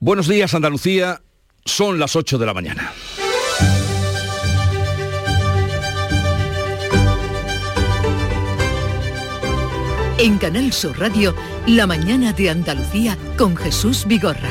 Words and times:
Buenos 0.00 0.28
días 0.28 0.54
Andalucía, 0.54 1.20
son 1.64 1.98
las 1.98 2.14
8 2.14 2.38
de 2.38 2.46
la 2.46 2.54
mañana. 2.54 2.92
En 10.18 10.38
Canal 10.38 10.72
Sur 10.72 11.00
Radio, 11.00 11.34
La 11.66 11.88
mañana 11.88 12.32
de 12.32 12.48
Andalucía 12.48 13.18
con 13.36 13.56
Jesús 13.56 14.04
Vigorra. 14.06 14.50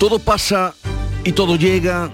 Todo 0.00 0.18
pasa 0.18 0.74
y 1.22 1.30
todo 1.30 1.54
llega 1.54 2.10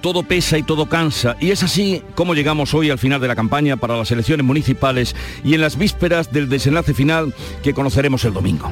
todo 0.00 0.22
pesa 0.22 0.58
y 0.58 0.62
todo 0.62 0.88
cansa. 0.88 1.36
Y 1.40 1.50
es 1.50 1.62
así 1.62 2.02
como 2.14 2.34
llegamos 2.34 2.74
hoy 2.74 2.90
al 2.90 2.98
final 2.98 3.20
de 3.20 3.28
la 3.28 3.36
campaña 3.36 3.76
para 3.76 3.96
las 3.96 4.10
elecciones 4.10 4.44
municipales 4.44 5.14
y 5.44 5.54
en 5.54 5.60
las 5.60 5.76
vísperas 5.76 6.32
del 6.32 6.48
desenlace 6.48 6.94
final 6.94 7.34
que 7.62 7.74
conoceremos 7.74 8.24
el 8.24 8.32
domingo. 8.32 8.70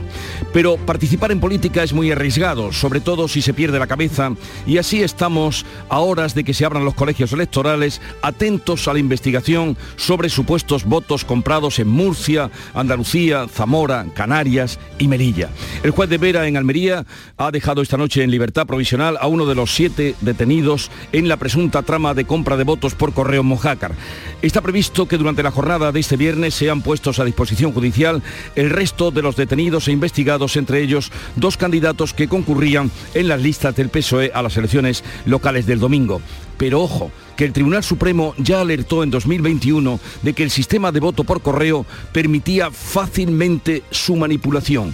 Pero 0.52 0.76
participar 0.76 1.32
en 1.32 1.40
política 1.40 1.82
es 1.82 1.92
muy 1.92 2.10
arriesgado, 2.10 2.72
sobre 2.72 3.00
todo 3.00 3.28
si 3.28 3.42
se 3.42 3.54
pierde 3.54 3.78
la 3.78 3.86
cabeza, 3.86 4.32
y 4.66 4.78
así 4.78 5.02
estamos 5.02 5.66
a 5.88 6.00
horas 6.00 6.34
de 6.34 6.44
que 6.44 6.54
se 6.54 6.64
abran 6.64 6.84
los 6.84 6.94
colegios 6.94 7.32
electorales, 7.32 8.00
atentos 8.22 8.88
a 8.88 8.92
la 8.92 8.98
investigación 8.98 9.76
sobre 9.96 10.28
supuestos 10.28 10.84
votos 10.84 11.24
comprados 11.24 11.78
en 11.78 11.88
Murcia, 11.88 12.50
Andalucía, 12.74 13.46
Zamora, 13.48 14.06
Canarias 14.14 14.78
y 14.98 15.08
Melilla. 15.08 15.50
El 15.82 15.90
juez 15.90 16.08
de 16.08 16.18
Vera 16.18 16.46
en 16.46 16.56
Almería 16.56 17.04
ha 17.36 17.50
dejado 17.50 17.82
esta 17.82 17.96
noche 17.96 18.22
en 18.22 18.30
libertad 18.30 18.66
provisional 18.66 19.16
a 19.20 19.26
uno 19.26 19.46
de 19.46 19.54
los 19.54 19.74
siete 19.74 20.14
detenidos 20.20 20.90
en 21.16 21.28
la 21.28 21.38
presunta 21.38 21.82
trama 21.82 22.12
de 22.12 22.26
compra 22.26 22.58
de 22.58 22.64
votos 22.64 22.94
por 22.94 23.14
correo 23.14 23.42
Mojácar. 23.42 23.94
Está 24.42 24.60
previsto 24.60 25.08
que 25.08 25.16
durante 25.16 25.42
la 25.42 25.50
jornada 25.50 25.90
de 25.90 25.98
este 25.98 26.18
viernes 26.18 26.52
sean 26.54 26.82
puestos 26.82 27.18
a 27.18 27.24
disposición 27.24 27.72
judicial 27.72 28.22
el 28.54 28.68
resto 28.68 29.10
de 29.10 29.22
los 29.22 29.34
detenidos 29.34 29.88
e 29.88 29.92
investigados, 29.92 30.56
entre 30.56 30.82
ellos 30.82 31.10
dos 31.34 31.56
candidatos 31.56 32.12
que 32.12 32.28
concurrían 32.28 32.90
en 33.14 33.28
las 33.28 33.40
listas 33.40 33.74
del 33.74 33.88
PSOE 33.88 34.30
a 34.34 34.42
las 34.42 34.58
elecciones 34.58 35.04
locales 35.24 35.64
del 35.64 35.80
domingo. 35.80 36.20
Pero 36.58 36.82
ojo, 36.82 37.10
que 37.34 37.46
el 37.46 37.54
Tribunal 37.54 37.82
Supremo 37.82 38.34
ya 38.36 38.60
alertó 38.60 39.02
en 39.02 39.10
2021 39.10 39.98
de 40.20 40.34
que 40.34 40.42
el 40.42 40.50
sistema 40.50 40.92
de 40.92 41.00
voto 41.00 41.24
por 41.24 41.40
correo 41.40 41.86
permitía 42.12 42.70
fácilmente 42.70 43.84
su 43.90 44.16
manipulación. 44.16 44.92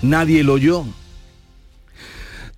¿Nadie 0.00 0.44
lo 0.44 0.52
oyó? 0.52 0.84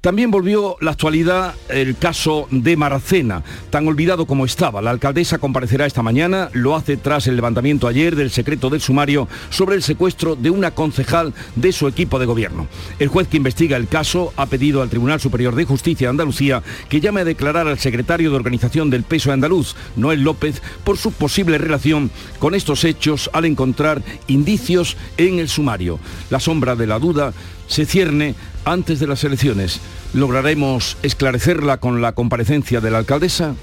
También 0.07 0.31
volvió 0.31 0.77
la 0.81 0.93
actualidad 0.93 1.57
el 1.69 1.97
caso 1.97 2.47
de 2.53 2.77
Maracena, 2.77 3.43
tan 3.71 3.89
olvidado 3.89 4.25
como 4.25 4.45
estaba. 4.45 4.81
La 4.81 4.93
alcaldesa 4.93 5.39
comparecerá 5.39 5.85
esta 5.85 6.01
mañana, 6.01 6.48
lo 6.53 6.77
hace 6.77 6.97
tras 6.97 7.27
el 7.27 7.35
levantamiento 7.35 7.89
ayer 7.89 8.15
del 8.15 8.31
secreto 8.31 8.71
del 8.71 8.81
sumario 8.81 9.27
sobre 9.51 9.75
el 9.75 9.83
secuestro 9.83 10.37
de 10.37 10.51
una 10.51 10.71
concejal 10.71 11.35
de 11.57 11.73
su 11.73 11.89
equipo 11.89 12.21
de 12.21 12.27
gobierno. 12.27 12.69
El 13.01 13.09
juez 13.09 13.27
que 13.27 13.39
investiga 13.39 13.77
el 13.77 13.89
caso 13.89 14.33
ha 14.37 14.47
pedido 14.47 14.81
al 14.81 14.91
Tribunal 14.91 15.19
Superior 15.19 15.57
de 15.57 15.65
Justicia 15.65 16.07
de 16.07 16.11
Andalucía 16.11 16.63
que 16.89 17.01
llame 17.01 17.23
a 17.23 17.25
declarar 17.25 17.67
al 17.67 17.81
secretario 17.81 18.31
de 18.31 18.37
organización 18.37 18.91
del 18.91 19.03
peso 19.03 19.33
andaluz, 19.33 19.75
Noel 19.97 20.23
López, 20.23 20.63
por 20.85 20.98
su 20.98 21.11
posible 21.11 21.59
relación 21.59 22.13
con 22.39 22.55
estos 22.55 22.85
hechos 22.85 23.29
al 23.33 23.45
encontrar 23.45 24.05
indicios 24.29 24.97
en 25.17 25.41
el 25.41 25.48
sumario. 25.48 25.98
La 26.31 26.39
sombra 26.39 26.77
de 26.77 26.87
la 26.87 27.01
duda 27.01 27.33
se 27.67 27.86
cierne 27.86 28.34
antes 28.64 29.00
de 29.00 29.06
las 29.06 29.25
elecciones. 29.25 29.81
¿Lograremos 30.12 30.97
esclarecerla 31.03 31.78
con 31.78 32.00
la 32.00 32.12
comparecencia 32.12 32.81
de 32.81 32.91
la 32.91 32.98
alcaldesa? 32.98 33.55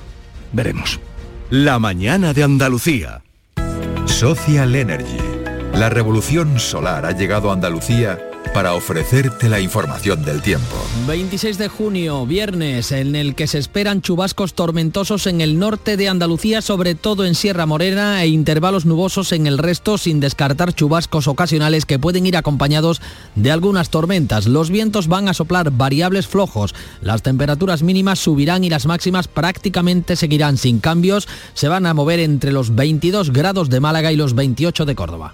Veremos. 0.52 1.00
La 1.50 1.80
mañana 1.80 2.34
de 2.34 2.44
Andalucía. 2.44 3.22
Social 4.06 4.76
Energy. 4.76 5.18
La 5.74 5.90
revolución 5.90 6.60
solar 6.60 7.06
ha 7.06 7.12
llegado 7.12 7.50
a 7.50 7.54
Andalucía 7.54 8.20
para 8.54 8.76
ofrecerte 8.76 9.50
la 9.50 9.60
información 9.60 10.24
del 10.24 10.42
tiempo. 10.42 10.76
26 11.08 11.58
de 11.58 11.68
junio, 11.68 12.26
viernes, 12.26 12.92
en 12.92 13.16
el 13.16 13.36
que 13.36 13.48
se 13.48 13.58
esperan 13.58 14.02
chubascos 14.02 14.54
tormentosos 14.54 15.28
en 15.28 15.42
el 15.42 15.58
norte 15.58 15.98
de 15.98 16.08
Andalucía, 16.08 16.62
sobre 16.62 16.94
todo 16.96 17.26
en 17.26 17.36
Sierra 17.36 17.66
Morena, 17.66 18.24
e 18.24 18.28
intervalos 18.28 18.86
nubosos 18.86 19.32
en 19.32 19.48
el 19.48 19.58
resto, 19.58 19.98
sin 19.98 20.20
descartar 20.20 20.74
chubascos 20.74 21.28
ocasionales 21.28 21.86
que 21.86 22.00
pueden 22.00 22.26
ir 22.26 22.38
acompañados 22.38 23.02
de 23.36 23.52
algunas 23.52 23.90
tormentas. 23.90 24.46
Los 24.46 24.70
vientos 24.70 25.08
van 25.08 25.28
a 25.28 25.34
soplar 25.34 25.72
variables 25.72 26.28
flojos, 26.28 26.76
las 27.02 27.24
temperaturas 27.24 27.82
mínimas 27.82 28.20
subirán 28.20 28.64
y 28.64 28.70
las 28.70 28.86
máximas 28.86 29.28
prácticamente 29.28 30.16
seguirán 30.16 30.58
sin 30.58 30.80
cambios, 30.80 31.28
se 31.54 31.68
van 31.68 31.86
a 31.86 31.94
mover 31.94 32.20
entre 32.20 32.52
los 32.52 32.76
22 32.76 33.32
grados 33.32 33.70
de 33.70 33.80
Málaga 33.80 34.12
y 34.12 34.16
los 34.16 34.36
28 34.36 34.86
de 34.86 34.96
Córdoba. 34.96 35.34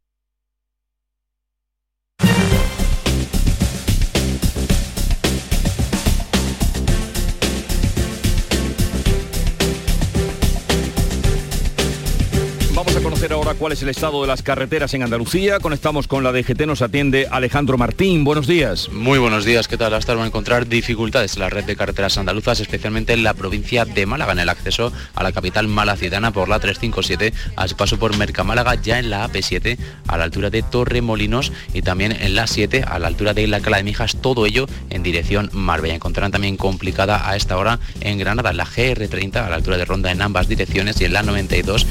Ahora 13.41 13.55
cuál 13.55 13.73
es 13.73 13.81
el 13.81 13.89
estado 13.89 14.21
de 14.21 14.27
las 14.27 14.43
carreteras 14.43 14.93
en 14.93 15.01
Andalucía. 15.01 15.59
Conectamos 15.59 16.07
con 16.07 16.23
la 16.23 16.31
DGT, 16.31 16.61
nos 16.67 16.83
atiende 16.83 17.27
Alejandro 17.31 17.75
Martín. 17.75 18.23
Buenos 18.23 18.45
días. 18.45 18.89
Muy 18.91 19.17
buenos 19.17 19.45
días, 19.45 19.67
¿qué 19.67 19.77
tal? 19.77 19.95
Hasta 19.95 20.13
van 20.13 20.25
a 20.25 20.27
encontrar 20.27 20.67
dificultades 20.67 21.33
en 21.33 21.39
la 21.39 21.49
red 21.49 21.63
de 21.63 21.75
carreteras 21.75 22.19
andaluzas, 22.19 22.59
especialmente 22.59 23.13
en 23.13 23.23
la 23.23 23.33
provincia 23.33 23.83
de 23.85 24.05
Málaga, 24.05 24.33
en 24.33 24.39
el 24.39 24.49
acceso 24.49 24.93
a 25.15 25.23
la 25.23 25.31
capital 25.31 25.67
malacitana 25.67 26.31
por 26.31 26.49
la 26.49 26.59
357, 26.59 27.33
a 27.55 27.67
su 27.67 27.75
paso 27.75 27.97
por 27.97 28.15
Mercamálaga, 28.15 28.75
ya 28.75 28.99
en 28.99 29.09
la 29.09 29.27
AP7, 29.27 29.75
a 30.07 30.17
la 30.19 30.25
altura 30.25 30.51
de 30.51 30.61
Torremolinos 30.61 31.51
y 31.73 31.81
también 31.81 32.11
en 32.11 32.35
la 32.35 32.45
7, 32.45 32.83
a 32.87 32.99
la 32.99 33.07
altura 33.07 33.33
de 33.33 33.47
la 33.47 33.59
Cala 33.59 33.77
de 33.77 33.83
Mijas, 33.83 34.17
todo 34.21 34.45
ello 34.45 34.67
en 34.91 35.01
dirección 35.01 35.49
Marbella. 35.51 35.95
Encontrarán 35.95 36.31
también 36.31 36.57
complicada 36.57 37.27
a 37.27 37.35
esta 37.35 37.57
hora 37.57 37.79
en 38.01 38.19
Granada, 38.19 38.53
la 38.53 38.67
GR30, 38.67 39.37
a 39.37 39.49
la 39.49 39.55
altura 39.55 39.77
de 39.77 39.85
Ronda 39.85 40.11
en 40.11 40.21
ambas 40.21 40.47
direcciones 40.47 41.01
y 41.01 41.05
en 41.05 41.13
la 41.13 41.23
92, 41.23 41.87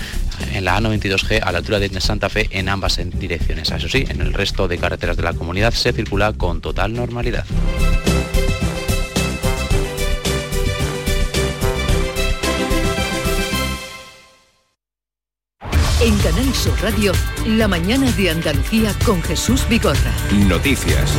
en 0.55 0.65
la 0.65 0.79
A92 1.41 1.49
a 1.49 1.53
la 1.53 1.59
altura 1.59 1.79
de 1.79 2.01
Santa 2.01 2.29
Fe 2.29 2.49
en 2.51 2.69
ambas 2.69 3.01
direcciones. 3.19 3.71
Eso 3.71 3.89
sí, 3.89 4.05
en 4.09 4.21
el 4.21 4.33
resto 4.33 4.69
de 4.69 4.79
carreteras 4.79 5.17
de 5.17 5.23
la 5.23 5.35
comunidad 5.35 5.73
se 5.73 5.93
circula 5.93 6.33
con 6.33 6.61
total 6.61 6.95
normalidad. 6.95 7.45
En 16.03 16.17
Canal 16.21 16.55
Sur 16.55 16.81
Radio, 16.81 17.13
la 17.47 17.69
mañana 17.69 18.11
de 18.13 18.31
Andalucía 18.31 18.95
con 19.05 19.23
Jesús 19.23 19.69
Bigorra. 19.69 20.15
Noticias. 20.49 21.15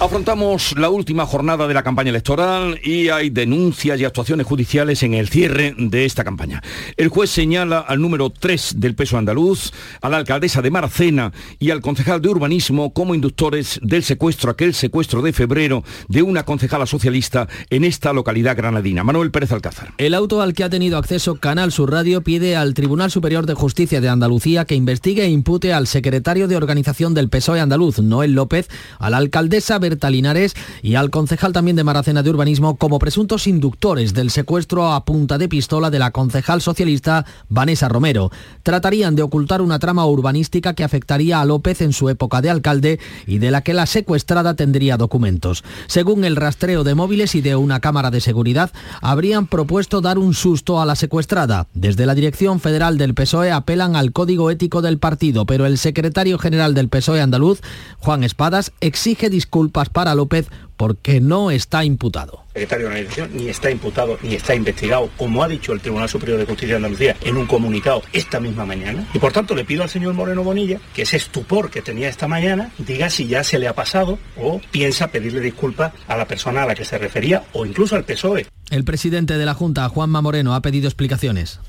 Afrontamos 0.00 0.74
la 0.78 0.88
última 0.88 1.26
jornada 1.26 1.68
de 1.68 1.74
la 1.74 1.82
campaña 1.82 2.08
electoral 2.08 2.80
y 2.82 3.10
hay 3.10 3.28
denuncias 3.28 4.00
y 4.00 4.06
actuaciones 4.06 4.46
judiciales 4.46 5.02
en 5.02 5.12
el 5.12 5.28
cierre 5.28 5.74
de 5.76 6.06
esta 6.06 6.24
campaña. 6.24 6.62
El 6.96 7.08
juez 7.08 7.28
señala 7.28 7.80
al 7.80 8.00
número 8.00 8.30
3 8.30 8.76
del 8.78 8.94
peso 8.94 9.18
andaluz, 9.18 9.72
a 10.00 10.08
la 10.08 10.16
alcaldesa 10.16 10.62
de 10.62 10.70
Maracena 10.70 11.32
y 11.58 11.70
al 11.70 11.82
concejal 11.82 12.22
de 12.22 12.30
urbanismo 12.30 12.94
como 12.94 13.14
inductores 13.14 13.78
del 13.82 14.02
secuestro, 14.02 14.50
aquel 14.50 14.72
secuestro 14.72 15.20
de 15.20 15.34
febrero 15.34 15.84
de 16.08 16.22
una 16.22 16.44
concejala 16.44 16.86
socialista 16.86 17.46
en 17.68 17.84
esta 17.84 18.14
localidad 18.14 18.56
granadina. 18.56 19.04
Manuel 19.04 19.30
Pérez 19.30 19.52
Alcázar. 19.52 19.92
El 19.98 20.14
auto 20.14 20.40
al 20.40 20.54
que 20.54 20.64
ha 20.64 20.70
tenido 20.70 20.96
acceso 20.96 21.34
Canal 21.34 21.72
Sur 21.72 21.92
Radio 21.92 22.22
pide 22.22 22.56
al 22.56 22.72
Tribunal 22.72 23.10
Superior 23.10 23.44
de 23.44 23.52
Justicia 23.52 24.00
de 24.00 24.08
Andalucía 24.08 24.64
que 24.64 24.76
investigue 24.76 25.24
e 25.24 25.28
impute 25.28 25.74
al 25.74 25.86
secretario 25.86 26.48
de 26.48 26.56
organización 26.56 27.12
del 27.12 27.28
PSOE 27.28 27.60
andaluz, 27.60 27.98
Noel 27.98 28.32
López, 28.32 28.70
a 28.98 29.10
la 29.10 29.18
alcaldesa 29.18 29.78
Linares 30.10 30.54
y 30.82 30.94
al 30.94 31.10
concejal 31.10 31.52
también 31.52 31.76
de 31.76 31.84
Maracena 31.84 32.22
de 32.22 32.30
Urbanismo 32.30 32.76
como 32.76 32.98
presuntos 32.98 33.46
inductores 33.46 34.14
del 34.14 34.30
secuestro 34.30 34.92
a 34.92 35.04
punta 35.04 35.38
de 35.38 35.48
pistola 35.48 35.90
de 35.90 35.98
la 35.98 36.10
concejal 36.10 36.60
socialista 36.60 37.26
Vanessa 37.48 37.88
Romero. 37.88 38.30
Tratarían 38.62 39.16
de 39.16 39.22
ocultar 39.22 39.62
una 39.62 39.78
trama 39.78 40.06
urbanística 40.06 40.74
que 40.74 40.84
afectaría 40.84 41.40
a 41.40 41.44
López 41.44 41.80
en 41.80 41.92
su 41.92 42.08
época 42.08 42.40
de 42.40 42.50
alcalde 42.50 43.00
y 43.26 43.38
de 43.38 43.50
la 43.50 43.62
que 43.62 43.74
la 43.74 43.86
secuestrada 43.86 44.54
tendría 44.54 44.96
documentos. 44.96 45.64
Según 45.86 46.24
el 46.24 46.36
rastreo 46.36 46.84
de 46.84 46.94
móviles 46.94 47.34
y 47.34 47.40
de 47.40 47.56
una 47.56 47.80
cámara 47.80 48.10
de 48.10 48.20
seguridad, 48.20 48.70
habrían 49.00 49.46
propuesto 49.46 50.00
dar 50.00 50.18
un 50.18 50.34
susto 50.34 50.80
a 50.80 50.86
la 50.86 50.94
secuestrada. 50.94 51.66
Desde 51.74 52.06
la 52.06 52.14
Dirección 52.14 52.60
Federal 52.60 52.98
del 52.98 53.14
PSOE 53.14 53.50
apelan 53.50 53.96
al 53.96 54.12
código 54.12 54.50
ético 54.50 54.82
del 54.82 54.98
partido, 54.98 55.46
pero 55.46 55.66
el 55.66 55.78
secretario 55.78 56.38
general 56.38 56.74
del 56.74 56.88
PSOE 56.88 57.20
andaluz, 57.20 57.60
Juan 57.98 58.24
Espadas, 58.24 58.72
exige 58.80 59.30
disculpas 59.30 59.79
disculpas 59.80 59.88
para 59.88 60.14
López 60.14 60.48
porque 60.76 61.20
no 61.20 61.50
está 61.50 61.84
imputado. 61.84 62.44
El 62.54 62.62
secretario 62.62 62.86
de 62.86 62.92
organización 62.92 63.30
ni 63.34 63.48
está 63.48 63.70
imputado 63.70 64.18
ni 64.22 64.34
está 64.34 64.54
investigado, 64.54 65.10
como 65.16 65.42
ha 65.42 65.48
dicho 65.48 65.72
el 65.72 65.80
Tribunal 65.80 66.08
Superior 66.08 66.38
de 66.38 66.46
Justicia 66.46 66.74
de 66.74 66.76
Andalucía 66.76 67.16
en 67.22 67.36
un 67.36 67.46
comunicado 67.46 68.02
esta 68.12 68.40
misma 68.40 68.64
mañana. 68.64 69.06
Y 69.12 69.18
por 69.18 69.32
tanto 69.32 69.54
le 69.54 69.64
pido 69.64 69.82
al 69.82 69.90
señor 69.90 70.14
Moreno 70.14 70.42
Bonilla 70.42 70.80
que 70.94 71.02
ese 71.02 71.16
estupor 71.16 71.70
que 71.70 71.82
tenía 71.82 72.08
esta 72.08 72.28
mañana 72.28 72.72
diga 72.78 73.10
si 73.10 73.26
ya 73.26 73.44
se 73.44 73.58
le 73.58 73.68
ha 73.68 73.74
pasado 73.74 74.18
o 74.36 74.60
piensa 74.70 75.08
pedirle 75.08 75.40
disculpas 75.40 75.92
a 76.08 76.16
la 76.16 76.26
persona 76.26 76.62
a 76.62 76.66
la 76.66 76.74
que 76.74 76.84
se 76.84 76.98
refería 76.98 77.44
o 77.52 77.66
incluso 77.66 77.96
al 77.96 78.04
PSOE. 78.04 78.46
El 78.70 78.84
presidente 78.84 79.36
de 79.36 79.44
la 79.44 79.54
Junta, 79.54 79.88
Juanma 79.88 80.22
Moreno, 80.22 80.54
ha 80.54 80.62
pedido 80.62 80.88
explicaciones 80.88 81.60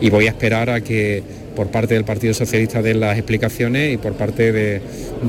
y 0.00 0.10
voy 0.10 0.26
a 0.26 0.30
esperar 0.30 0.70
a 0.70 0.80
que 0.80 1.22
por 1.54 1.68
parte 1.68 1.94
del 1.94 2.04
Partido 2.04 2.34
Socialista 2.34 2.82
den 2.82 3.00
las 3.00 3.16
explicaciones 3.16 3.94
y 3.94 3.96
por 3.96 4.14
parte 4.14 4.52
de, 4.52 4.80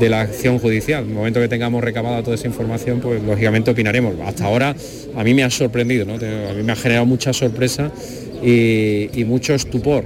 la 0.09 0.21
acción 0.21 0.59
judicial. 0.59 1.03
En 1.03 1.09
el 1.09 1.15
momento 1.15 1.39
que 1.39 1.47
tengamos 1.47 1.83
recabada 1.83 2.21
toda 2.23 2.35
esa 2.35 2.47
información, 2.47 2.99
pues 2.99 3.21
lógicamente 3.23 3.71
opinaremos. 3.71 4.15
Hasta 4.25 4.45
ahora 4.45 4.75
a 5.15 5.23
mí 5.23 5.33
me 5.33 5.43
ha 5.43 5.49
sorprendido, 5.49 6.05
a 6.11 6.53
mí 6.53 6.63
me 6.63 6.71
ha 6.71 6.75
generado 6.75 7.05
mucha 7.05 7.31
sorpresa 7.33 7.91
y, 8.43 9.23
mucho 9.25 9.53
estupor. 9.53 10.05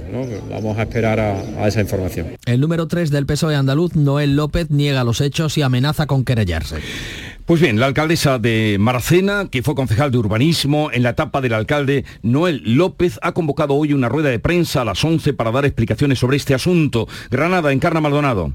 Vamos 0.50 0.78
a 0.78 0.82
esperar 0.82 1.20
a, 1.20 1.40
a, 1.62 1.68
esa 1.68 1.80
información. 1.80 2.28
El 2.46 2.60
número 2.60 2.86
3 2.86 3.10
del 3.10 3.26
PSOE 3.26 3.56
andaluz, 3.56 3.96
Noel 3.96 4.36
López, 4.36 4.70
niega 4.70 5.04
los 5.04 5.20
hechos 5.20 5.58
y 5.58 5.62
amenaza 5.62 6.06
con 6.06 6.24
querellarse. 6.24 6.76
Pues 7.50 7.60
bien, 7.60 7.80
la 7.80 7.86
alcaldesa 7.86 8.38
de 8.38 8.76
Maracena, 8.78 9.48
que 9.50 9.64
fue 9.64 9.74
concejal 9.74 10.12
de 10.12 10.18
urbanismo 10.18 10.92
en 10.92 11.02
la 11.02 11.10
etapa 11.10 11.40
del 11.40 11.54
alcalde 11.54 12.04
Noel 12.22 12.62
López, 12.64 13.18
ha 13.22 13.32
convocado 13.32 13.74
hoy 13.74 13.92
una 13.92 14.08
rueda 14.08 14.28
de 14.28 14.38
prensa 14.38 14.82
a 14.82 14.84
las 14.84 15.02
11 15.04 15.32
para 15.32 15.50
dar 15.50 15.64
explicaciones 15.64 16.20
sobre 16.20 16.36
este 16.36 16.54
asunto. 16.54 17.08
Granada, 17.28 17.72
Encarna 17.72 18.00
Maldonado. 18.00 18.52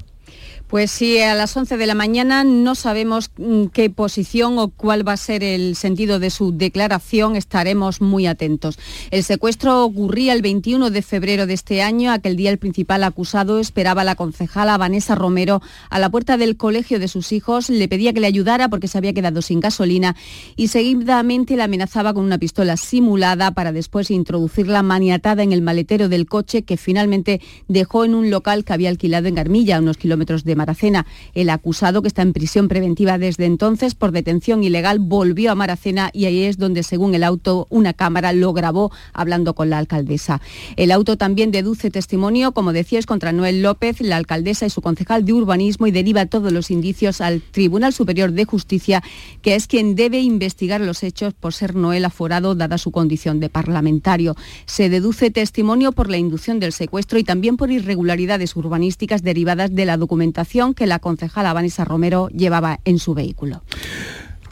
Pues 0.68 0.90
sí, 0.90 1.20
a 1.20 1.36
las 1.36 1.56
11 1.56 1.76
de 1.76 1.86
la 1.86 1.94
mañana 1.94 2.42
no 2.42 2.74
sabemos 2.74 3.30
mm, 3.36 3.66
qué 3.66 3.88
posición 3.88 4.58
o 4.58 4.66
cuál 4.66 5.06
va 5.06 5.12
a 5.12 5.16
ser 5.16 5.44
el 5.44 5.76
sentido 5.76 6.18
de 6.18 6.28
su 6.30 6.50
declaración, 6.50 7.36
estaremos 7.36 8.00
muy 8.00 8.26
atentos. 8.26 8.76
El 9.12 9.22
secuestro 9.22 9.84
ocurría 9.84 10.32
el 10.32 10.42
21 10.42 10.90
de 10.90 11.02
febrero 11.02 11.46
de 11.46 11.54
este 11.54 11.82
año, 11.82 12.10
aquel 12.10 12.34
día 12.34 12.50
el 12.50 12.58
principal 12.58 13.04
acusado 13.04 13.60
esperaba 13.60 14.00
a 14.00 14.04
la 14.04 14.16
concejala 14.16 14.76
Vanessa 14.76 15.14
Romero 15.14 15.62
a 15.88 16.00
la 16.00 16.10
puerta 16.10 16.36
del 16.36 16.56
colegio 16.56 16.98
de 16.98 17.06
sus 17.06 17.30
hijos, 17.30 17.70
le 17.70 17.86
pedía 17.86 18.12
que 18.12 18.18
le 18.18 18.26
ayudara 18.26 18.68
porque 18.68 18.88
se 18.88 18.98
había 18.98 19.12
quedado 19.12 19.42
sin 19.42 19.60
gasolina 19.60 20.16
y 20.56 20.66
seguidamente 20.66 21.54
le 21.54 21.62
amenazaba 21.62 22.12
con 22.12 22.24
una 22.24 22.38
pistola 22.38 22.76
simulada 22.76 23.52
para 23.52 23.70
después 23.70 24.10
introducirla 24.10 24.82
maniatada 24.82 25.44
en 25.44 25.52
el 25.52 25.62
maletero 25.62 26.08
del 26.08 26.26
coche 26.26 26.62
que 26.62 26.76
finalmente 26.76 27.40
dejó 27.68 28.04
en 28.04 28.16
un 28.16 28.30
local 28.30 28.64
que 28.64 28.72
había 28.72 28.88
alquilado 28.88 29.28
en 29.28 29.36
Garmilla, 29.36 29.78
unos 29.78 29.96
kilómetros 29.96 30.42
de 30.42 30.55
Maracena. 30.56 31.06
El 31.34 31.50
acusado, 31.50 32.02
que 32.02 32.08
está 32.08 32.22
en 32.22 32.32
prisión 32.32 32.68
preventiva 32.68 33.18
desde 33.18 33.44
entonces 33.44 33.94
por 33.94 34.12
detención 34.12 34.64
ilegal, 34.64 34.98
volvió 34.98 35.52
a 35.52 35.54
Maracena 35.54 36.10
y 36.12 36.24
ahí 36.24 36.42
es 36.42 36.58
donde, 36.58 36.82
según 36.82 37.14
el 37.14 37.22
auto, 37.22 37.66
una 37.70 37.92
cámara 37.92 38.32
lo 38.32 38.52
grabó 38.52 38.90
hablando 39.12 39.54
con 39.54 39.70
la 39.70 39.78
alcaldesa. 39.78 40.40
El 40.76 40.90
auto 40.90 41.16
también 41.16 41.50
deduce 41.50 41.90
testimonio, 41.90 42.52
como 42.52 42.72
decías, 42.72 43.06
contra 43.06 43.32
Noel 43.32 43.62
López, 43.62 44.00
la 44.00 44.16
alcaldesa 44.16 44.66
y 44.66 44.70
su 44.70 44.80
concejal 44.80 45.24
de 45.24 45.32
urbanismo 45.32 45.86
y 45.86 45.90
deriva 45.90 46.26
todos 46.26 46.52
los 46.52 46.70
indicios 46.70 47.20
al 47.20 47.42
Tribunal 47.42 47.92
Superior 47.92 48.32
de 48.32 48.44
Justicia, 48.44 49.02
que 49.42 49.54
es 49.54 49.66
quien 49.66 49.94
debe 49.94 50.20
investigar 50.20 50.80
los 50.80 51.02
hechos 51.02 51.34
por 51.34 51.52
ser 51.52 51.74
Noel 51.74 52.04
aforado, 52.04 52.54
dada 52.54 52.78
su 52.78 52.90
condición 52.90 53.40
de 53.40 53.48
parlamentario. 53.48 54.36
Se 54.64 54.88
deduce 54.88 55.30
testimonio 55.30 55.92
por 55.92 56.10
la 56.10 56.16
inducción 56.16 56.60
del 56.60 56.72
secuestro 56.72 57.18
y 57.18 57.24
también 57.24 57.56
por 57.56 57.70
irregularidades 57.70 58.56
urbanísticas 58.56 59.22
derivadas 59.22 59.74
de 59.74 59.84
la 59.84 59.96
documentación 59.96 60.45
que 60.74 60.86
la 60.86 60.98
concejala 60.98 61.52
Vanessa 61.52 61.84
Romero 61.84 62.28
llevaba 62.28 62.80
en 62.84 62.98
su 62.98 63.14
vehículo. 63.14 63.62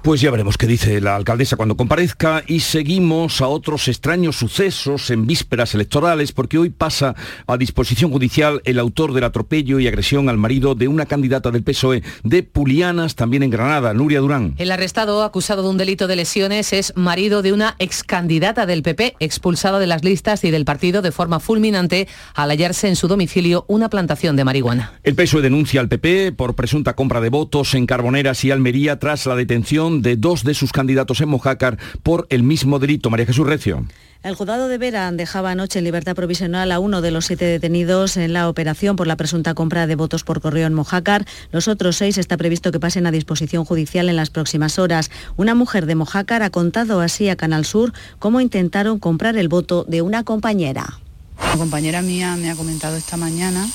Pues 0.04 0.20
ya 0.20 0.30
veremos 0.30 0.58
qué 0.58 0.66
dice 0.66 1.00
la 1.00 1.16
alcaldesa 1.16 1.56
cuando 1.56 1.78
comparezca 1.78 2.44
y 2.46 2.60
seguimos 2.60 3.40
a 3.40 3.48
otros 3.48 3.88
extraños 3.88 4.36
sucesos 4.36 5.08
en 5.08 5.26
vísperas 5.26 5.74
electorales 5.74 6.30
porque 6.30 6.58
hoy 6.58 6.68
pasa 6.68 7.14
a 7.46 7.56
disposición 7.56 8.10
judicial 8.10 8.60
el 8.66 8.78
autor 8.78 9.14
del 9.14 9.24
atropello 9.24 9.80
y 9.80 9.88
agresión 9.88 10.28
al 10.28 10.36
marido 10.36 10.74
de 10.74 10.88
una 10.88 11.06
candidata 11.06 11.50
del 11.50 11.62
PSOE 11.62 12.02
de 12.22 12.42
Pulianas, 12.42 13.14
también 13.14 13.44
en 13.44 13.48
Granada, 13.48 13.94
Nuria 13.94 14.20
Durán. 14.20 14.54
El 14.58 14.72
arrestado 14.72 15.22
acusado 15.22 15.62
de 15.62 15.70
un 15.70 15.78
delito 15.78 16.06
de 16.06 16.16
lesiones 16.16 16.74
es 16.74 16.92
marido 16.96 17.40
de 17.40 17.54
una 17.54 17.74
ex 17.78 18.04
candidata 18.04 18.66
del 18.66 18.82
PP, 18.82 19.16
expulsada 19.20 19.78
de 19.78 19.86
las 19.86 20.04
listas 20.04 20.44
y 20.44 20.50
del 20.50 20.66
partido 20.66 21.00
de 21.00 21.12
forma 21.12 21.40
fulminante 21.40 22.08
al 22.34 22.50
hallarse 22.50 22.88
en 22.88 22.96
su 22.96 23.08
domicilio 23.08 23.64
una 23.68 23.88
plantación 23.88 24.36
de 24.36 24.44
marihuana. 24.44 25.00
El 25.02 25.14
PSOE 25.14 25.40
denuncia 25.40 25.80
al 25.80 25.88
PP 25.88 26.32
por 26.32 26.54
presunta 26.54 26.94
compra 26.94 27.22
de 27.22 27.30
votos 27.30 27.74
en 27.74 27.86
Carboneras 27.86 28.44
y 28.44 28.50
Almería 28.50 28.98
tras 28.98 29.24
la 29.24 29.34
detención 29.34 29.93
de 30.02 30.16
dos 30.16 30.44
de 30.44 30.54
sus 30.54 30.72
candidatos 30.72 31.20
en 31.20 31.28
Mojácar 31.28 31.78
por 32.02 32.26
el 32.30 32.42
mismo 32.42 32.78
delito. 32.78 33.10
María 33.10 33.26
Jesús 33.26 33.46
Recio. 33.46 33.84
El 34.24 34.36
juzgado 34.36 34.68
de 34.68 34.78
Vera 34.78 35.12
dejaba 35.12 35.50
anoche 35.50 35.78
en 35.78 35.84
libertad 35.84 36.14
provisional 36.14 36.72
a 36.72 36.78
uno 36.78 37.02
de 37.02 37.10
los 37.10 37.26
siete 37.26 37.44
detenidos 37.44 38.16
en 38.16 38.32
la 38.32 38.48
operación 38.48 38.96
por 38.96 39.06
la 39.06 39.16
presunta 39.16 39.52
compra 39.52 39.86
de 39.86 39.96
votos 39.96 40.24
por 40.24 40.40
correo 40.40 40.66
en 40.66 40.72
Mojácar. 40.72 41.26
Los 41.52 41.68
otros 41.68 41.96
seis 41.96 42.16
está 42.16 42.38
previsto 42.38 42.72
que 42.72 42.80
pasen 42.80 43.06
a 43.06 43.10
disposición 43.10 43.66
judicial 43.66 44.08
en 44.08 44.16
las 44.16 44.30
próximas 44.30 44.78
horas. 44.78 45.10
Una 45.36 45.54
mujer 45.54 45.84
de 45.84 45.94
Mojácar 45.94 46.42
ha 46.42 46.48
contado 46.48 47.02
así 47.02 47.28
a 47.28 47.36
Canal 47.36 47.66
Sur 47.66 47.92
cómo 48.18 48.40
intentaron 48.40 48.98
comprar 48.98 49.36
el 49.36 49.48
voto 49.48 49.84
de 49.86 50.00
una 50.00 50.24
compañera. 50.24 51.00
Una 51.38 51.58
compañera 51.58 52.00
mía 52.00 52.34
me 52.36 52.50
ha 52.50 52.56
comentado 52.56 52.96
esta 52.96 53.18
mañana 53.18 53.68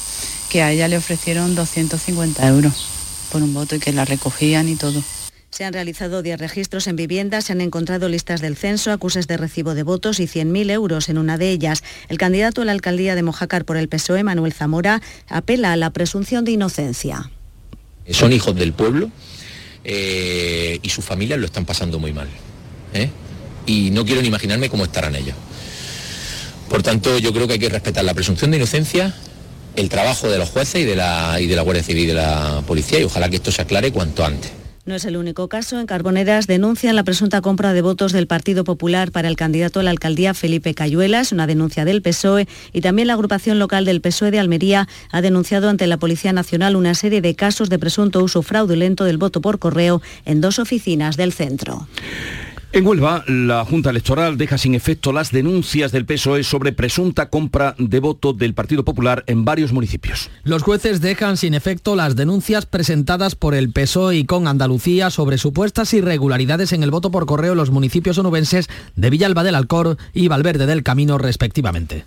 que 0.49 0.63
a 0.63 0.71
ella 0.71 0.87
le 0.87 0.97
ofrecieron 0.97 1.53
250 1.53 2.47
euros 2.47 2.87
por 3.31 3.43
un 3.43 3.53
voto 3.53 3.75
y 3.75 3.79
que 3.79 3.93
la 3.93 4.03
recogían 4.03 4.67
y 4.67 4.75
todo. 4.75 5.03
Se 5.51 5.65
han 5.65 5.73
realizado 5.73 6.21
10 6.21 6.39
registros 6.39 6.87
en 6.87 6.95
viviendas, 6.95 7.45
se 7.45 7.53
han 7.53 7.61
encontrado 7.61 8.07
listas 8.07 8.39
del 8.39 8.55
censo, 8.55 8.91
acuses 8.91 9.27
de 9.27 9.35
recibo 9.35 9.73
de 9.73 9.83
votos 9.83 10.19
y 10.19 10.27
100.000 10.27 10.71
euros 10.71 11.09
en 11.09 11.17
una 11.17 11.37
de 11.37 11.49
ellas. 11.49 11.83
El 12.07 12.17
candidato 12.17 12.61
a 12.61 12.65
la 12.65 12.71
alcaldía 12.71 13.15
de 13.15 13.23
Mojácar 13.23 13.65
por 13.65 13.75
el 13.75 13.89
PSOE, 13.89 14.23
Manuel 14.23 14.53
Zamora, 14.53 15.01
apela 15.27 15.73
a 15.73 15.75
la 15.75 15.89
presunción 15.89 16.45
de 16.45 16.51
inocencia. 16.51 17.31
Son 18.11 18.31
hijos 18.31 18.55
del 18.55 18.73
pueblo 18.73 19.11
eh, 19.83 20.79
y 20.81 20.89
sus 20.89 21.03
familias 21.03 21.39
lo 21.39 21.47
están 21.47 21.65
pasando 21.65 21.99
muy 21.99 22.13
mal. 22.13 22.27
¿eh? 22.93 23.09
Y 23.65 23.89
no 23.91 24.05
quiero 24.05 24.21
ni 24.21 24.27
imaginarme 24.27 24.69
cómo 24.69 24.85
estarán 24.85 25.15
ellos. 25.15 25.35
Por 26.69 26.83
tanto, 26.83 27.17
yo 27.17 27.33
creo 27.33 27.47
que 27.47 27.53
hay 27.53 27.59
que 27.59 27.69
respetar 27.69 28.05
la 28.05 28.13
presunción 28.13 28.51
de 28.51 28.57
inocencia, 28.57 29.15
el 29.75 29.89
trabajo 29.89 30.29
de 30.29 30.37
los 30.37 30.49
jueces 30.49 30.83
y 30.83 30.85
de 30.85 30.95
la, 30.95 31.41
y 31.41 31.47
de 31.47 31.55
la 31.55 31.63
Guardia 31.63 31.83
Civil 31.83 32.03
y 32.03 32.07
de 32.07 32.13
la 32.13 32.63
Policía 32.67 32.99
y 32.99 33.03
ojalá 33.03 33.29
que 33.29 33.37
esto 33.37 33.51
se 33.51 33.63
aclare 33.63 33.91
cuanto 33.91 34.23
antes. 34.23 34.58
No 34.89 34.95
es 34.95 35.05
el 35.05 35.17
único 35.17 35.47
caso. 35.49 35.79
En 35.79 35.85
Carboneras 35.85 36.47
denuncian 36.47 36.95
la 36.95 37.03
presunta 37.03 37.41
compra 37.41 37.73
de 37.73 37.83
votos 37.83 38.11
del 38.11 38.25
Partido 38.25 38.63
Popular 38.63 39.11
para 39.11 39.27
el 39.27 39.35
candidato 39.35 39.79
a 39.79 39.83
la 39.83 39.91
alcaldía 39.91 40.33
Felipe 40.33 40.73
Cayuelas, 40.73 41.31
una 41.31 41.45
denuncia 41.45 41.85
del 41.85 42.01
PSOE, 42.01 42.47
y 42.73 42.81
también 42.81 43.07
la 43.07 43.13
agrupación 43.13 43.59
local 43.59 43.85
del 43.85 44.01
PSOE 44.01 44.31
de 44.31 44.39
Almería 44.39 44.87
ha 45.11 45.21
denunciado 45.21 45.69
ante 45.69 45.85
la 45.85 45.97
Policía 45.97 46.33
Nacional 46.33 46.75
una 46.75 46.95
serie 46.95 47.21
de 47.21 47.35
casos 47.35 47.69
de 47.69 47.77
presunto 47.77 48.23
uso 48.23 48.41
fraudulento 48.41 49.03
del 49.03 49.19
voto 49.19 49.41
por 49.41 49.59
correo 49.59 50.01
en 50.25 50.41
dos 50.41 50.57
oficinas 50.57 51.17
del 51.17 51.33
centro. 51.33 51.87
En 52.71 52.85
Huelva, 52.85 53.23
la 53.27 53.65
Junta 53.65 53.89
Electoral 53.89 54.37
deja 54.37 54.59
sin 54.59 54.75
efecto 54.75 55.11
las 55.11 55.31
denuncias 55.31 55.91
del 55.91 56.05
PSOE 56.05 56.43
sobre 56.43 56.71
presunta 56.71 57.27
compra 57.27 57.73
de 57.79 57.99
voto 57.99 58.31
del 58.31 58.53
Partido 58.53 58.85
Popular 58.85 59.23
en 59.25 59.43
varios 59.43 59.73
municipios. 59.73 60.29
Los 60.43 60.61
jueces 60.61 61.01
dejan 61.01 61.37
sin 61.37 61.55
efecto 61.55 61.95
las 61.95 62.15
denuncias 62.15 62.67
presentadas 62.67 63.33
por 63.33 63.55
el 63.55 63.71
PSOE 63.71 64.17
y 64.17 64.25
con 64.25 64.47
Andalucía 64.47 65.09
sobre 65.09 65.39
supuestas 65.39 65.95
irregularidades 65.95 66.71
en 66.71 66.83
el 66.83 66.91
voto 66.91 67.09
por 67.09 67.25
correo 67.25 67.53
en 67.53 67.57
los 67.57 67.71
municipios 67.71 68.19
onubenses 68.19 68.67
de 68.95 69.09
Villalba 69.09 69.43
del 69.43 69.55
Alcor 69.55 69.97
y 70.13 70.27
Valverde 70.27 70.67
del 70.67 70.83
Camino, 70.83 71.17
respectivamente. 71.17 72.05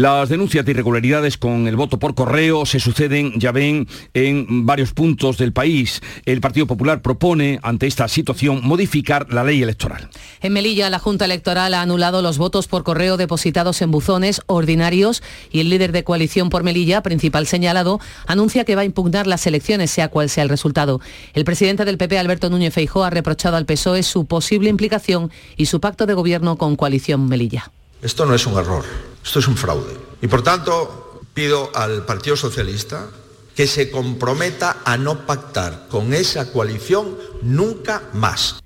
Las 0.00 0.30
denuncias 0.30 0.64
de 0.64 0.70
irregularidades 0.70 1.36
con 1.36 1.68
el 1.68 1.76
voto 1.76 1.98
por 1.98 2.14
correo 2.14 2.64
se 2.64 2.80
suceden, 2.80 3.38
ya 3.38 3.52
ven, 3.52 3.86
en 4.14 4.64
varios 4.64 4.94
puntos 4.94 5.36
del 5.36 5.52
país. 5.52 6.00
El 6.24 6.40
Partido 6.40 6.66
Popular 6.66 7.02
propone, 7.02 7.60
ante 7.62 7.86
esta 7.86 8.08
situación, 8.08 8.62
modificar 8.62 9.30
la 9.30 9.44
ley 9.44 9.62
electoral. 9.62 10.08
En 10.40 10.54
Melilla, 10.54 10.88
la 10.88 11.00
Junta 11.00 11.26
Electoral 11.26 11.74
ha 11.74 11.82
anulado 11.82 12.22
los 12.22 12.38
votos 12.38 12.66
por 12.66 12.82
correo 12.82 13.18
depositados 13.18 13.82
en 13.82 13.90
buzones 13.90 14.40
ordinarios 14.46 15.22
y 15.52 15.60
el 15.60 15.68
líder 15.68 15.92
de 15.92 16.02
coalición 16.02 16.48
por 16.48 16.62
Melilla, 16.62 17.02
principal 17.02 17.46
señalado, 17.46 18.00
anuncia 18.26 18.64
que 18.64 18.76
va 18.76 18.80
a 18.80 18.86
impugnar 18.86 19.26
las 19.26 19.46
elecciones, 19.46 19.90
sea 19.90 20.08
cual 20.08 20.30
sea 20.30 20.44
el 20.44 20.48
resultado. 20.48 21.02
El 21.34 21.44
presidente 21.44 21.84
del 21.84 21.98
PP, 21.98 22.18
Alberto 22.18 22.48
Núñez 22.48 22.72
Feijóo, 22.72 23.04
ha 23.04 23.10
reprochado 23.10 23.58
al 23.58 23.66
PSOE 23.66 24.02
su 24.02 24.24
posible 24.24 24.70
implicación 24.70 25.30
y 25.58 25.66
su 25.66 25.78
pacto 25.78 26.06
de 26.06 26.14
gobierno 26.14 26.56
con 26.56 26.76
coalición 26.76 27.28
Melilla. 27.28 27.70
Esto 28.02 28.24
no 28.24 28.34
es 28.34 28.46
un 28.46 28.58
error, 28.58 28.84
esto 29.22 29.40
es 29.40 29.48
un 29.48 29.56
fraude. 29.56 29.94
Y 30.22 30.26
por 30.26 30.42
tanto, 30.42 31.20
pido 31.34 31.70
al 31.74 32.06
Partido 32.06 32.34
Socialista 32.34 33.08
que 33.54 33.66
se 33.66 33.90
comprometa 33.90 34.78
a 34.84 34.96
no 34.96 35.26
pactar 35.26 35.86
con 35.88 36.14
esa 36.14 36.50
coalición 36.50 37.18
nunca 37.42 38.02
más. 38.14 38.56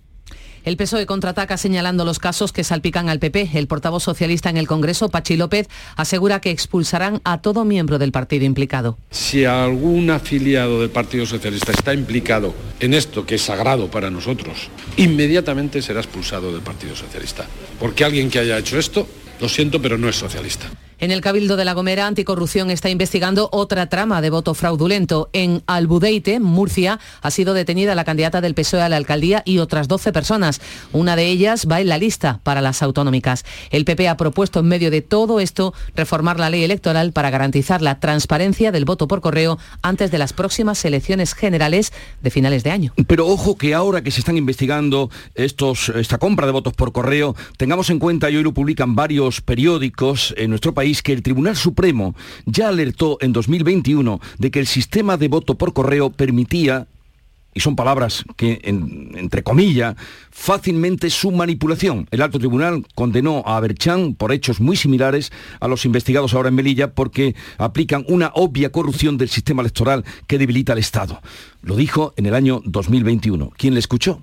El 0.64 0.78
PSOE 0.78 1.04
contraataca 1.04 1.58
señalando 1.58 2.06
los 2.06 2.18
casos 2.18 2.50
que 2.50 2.64
salpican 2.64 3.10
al 3.10 3.18
PP. 3.18 3.50
El 3.54 3.66
portavoz 3.66 4.02
socialista 4.04 4.48
en 4.48 4.56
el 4.56 4.66
Congreso, 4.66 5.10
Pachi 5.10 5.36
López, 5.36 5.68
asegura 5.96 6.40
que 6.40 6.50
expulsarán 6.50 7.20
a 7.24 7.42
todo 7.42 7.66
miembro 7.66 7.98
del 7.98 8.12
partido 8.12 8.46
implicado. 8.46 8.96
Si 9.10 9.44
algún 9.44 10.10
afiliado 10.10 10.80
del 10.80 10.88
Partido 10.88 11.26
Socialista 11.26 11.72
está 11.72 11.92
implicado 11.92 12.54
en 12.80 12.94
esto, 12.94 13.26
que 13.26 13.34
es 13.34 13.42
sagrado 13.42 13.90
para 13.90 14.08
nosotros, 14.08 14.70
inmediatamente 14.96 15.82
será 15.82 16.00
expulsado 16.00 16.50
del 16.50 16.62
Partido 16.62 16.96
Socialista. 16.96 17.46
Porque 17.78 18.04
alguien 18.04 18.30
que 18.30 18.38
haya 18.38 18.56
hecho 18.56 18.78
esto, 18.78 19.06
lo 19.40 19.48
siento, 19.48 19.80
pero 19.80 19.98
no 19.98 20.08
es 20.08 20.16
socialista. 20.16 20.66
En 21.00 21.10
el 21.10 21.20
Cabildo 21.20 21.56
de 21.56 21.64
La 21.64 21.72
Gomera, 21.72 22.06
Anticorrupción 22.06 22.70
está 22.70 22.88
investigando 22.88 23.48
otra 23.52 23.88
trama 23.88 24.22
de 24.22 24.30
voto 24.30 24.54
fraudulento. 24.54 25.28
En 25.32 25.62
Albudeite, 25.66 26.38
Murcia, 26.38 27.00
ha 27.20 27.30
sido 27.30 27.52
detenida 27.52 27.94
la 27.94 28.04
candidata 28.04 28.40
del 28.40 28.54
PSOE 28.54 28.82
a 28.82 28.88
la 28.88 28.96
alcaldía 28.96 29.42
y 29.44 29.58
otras 29.58 29.88
12 29.88 30.12
personas. 30.12 30.60
Una 30.92 31.16
de 31.16 31.26
ellas 31.26 31.66
va 31.70 31.80
en 31.80 31.88
la 31.88 31.98
lista 31.98 32.40
para 32.42 32.60
las 32.60 32.82
autonómicas. 32.82 33.44
El 33.70 33.84
PP 33.84 34.08
ha 34.08 34.16
propuesto 34.16 34.60
en 34.60 34.66
medio 34.66 34.90
de 34.90 35.02
todo 35.02 35.40
esto 35.40 35.74
reformar 35.96 36.38
la 36.38 36.50
ley 36.50 36.62
electoral 36.62 37.12
para 37.12 37.30
garantizar 37.30 37.82
la 37.82 37.98
transparencia 37.98 38.70
del 38.70 38.84
voto 38.84 39.08
por 39.08 39.20
correo 39.20 39.58
antes 39.82 40.10
de 40.10 40.18
las 40.18 40.32
próximas 40.32 40.84
elecciones 40.84 41.34
generales 41.34 41.92
de 42.22 42.30
finales 42.30 42.62
de 42.62 42.70
año. 42.70 42.92
Pero 43.06 43.26
ojo 43.26 43.56
que 43.56 43.74
ahora 43.74 44.02
que 44.02 44.10
se 44.10 44.20
están 44.20 44.36
investigando 44.36 45.10
estos, 45.34 45.88
esta 45.88 46.18
compra 46.18 46.46
de 46.46 46.52
votos 46.52 46.72
por 46.72 46.92
correo, 46.92 47.34
tengamos 47.56 47.90
en 47.90 47.98
cuenta, 47.98 48.30
y 48.30 48.36
hoy 48.36 48.42
lo 48.42 48.54
publican 48.54 48.94
varios 48.94 49.40
periódicos 49.40 50.34
en 50.36 50.50
nuestro 50.50 50.72
país, 50.72 50.83
que 51.02 51.12
el 51.12 51.22
Tribunal 51.22 51.56
Supremo 51.56 52.14
ya 52.44 52.68
alertó 52.68 53.18
en 53.20 53.32
2021 53.32 54.20
de 54.38 54.50
que 54.50 54.60
el 54.60 54.66
sistema 54.66 55.16
de 55.16 55.28
voto 55.28 55.54
por 55.54 55.72
correo 55.72 56.10
permitía 56.10 56.86
y 57.54 57.60
son 57.60 57.76
palabras 57.76 58.24
que, 58.36 58.60
entre 58.64 59.44
comillas, 59.44 59.94
fácilmente 60.30 61.08
su 61.08 61.30
manipulación. 61.30 62.08
El 62.10 62.20
alto 62.20 62.40
tribunal 62.40 62.84
condenó 62.96 63.44
a 63.46 63.56
Aberchan 63.56 64.14
por 64.14 64.32
hechos 64.32 64.60
muy 64.60 64.76
similares 64.76 65.30
a 65.60 65.68
los 65.68 65.84
investigados 65.84 66.34
ahora 66.34 66.48
en 66.48 66.56
Melilla 66.56 66.92
porque 66.94 67.36
aplican 67.56 68.04
una 68.08 68.32
obvia 68.34 68.72
corrupción 68.72 69.16
del 69.18 69.28
sistema 69.28 69.62
electoral 69.62 70.04
que 70.26 70.38
debilita 70.38 70.72
al 70.72 70.80
Estado. 70.80 71.22
Lo 71.62 71.76
dijo 71.76 72.12
en 72.16 72.26
el 72.26 72.34
año 72.34 72.60
2021. 72.64 73.52
¿Quién 73.56 73.74
le 73.74 73.80
escuchó? 73.80 74.20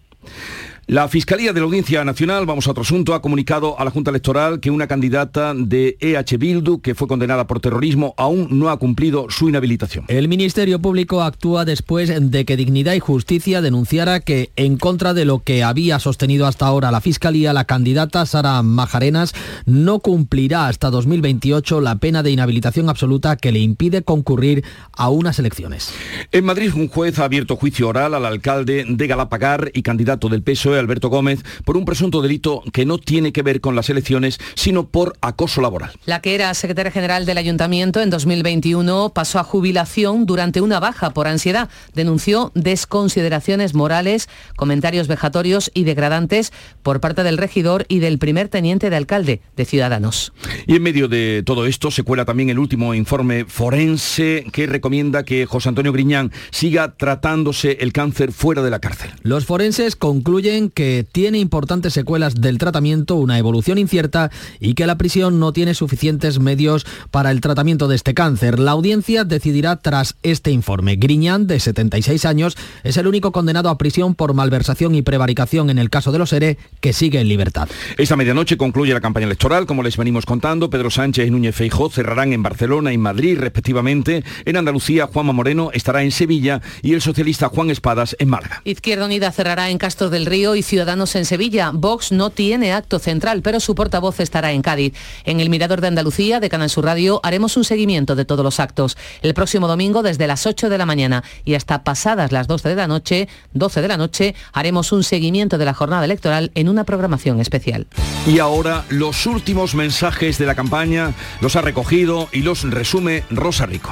La 0.91 1.07
Fiscalía 1.07 1.53
de 1.53 1.61
la 1.61 1.67
Audiencia 1.67 2.03
Nacional, 2.03 2.45
vamos 2.45 2.67
a 2.67 2.71
otro 2.71 2.81
asunto, 2.81 3.13
ha 3.13 3.21
comunicado 3.21 3.79
a 3.79 3.85
la 3.85 3.91
Junta 3.91 4.09
Electoral 4.09 4.59
que 4.59 4.71
una 4.71 4.87
candidata 4.87 5.53
de 5.55 5.95
EH 6.01 6.35
Bildu, 6.37 6.81
que 6.81 6.95
fue 6.95 7.07
condenada 7.07 7.47
por 7.47 7.61
terrorismo, 7.61 8.13
aún 8.17 8.49
no 8.59 8.69
ha 8.69 8.77
cumplido 8.77 9.27
su 9.29 9.47
inhabilitación. 9.47 10.03
El 10.09 10.27
Ministerio 10.27 10.81
Público 10.81 11.23
actúa 11.23 11.63
después 11.63 12.11
de 12.19 12.43
que 12.43 12.57
Dignidad 12.57 12.93
y 12.93 12.99
Justicia 12.99 13.61
denunciara 13.61 14.19
que, 14.19 14.51
en 14.57 14.75
contra 14.75 15.13
de 15.13 15.23
lo 15.23 15.39
que 15.39 15.63
había 15.63 15.97
sostenido 15.99 16.45
hasta 16.45 16.65
ahora 16.65 16.91
la 16.91 16.99
Fiscalía, 16.99 17.53
la 17.53 17.63
candidata 17.63 18.25
Sara 18.25 18.61
Majarenas 18.61 19.33
no 19.65 19.99
cumplirá 19.99 20.67
hasta 20.67 20.89
2028 20.89 21.79
la 21.79 21.99
pena 21.99 22.21
de 22.21 22.31
inhabilitación 22.31 22.89
absoluta 22.89 23.37
que 23.37 23.53
le 23.53 23.59
impide 23.59 24.01
concurrir 24.01 24.65
a 24.91 25.07
unas 25.07 25.39
elecciones. 25.39 25.93
En 26.33 26.43
Madrid, 26.43 26.73
un 26.75 26.89
juez 26.89 27.17
ha 27.19 27.23
abierto 27.23 27.55
juicio 27.55 27.87
oral 27.87 28.13
al 28.13 28.25
alcalde 28.25 28.83
de 28.85 29.07
Galapagar 29.07 29.71
y 29.73 29.83
candidato 29.83 30.27
del 30.27 30.43
PSOE 30.43 30.80
Alberto 30.81 31.09
Gómez 31.09 31.43
por 31.65 31.77
un 31.77 31.85
presunto 31.85 32.21
delito 32.21 32.63
que 32.73 32.85
no 32.85 32.97
tiene 32.97 33.31
que 33.31 33.41
ver 33.41 33.61
con 33.61 33.75
las 33.75 33.89
elecciones, 33.89 34.39
sino 34.55 34.87
por 34.87 35.15
acoso 35.21 35.61
laboral. 35.61 35.91
La 36.05 36.21
que 36.21 36.35
era 36.35 36.53
secretaria 36.53 36.91
general 36.91 37.25
del 37.25 37.37
ayuntamiento 37.37 38.01
en 38.01 38.09
2021 38.09 39.11
pasó 39.13 39.39
a 39.39 39.43
jubilación 39.43 40.25
durante 40.25 40.61
una 40.61 40.79
baja 40.79 41.11
por 41.11 41.27
ansiedad. 41.27 41.69
Denunció 41.93 42.51
desconsideraciones 42.55 43.73
morales, 43.73 44.29
comentarios 44.55 45.07
vejatorios 45.07 45.71
y 45.73 45.83
degradantes 45.83 46.51
por 46.83 46.99
parte 46.99 47.23
del 47.23 47.37
regidor 47.37 47.85
y 47.87 47.99
del 47.99 48.19
primer 48.19 48.49
teniente 48.49 48.89
de 48.89 48.95
alcalde 48.95 49.41
de 49.55 49.65
Ciudadanos. 49.65 50.33
Y 50.67 50.75
en 50.75 50.83
medio 50.83 51.07
de 51.07 51.43
todo 51.45 51.65
esto 51.65 51.91
se 51.91 52.03
cuela 52.03 52.25
también 52.25 52.49
el 52.49 52.59
último 52.59 52.93
informe 52.93 53.45
forense 53.45 54.45
que 54.51 54.67
recomienda 54.67 55.23
que 55.23 55.45
José 55.45 55.69
Antonio 55.69 55.91
Griñán 55.91 56.31
siga 56.51 56.95
tratándose 56.95 57.77
el 57.81 57.93
cáncer 57.93 58.31
fuera 58.31 58.61
de 58.61 58.69
la 58.69 58.79
cárcel. 58.79 59.11
Los 59.21 59.45
forenses 59.45 59.95
concluyen 59.95 60.60
que 60.69 61.05
tiene 61.11 61.39
importantes 61.39 61.93
secuelas 61.93 62.35
del 62.35 62.57
tratamiento, 62.57 63.15
una 63.15 63.37
evolución 63.37 63.77
incierta 63.77 64.31
y 64.59 64.73
que 64.73 64.85
la 64.85 64.97
prisión 64.97 65.39
no 65.39 65.53
tiene 65.53 65.73
suficientes 65.73 66.39
medios 66.39 66.85
para 67.09 67.31
el 67.31 67.41
tratamiento 67.41 67.87
de 67.87 67.95
este 67.95 68.13
cáncer. 68.13 68.59
La 68.59 68.71
audiencia 68.71 69.23
decidirá 69.23 69.77
tras 69.77 70.15
este 70.23 70.51
informe. 70.51 70.95
Griñán, 70.95 71.47
de 71.47 71.59
76 71.59 72.25
años, 72.25 72.57
es 72.83 72.97
el 72.97 73.07
único 73.07 73.31
condenado 73.31 73.69
a 73.69 73.77
prisión 73.77 74.15
por 74.15 74.33
malversación 74.33 74.95
y 74.95 75.01
prevaricación 75.01 75.69
en 75.69 75.79
el 75.79 75.89
caso 75.89 76.11
de 76.11 76.19
los 76.19 76.33
ERE 76.33 76.57
que 76.79 76.93
sigue 76.93 77.19
en 77.19 77.27
libertad. 77.27 77.67
Esta 77.97 78.15
medianoche 78.15 78.57
concluye 78.57 78.93
la 78.93 79.01
campaña 79.01 79.25
electoral, 79.25 79.65
como 79.65 79.83
les 79.83 79.97
venimos 79.97 80.25
contando. 80.25 80.69
Pedro 80.69 80.89
Sánchez 80.89 81.27
y 81.27 81.31
Núñez 81.31 81.55
Feijó 81.55 81.89
cerrarán 81.89 82.33
en 82.33 82.43
Barcelona 82.43 82.93
y 82.93 82.97
Madrid, 82.97 83.37
respectivamente. 83.39 84.23
En 84.45 84.57
Andalucía, 84.57 85.07
Juanma 85.07 85.33
Moreno 85.33 85.71
estará 85.73 86.03
en 86.03 86.11
Sevilla 86.11 86.61
y 86.81 86.93
el 86.93 87.01
socialista 87.01 87.49
Juan 87.49 87.69
Espadas 87.69 88.15
en 88.19 88.29
Málaga. 88.29 88.61
Izquierda 88.65 89.05
Unida 89.05 89.31
cerrará 89.31 89.69
en 89.69 89.77
Castro 89.77 90.09
del 90.09 90.25
Río 90.25 90.50
y 90.55 90.63
Ciudadanos 90.63 91.15
en 91.15 91.25
Sevilla. 91.25 91.71
Vox 91.73 92.11
no 92.11 92.29
tiene 92.29 92.73
acto 92.73 92.99
central, 92.99 93.41
pero 93.41 93.59
su 93.59 93.75
portavoz 93.75 94.19
estará 94.19 94.51
en 94.51 94.61
Cádiz. 94.61 94.93
En 95.23 95.39
el 95.39 95.49
Mirador 95.49 95.81
de 95.81 95.87
Andalucía, 95.87 96.39
de 96.39 96.49
Canal 96.49 96.69
Sur 96.69 96.85
Radio, 96.85 97.19
haremos 97.23 97.57
un 97.57 97.63
seguimiento 97.63 98.15
de 98.15 98.25
todos 98.25 98.43
los 98.43 98.59
actos. 98.59 98.97
El 99.21 99.33
próximo 99.33 99.67
domingo, 99.67 100.03
desde 100.03 100.27
las 100.27 100.45
8 100.45 100.69
de 100.69 100.77
la 100.77 100.85
mañana 100.85 101.23
y 101.45 101.55
hasta 101.55 101.83
pasadas 101.83 102.31
las 102.31 102.47
12 102.47 102.69
de 102.69 102.75
la 102.75 102.87
noche, 102.87 103.27
12 103.53 103.81
de 103.81 103.87
la 103.87 103.97
noche, 103.97 104.35
haremos 104.53 104.91
un 104.91 105.03
seguimiento 105.03 105.57
de 105.57 105.65
la 105.65 105.73
jornada 105.73 106.05
electoral 106.05 106.51
en 106.55 106.69
una 106.69 106.83
programación 106.83 107.39
especial. 107.39 107.87
Y 108.27 108.39
ahora, 108.39 108.85
los 108.89 109.25
últimos 109.25 109.75
mensajes 109.75 110.37
de 110.37 110.45
la 110.45 110.55
campaña 110.55 111.13
los 111.39 111.55
ha 111.55 111.61
recogido 111.61 112.27
y 112.31 112.41
los 112.41 112.63
resume 112.63 113.23
Rosa 113.29 113.65
Rico. 113.65 113.91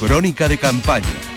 Crónica 0.00 0.48
de 0.48 0.58
campaña 0.58 1.35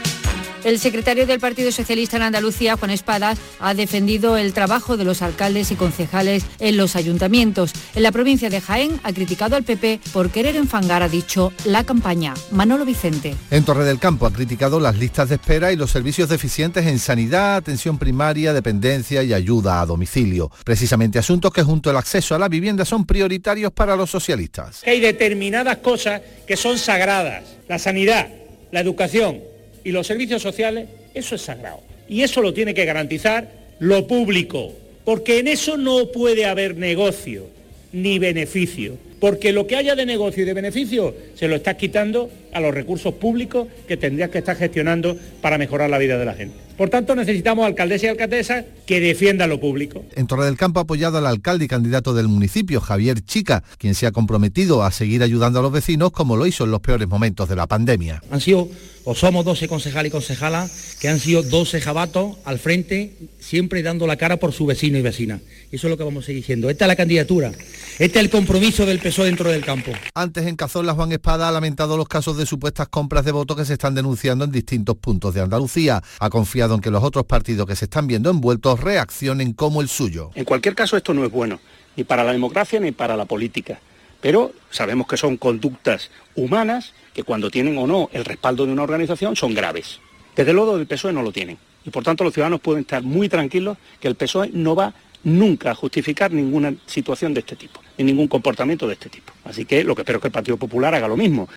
el 0.63 0.79
secretario 0.79 1.25
del 1.25 1.39
Partido 1.39 1.71
Socialista 1.71 2.17
en 2.17 2.23
Andalucía, 2.23 2.77
Juan 2.77 2.91
Espadas, 2.91 3.37
ha 3.59 3.73
defendido 3.73 4.37
el 4.37 4.53
trabajo 4.53 4.97
de 4.97 5.03
los 5.03 5.21
alcaldes 5.21 5.71
y 5.71 5.75
concejales 5.75 6.45
en 6.59 6.77
los 6.77 6.95
ayuntamientos. 6.95 7.71
En 7.95 8.03
la 8.03 8.11
provincia 8.11 8.49
de 8.49 8.61
Jaén 8.61 8.99
ha 9.03 9.13
criticado 9.13 9.55
al 9.55 9.63
PP 9.63 9.99
por 10.11 10.29
querer 10.31 10.55
enfangar, 10.55 11.03
ha 11.03 11.09
dicho, 11.09 11.53
la 11.65 11.83
campaña. 11.83 12.33
Manolo 12.51 12.85
Vicente. 12.85 13.35
En 13.51 13.63
Torre 13.63 13.85
del 13.85 13.99
Campo 13.99 14.25
ha 14.25 14.33
criticado 14.33 14.79
las 14.79 14.97
listas 14.97 15.29
de 15.29 15.35
espera 15.35 15.71
y 15.71 15.75
los 15.75 15.91
servicios 15.91 16.29
deficientes 16.29 16.85
en 16.85 16.99
sanidad, 16.99 17.55
atención 17.55 17.97
primaria, 17.97 18.53
dependencia 18.53 19.23
y 19.23 19.33
ayuda 19.33 19.81
a 19.81 19.85
domicilio. 19.85 20.51
Precisamente 20.63 21.19
asuntos 21.19 21.51
que 21.53 21.63
junto 21.63 21.89
al 21.89 21.97
acceso 21.97 22.35
a 22.35 22.39
la 22.39 22.49
vivienda 22.49 22.85
son 22.85 23.05
prioritarios 23.05 23.71
para 23.71 23.95
los 23.95 24.09
socialistas. 24.09 24.83
Hay 24.85 24.99
determinadas 24.99 25.77
cosas 25.77 26.21
que 26.47 26.57
son 26.57 26.77
sagradas. 26.77 27.43
La 27.67 27.79
sanidad, 27.79 28.27
la 28.71 28.79
educación, 28.79 29.39
y 29.83 29.91
los 29.91 30.07
servicios 30.07 30.41
sociales, 30.41 30.87
eso 31.13 31.35
es 31.35 31.41
sagrado. 31.41 31.81
Y 32.07 32.21
eso 32.21 32.41
lo 32.41 32.53
tiene 32.53 32.73
que 32.73 32.85
garantizar 32.85 33.49
lo 33.79 34.07
público, 34.07 34.73
porque 35.05 35.39
en 35.39 35.47
eso 35.47 35.77
no 35.77 36.07
puede 36.07 36.45
haber 36.45 36.75
negocio 36.77 37.47
ni 37.91 38.19
beneficio, 38.19 38.97
porque 39.19 39.51
lo 39.51 39.67
que 39.67 39.75
haya 39.75 39.95
de 39.95 40.05
negocio 40.05 40.43
y 40.43 40.45
de 40.45 40.53
beneficio 40.53 41.15
se 41.35 41.47
lo 41.47 41.55
estás 41.55 41.75
quitando 41.75 42.29
a 42.51 42.59
los 42.59 42.73
recursos 42.73 43.13
públicos 43.15 43.67
que 43.87 43.97
tendrías 43.97 44.29
que 44.29 44.39
estar 44.39 44.55
gestionando 44.55 45.17
para 45.41 45.57
mejorar 45.57 45.89
la 45.89 45.97
vida 45.97 46.17
de 46.17 46.25
la 46.25 46.33
gente. 46.33 46.68
Por 46.79 46.89
tanto, 46.89 47.13
necesitamos 47.13 47.65
alcaldesa 47.65 48.05
y 48.05 48.09
alcaldesa 48.11 48.63
que 48.85 49.01
defiendan 49.01 49.49
lo 49.49 49.59
público. 49.59 50.05
En 50.15 50.27
Torre 50.27 50.45
del 50.45 50.55
Campo 50.55 50.79
ha 50.79 50.83
apoyado 50.83 51.17
al 51.17 51.27
alcalde 51.27 51.65
y 51.65 51.67
candidato 51.67 52.13
del 52.13 52.29
municipio, 52.29 52.79
Javier 52.79 53.19
Chica, 53.19 53.65
quien 53.77 53.95
se 53.95 54.07
ha 54.07 54.13
comprometido 54.13 54.81
a 54.81 54.91
seguir 54.91 55.21
ayudando 55.21 55.59
a 55.59 55.61
los 55.61 55.73
vecinos 55.73 56.11
como 56.11 56.37
lo 56.37 56.47
hizo 56.47 56.63
en 56.63 56.71
los 56.71 56.79
peores 56.79 57.09
momentos 57.09 57.49
de 57.49 57.57
la 57.57 57.67
pandemia. 57.67 58.23
Han 58.31 58.39
sido 58.39 58.69
o 59.03 59.15
somos 59.15 59.43
12 59.43 59.67
concejales 59.67 60.09
y 60.09 60.11
concejalas 60.11 60.97
que 60.99 61.09
han 61.09 61.19
sido 61.19 61.41
12 61.41 61.81
jabatos 61.81 62.37
al 62.45 62.59
frente, 62.59 63.15
siempre 63.39 63.81
dando 63.81 64.05
la 64.05 64.17
cara 64.17 64.37
por 64.37 64.53
su 64.53 64.65
vecino 64.65 64.97
y 64.97 65.01
vecina. 65.01 65.39
Eso 65.71 65.87
es 65.87 65.91
lo 65.91 65.97
que 65.97 66.03
vamos 66.03 66.23
a 66.23 66.27
seguir 66.27 66.43
diciendo. 66.43 66.69
Esta 66.69 66.85
es 66.85 66.89
la 66.89 66.95
candidatura, 66.95 67.51
este 67.97 68.19
es 68.19 68.25
el 68.25 68.29
compromiso 68.29 68.85
del 68.85 68.99
PSOE 68.99 69.25
dentro 69.25 69.49
del 69.49 69.65
campo. 69.65 69.91
Antes 70.13 70.45
en 70.45 70.55
Cazorla, 70.55 70.93
Juan 70.93 71.11
Espada 71.11 71.47
ha 71.47 71.51
lamentado 71.51 71.97
los 71.97 72.07
casos 72.07 72.37
de 72.37 72.45
supuestas 72.45 72.87
compras 72.87 73.25
de 73.25 73.31
votos 73.31 73.57
que 73.57 73.65
se 73.65 73.73
están 73.73 73.95
denunciando 73.95 74.45
en 74.45 74.51
distintos 74.51 74.95
puntos 74.97 75.33
de 75.33 75.41
Andalucía. 75.41 76.03
Ha 76.19 76.29
confiado 76.29 76.68
en 76.75 76.81
que 76.81 76.91
los 76.91 77.03
otros 77.03 77.25
partidos 77.25 77.67
que 77.67 77.75
se 77.75 77.85
están 77.85 78.07
viendo 78.07 78.29
envueltos 78.29 78.79
reaccionen 78.79 79.53
como 79.53 79.81
el 79.81 79.89
suyo. 79.89 80.31
En 80.35 80.45
cualquier 80.45 80.75
caso, 80.75 80.97
esto 80.97 81.13
no 81.13 81.25
es 81.25 81.31
bueno, 81.31 81.59
ni 81.95 82.03
para 82.03 82.23
la 82.23 82.31
democracia 82.31 82.79
ni 82.79 82.91
para 82.91 83.15
la 83.15 83.25
política. 83.25 83.79
Pero 84.21 84.51
sabemos 84.69 85.07
que 85.07 85.17
son 85.17 85.37
conductas 85.37 86.11
humanas 86.35 86.93
que 87.13 87.23
cuando 87.23 87.49
tienen 87.49 87.77
o 87.77 87.87
no 87.87 88.09
el 88.11 88.25
respaldo 88.25 88.65
de 88.65 88.73
una 88.73 88.83
organización 88.83 89.35
son 89.35 89.53
graves. 89.53 89.99
Desde 90.35 90.53
luego 90.53 90.77
del 90.77 90.87
PSOE 90.87 91.13
no 91.13 91.21
lo 91.21 91.31
tienen. 91.31 91.57
Y 91.85 91.89
por 91.89 92.03
tanto 92.03 92.23
los 92.23 92.33
ciudadanos 92.33 92.59
pueden 92.59 92.81
estar 92.81 93.01
muy 93.01 93.29
tranquilos 93.29 93.77
que 93.99 94.07
el 94.07 94.15
PSOE 94.15 94.49
no 94.53 94.75
va 94.75 94.93
nunca 95.23 95.71
a 95.71 95.75
justificar 95.75 96.31
ninguna 96.31 96.73
situación 96.85 97.33
de 97.33 97.41
este 97.41 97.55
tipo, 97.55 97.81
ni 97.97 98.05
ningún 98.05 98.27
comportamiento 98.27 98.87
de 98.87 98.93
este 98.93 99.09
tipo. 99.09 99.33
Así 99.43 99.65
que 99.65 99.83
lo 99.83 99.95
que 99.95 100.01
espero 100.01 100.17
es 100.17 100.21
que 100.21 100.27
el 100.27 100.33
Partido 100.33 100.57
Popular 100.57 100.95
haga 100.95 101.07
lo 101.07 101.17
mismo. 101.17 101.49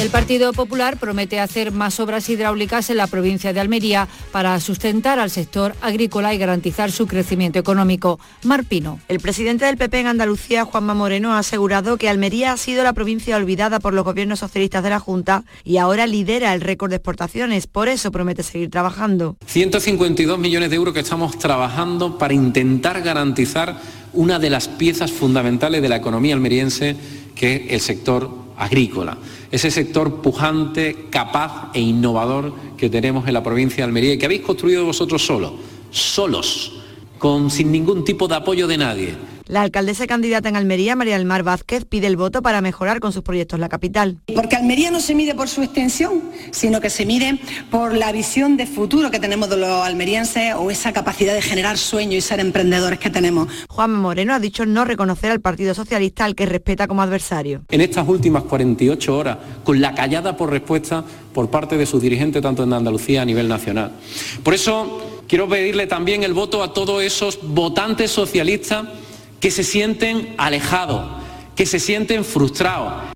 El 0.00 0.08
Partido 0.08 0.54
Popular 0.54 0.96
promete 0.96 1.40
hacer 1.40 1.72
más 1.72 2.00
obras 2.00 2.30
hidráulicas 2.30 2.88
en 2.88 2.96
la 2.96 3.06
provincia 3.06 3.52
de 3.52 3.60
Almería 3.60 4.08
para 4.32 4.58
sustentar 4.58 5.18
al 5.18 5.28
sector 5.28 5.74
agrícola 5.82 6.32
y 6.32 6.38
garantizar 6.38 6.90
su 6.90 7.06
crecimiento 7.06 7.58
económico. 7.58 8.18
Marpino. 8.42 8.98
El 9.08 9.20
presidente 9.20 9.66
del 9.66 9.76
PP 9.76 10.00
en 10.00 10.06
Andalucía, 10.06 10.64
Juanma 10.64 10.94
Moreno, 10.94 11.34
ha 11.34 11.38
asegurado 11.40 11.98
que 11.98 12.08
Almería 12.08 12.52
ha 12.52 12.56
sido 12.56 12.82
la 12.82 12.94
provincia 12.94 13.36
olvidada 13.36 13.78
por 13.78 13.92
los 13.92 14.06
gobiernos 14.06 14.38
socialistas 14.38 14.82
de 14.82 14.88
la 14.88 15.00
Junta 15.00 15.44
y 15.64 15.76
ahora 15.76 16.06
lidera 16.06 16.54
el 16.54 16.62
récord 16.62 16.88
de 16.88 16.96
exportaciones. 16.96 17.66
Por 17.66 17.88
eso 17.88 18.10
promete 18.10 18.42
seguir 18.42 18.70
trabajando. 18.70 19.36
152 19.44 20.38
millones 20.38 20.70
de 20.70 20.76
euros 20.76 20.94
que 20.94 21.00
estamos 21.00 21.38
trabajando 21.38 22.16
para 22.16 22.32
intentar 22.32 23.02
garantizar 23.02 23.76
una 24.14 24.38
de 24.38 24.48
las 24.48 24.66
piezas 24.66 25.12
fundamentales 25.12 25.82
de 25.82 25.90
la 25.90 25.96
economía 25.96 26.34
almeriense, 26.34 26.96
que 27.34 27.66
es 27.66 27.72
el 27.72 27.80
sector 27.80 28.39
agrícola 28.60 29.16
ese 29.50 29.70
sector 29.70 30.22
pujante, 30.22 31.08
capaz 31.10 31.70
e 31.74 31.80
innovador 31.80 32.54
que 32.76 32.88
tenemos 32.88 33.26
en 33.26 33.34
la 33.34 33.42
provincia 33.42 33.78
de 33.78 33.82
Almería 33.84 34.14
y 34.14 34.18
que 34.18 34.26
habéis 34.26 34.42
construido 34.42 34.84
vosotros 34.84 35.24
solos, 35.26 35.52
solos, 35.90 36.80
con, 37.18 37.50
sin 37.50 37.72
ningún 37.72 38.04
tipo 38.04 38.28
de 38.28 38.36
apoyo 38.36 38.68
de 38.68 38.78
nadie. 38.78 39.14
La 39.50 39.62
alcaldesa 39.62 40.06
candidata 40.06 40.48
en 40.48 40.54
Almería, 40.54 40.94
María 40.94 41.18
del 41.18 41.24
Mar 41.24 41.42
Vázquez, 41.42 41.84
pide 41.84 42.06
el 42.06 42.16
voto 42.16 42.40
para 42.40 42.60
mejorar 42.60 43.00
con 43.00 43.12
sus 43.12 43.24
proyectos 43.24 43.58
la 43.58 43.68
capital. 43.68 44.18
Porque 44.32 44.54
Almería 44.54 44.92
no 44.92 45.00
se 45.00 45.12
mide 45.12 45.34
por 45.34 45.48
su 45.48 45.60
extensión, 45.64 46.22
sino 46.52 46.80
que 46.80 46.88
se 46.88 47.04
mide 47.04 47.36
por 47.68 47.96
la 47.96 48.12
visión 48.12 48.56
de 48.56 48.68
futuro 48.68 49.10
que 49.10 49.18
tenemos 49.18 49.50
de 49.50 49.56
los 49.56 49.84
almerienses 49.84 50.54
o 50.56 50.70
esa 50.70 50.92
capacidad 50.92 51.34
de 51.34 51.42
generar 51.42 51.78
sueños 51.78 52.14
y 52.14 52.20
ser 52.20 52.38
emprendedores 52.38 53.00
que 53.00 53.10
tenemos. 53.10 53.48
Juan 53.68 53.92
Moreno 53.92 54.34
ha 54.34 54.38
dicho 54.38 54.66
no 54.66 54.84
reconocer 54.84 55.32
al 55.32 55.40
Partido 55.40 55.74
Socialista 55.74 56.26
al 56.26 56.36
que 56.36 56.46
respeta 56.46 56.86
como 56.86 57.02
adversario. 57.02 57.62
En 57.70 57.80
estas 57.80 58.06
últimas 58.06 58.44
48 58.44 59.18
horas, 59.18 59.38
con 59.64 59.80
la 59.80 59.96
callada 59.96 60.36
por 60.36 60.50
respuesta 60.50 61.04
por 61.34 61.50
parte 61.50 61.76
de 61.76 61.86
sus 61.86 62.00
dirigentes 62.00 62.40
tanto 62.40 62.62
en 62.62 62.72
Andalucía 62.72 63.22
a 63.22 63.24
nivel 63.24 63.48
nacional. 63.48 63.90
Por 64.44 64.54
eso 64.54 65.22
quiero 65.26 65.48
pedirle 65.48 65.88
también 65.88 66.22
el 66.22 66.34
voto 66.34 66.62
a 66.62 66.72
todos 66.72 67.02
esos 67.02 67.40
votantes 67.42 68.12
socialistas 68.12 68.84
que 69.40 69.50
se 69.50 69.64
sienten 69.64 70.34
alejados, 70.38 71.10
que 71.56 71.66
se 71.66 71.80
sienten 71.80 72.24
frustrados. 72.24 73.09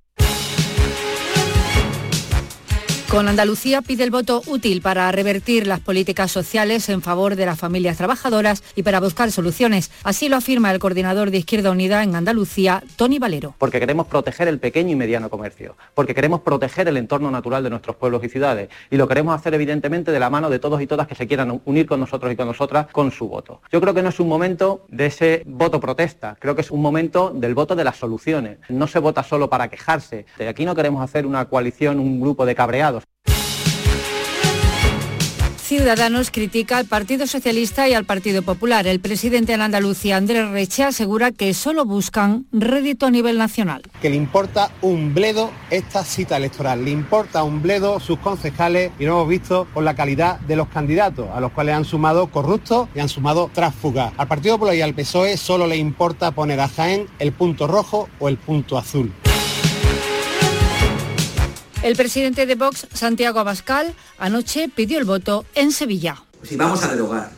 Con 3.14 3.28
Andalucía 3.28 3.80
pide 3.80 4.02
el 4.02 4.10
voto 4.10 4.42
útil 4.48 4.82
para 4.82 5.12
revertir 5.12 5.68
las 5.68 5.78
políticas 5.78 6.32
sociales 6.32 6.88
en 6.88 7.00
favor 7.00 7.36
de 7.36 7.46
las 7.46 7.56
familias 7.56 7.96
trabajadoras 7.96 8.64
y 8.74 8.82
para 8.82 8.98
buscar 8.98 9.30
soluciones. 9.30 9.92
Así 10.02 10.28
lo 10.28 10.34
afirma 10.34 10.72
el 10.72 10.80
coordinador 10.80 11.30
de 11.30 11.38
Izquierda 11.38 11.70
Unida 11.70 12.02
en 12.02 12.16
Andalucía, 12.16 12.82
Tony 12.96 13.20
Valero. 13.20 13.54
Porque 13.58 13.78
queremos 13.78 14.08
proteger 14.08 14.48
el 14.48 14.58
pequeño 14.58 14.90
y 14.90 14.96
mediano 14.96 15.30
comercio, 15.30 15.76
porque 15.94 16.12
queremos 16.12 16.40
proteger 16.40 16.88
el 16.88 16.96
entorno 16.96 17.30
natural 17.30 17.62
de 17.62 17.70
nuestros 17.70 17.94
pueblos 17.94 18.24
y 18.24 18.28
ciudades 18.28 18.68
y 18.90 18.96
lo 18.96 19.06
queremos 19.06 19.36
hacer 19.36 19.54
evidentemente 19.54 20.10
de 20.10 20.18
la 20.18 20.28
mano 20.28 20.50
de 20.50 20.58
todos 20.58 20.82
y 20.82 20.88
todas 20.88 21.06
que 21.06 21.14
se 21.14 21.28
quieran 21.28 21.62
unir 21.66 21.86
con 21.86 22.00
nosotros 22.00 22.32
y 22.32 22.34
con 22.34 22.48
nosotras 22.48 22.88
con 22.90 23.12
su 23.12 23.28
voto. 23.28 23.60
Yo 23.70 23.80
creo 23.80 23.94
que 23.94 24.02
no 24.02 24.08
es 24.08 24.18
un 24.18 24.26
momento 24.26 24.86
de 24.88 25.06
ese 25.06 25.44
voto 25.46 25.78
protesta, 25.78 26.36
creo 26.40 26.56
que 26.56 26.62
es 26.62 26.72
un 26.72 26.82
momento 26.82 27.30
del 27.32 27.54
voto 27.54 27.76
de 27.76 27.84
las 27.84 27.96
soluciones. 27.96 28.58
No 28.68 28.88
se 28.88 28.98
vota 28.98 29.22
solo 29.22 29.48
para 29.48 29.68
quejarse. 29.68 30.26
Aquí 30.48 30.64
no 30.64 30.74
queremos 30.74 31.00
hacer 31.00 31.26
una 31.26 31.44
coalición, 31.44 32.00
un 32.00 32.20
grupo 32.20 32.44
de 32.44 32.56
cabreados. 32.56 33.03
Ciudadanos 35.74 36.30
critica 36.30 36.78
al 36.78 36.84
Partido 36.84 37.26
Socialista 37.26 37.88
y 37.88 37.94
al 37.94 38.04
Partido 38.04 38.42
Popular. 38.42 38.86
El 38.86 39.00
presidente 39.00 39.56
de 39.56 39.62
Andalucía, 39.64 40.16
Andrés 40.16 40.48
Reche, 40.50 40.84
asegura 40.84 41.32
que 41.32 41.52
solo 41.52 41.84
buscan 41.84 42.46
rédito 42.52 43.06
a 43.06 43.10
nivel 43.10 43.38
nacional. 43.38 43.82
Que 44.00 44.08
le 44.08 44.14
importa 44.14 44.70
un 44.82 45.14
bledo 45.14 45.50
esta 45.70 46.04
cita 46.04 46.36
electoral, 46.36 46.84
le 46.84 46.92
importa 46.92 47.42
un 47.42 47.60
bledo 47.60 47.98
sus 47.98 48.20
concejales 48.20 48.92
y 49.00 49.04
lo 49.04 49.14
hemos 49.14 49.28
visto 49.28 49.66
por 49.74 49.82
la 49.82 49.96
calidad 49.96 50.38
de 50.38 50.54
los 50.54 50.68
candidatos, 50.68 51.26
a 51.34 51.40
los 51.40 51.50
cuales 51.50 51.74
han 51.74 51.84
sumado 51.84 52.28
corruptos 52.28 52.88
y 52.94 53.00
han 53.00 53.08
sumado 53.08 53.50
tránsfugas. 53.52 54.12
Al 54.16 54.28
Partido 54.28 54.54
Popular 54.54 54.76
y 54.76 54.82
al 54.82 54.94
PSOE 54.94 55.36
solo 55.36 55.66
le 55.66 55.76
importa 55.76 56.30
poner 56.30 56.60
a 56.60 56.68
Jaén 56.68 57.08
el 57.18 57.32
punto 57.32 57.66
rojo 57.66 58.08
o 58.20 58.28
el 58.28 58.36
punto 58.36 58.78
azul. 58.78 59.12
El 61.84 61.96
presidente 61.96 62.46
de 62.46 62.54
Vox, 62.54 62.86
Santiago 62.94 63.40
Abascal, 63.40 63.94
anoche 64.16 64.70
pidió 64.74 64.98
el 64.98 65.04
voto 65.04 65.44
en 65.54 65.70
Sevilla. 65.70 66.24
Si 66.42 66.56
vamos 66.56 66.82
a 66.82 66.88
derogar, 66.88 67.30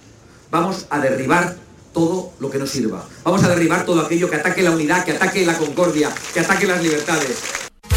vamos 0.53 0.87
a 0.89 1.01
derribar 1.01 1.57
todo 1.93 2.33
lo 2.39 2.49
que 2.49 2.59
no 2.59 2.65
sirva. 2.65 3.05
Vamos 3.25 3.43
a 3.43 3.49
derribar 3.49 3.85
todo 3.85 4.03
aquello 4.03 4.31
que 4.31 4.37
ataque 4.37 4.63
la 4.63 4.71
unidad, 4.71 5.05
que 5.05 5.11
ataque 5.11 5.45
la 5.45 5.59
concordia, 5.59 6.15
que 6.33 6.39
ataque 6.39 6.65
las 6.69 6.81
libertades. 6.81 7.43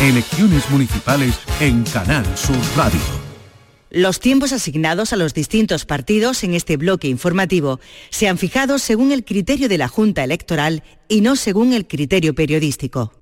Elecciones 0.01 0.67
municipales 0.71 1.35
en 1.59 1.83
Canal 1.83 2.25
Sur 2.35 2.57
Radio. 2.75 2.99
Los 3.91 4.19
tiempos 4.19 4.51
asignados 4.51 5.13
a 5.13 5.17
los 5.17 5.35
distintos 5.35 5.85
partidos 5.85 6.43
en 6.43 6.55
este 6.55 6.77
bloque 6.77 7.07
informativo 7.07 7.79
se 8.09 8.27
han 8.27 8.39
fijado 8.39 8.79
según 8.79 9.11
el 9.11 9.23
criterio 9.23 9.69
de 9.69 9.77
la 9.77 9.87
Junta 9.87 10.23
Electoral 10.23 10.81
y 11.07 11.21
no 11.21 11.35
según 11.35 11.73
el 11.73 11.85
criterio 11.85 12.33
periodístico. 12.33 13.13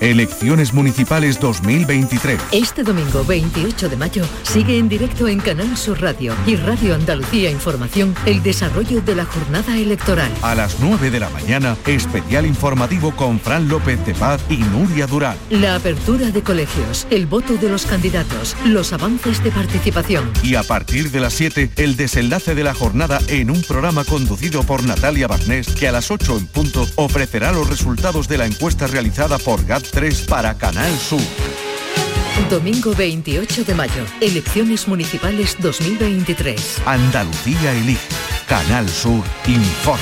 Elecciones 0.00 0.72
Municipales 0.72 1.40
2023. 1.40 2.40
Este 2.52 2.82
domingo 2.82 3.24
28 3.24 3.88
de 3.88 3.96
mayo 3.96 4.24
sigue 4.42 4.78
en 4.78 4.88
directo 4.88 5.28
en 5.28 5.40
Canal 5.40 5.76
Sur 5.76 6.00
Radio 6.00 6.34
y 6.46 6.56
Radio 6.56 6.94
Andalucía 6.94 7.50
Información 7.50 8.14
el 8.26 8.42
desarrollo 8.42 9.00
de 9.00 9.14
la 9.14 9.24
jornada 9.24 9.76
electoral. 9.76 10.30
A 10.42 10.54
las 10.54 10.80
9 10.80 11.10
de 11.10 11.20
la 11.20 11.30
mañana, 11.30 11.76
especial 11.86 12.46
informativo 12.46 13.14
con 13.16 13.40
Fran 13.40 13.68
López 13.68 14.04
de 14.06 14.14
Paz 14.14 14.40
y 14.48 14.58
Nuria 14.58 15.06
Durán. 15.06 15.36
La 15.50 15.76
apertura 15.76 16.30
de 16.30 16.42
colegios, 16.42 17.06
el 17.10 17.26
voto 17.26 17.54
de 17.54 17.68
los 17.68 17.86
candidatos, 17.86 18.56
los 18.64 18.92
avances 18.92 19.42
de 19.42 19.50
participación. 19.50 20.30
Y 20.42 20.54
a 20.54 20.62
partir 20.62 21.10
de 21.10 21.20
las 21.20 21.34
7, 21.34 21.70
el 21.76 21.96
desenlace 21.96 22.54
de 22.54 22.64
la 22.64 22.74
jornada 22.74 23.20
en 23.28 23.50
un 23.50 23.62
programa 23.62 24.04
conducido 24.04 24.62
por 24.62 24.84
Natalia 24.84 25.26
Barnés 25.26 25.68
que 25.68 25.88
a 25.88 25.92
las 25.92 26.10
8 26.10 26.38
en 26.38 26.46
punto 26.46 26.86
ofrecerá 26.96 27.52
los 27.52 27.68
resultados 27.68 28.28
de 28.28 28.38
la 28.38 28.46
encuesta 28.46 28.86
realizada 28.86 29.38
por 29.38 29.64
GAT3 29.84 30.26
para 30.26 30.56
Canal 30.56 30.90
Sur. 30.98 31.20
Domingo 32.50 32.94
28 32.94 33.64
de 33.64 33.74
mayo, 33.74 34.04
elecciones 34.20 34.88
municipales 34.88 35.56
2023. 35.60 36.82
Andalucía 36.86 37.72
elige. 37.72 38.00
Canal 38.48 38.88
Sur 38.88 39.22
informa. 39.46 40.00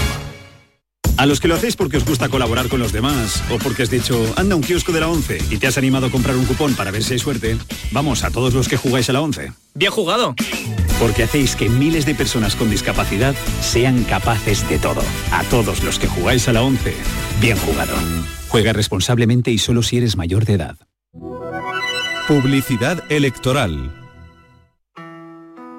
A 1.16 1.27
los 1.27 1.40
que 1.40 1.49
lo 1.49 1.55
hacéis 1.55 1.77
porque 1.77 1.99
os 1.99 2.05
gusta 2.05 2.29
colaborar 2.29 2.68
con 2.68 2.81
los 2.81 2.92
demás 2.92 3.42
o 3.51 3.59
porque 3.59 3.83
has 3.83 3.90
dicho, 3.90 4.33
anda 4.37 4.57
un 4.57 4.62
kiosco 4.62 4.92
de 4.92 5.01
la 5.01 5.09
11 5.09 5.38
y 5.51 5.59
te 5.59 5.66
has 5.66 5.77
animado 5.77 6.07
a 6.07 6.11
comprar 6.11 6.37
un 6.37 6.47
cupón 6.47 6.75
para 6.75 6.90
ver 6.90 7.05
si 7.05 7.12
hay 7.14 7.18
suerte, 7.18 7.59
vamos 7.90 8.25
a 8.25 8.31
todos 8.31 8.55
los 8.55 8.68
que 8.68 8.77
jugáis 8.77 9.11
a 9.11 9.12
la 9.12 9.21
11. 9.21 9.53
Bien 9.75 9.92
jugado. 9.92 10.35
Porque 11.03 11.25
hacéis 11.25 11.57
que 11.57 11.69
miles 11.69 12.07
de 12.07 12.15
personas 12.15 12.55
con 12.55 12.71
discapacidad 12.71 13.35
sean 13.61 14.05
capaces 14.05 14.69
de 14.69 14.79
todo. 14.79 15.03
A 15.33 15.43
todos 15.51 15.83
los 15.83 15.99
que 15.99 16.07
jugáis 16.07 16.47
a 16.47 16.53
la 16.53 16.62
11, 16.62 16.95
bien 17.41 17.57
jugado. 17.57 17.93
Juega 18.49 18.73
responsablemente 18.73 19.51
y 19.51 19.59
solo 19.59 19.83
si 19.83 19.97
eres 19.97 20.17
mayor 20.17 20.45
de 20.45 20.53
edad. 20.53 20.77
Publicidad 22.29 23.03
electoral. 23.11 23.93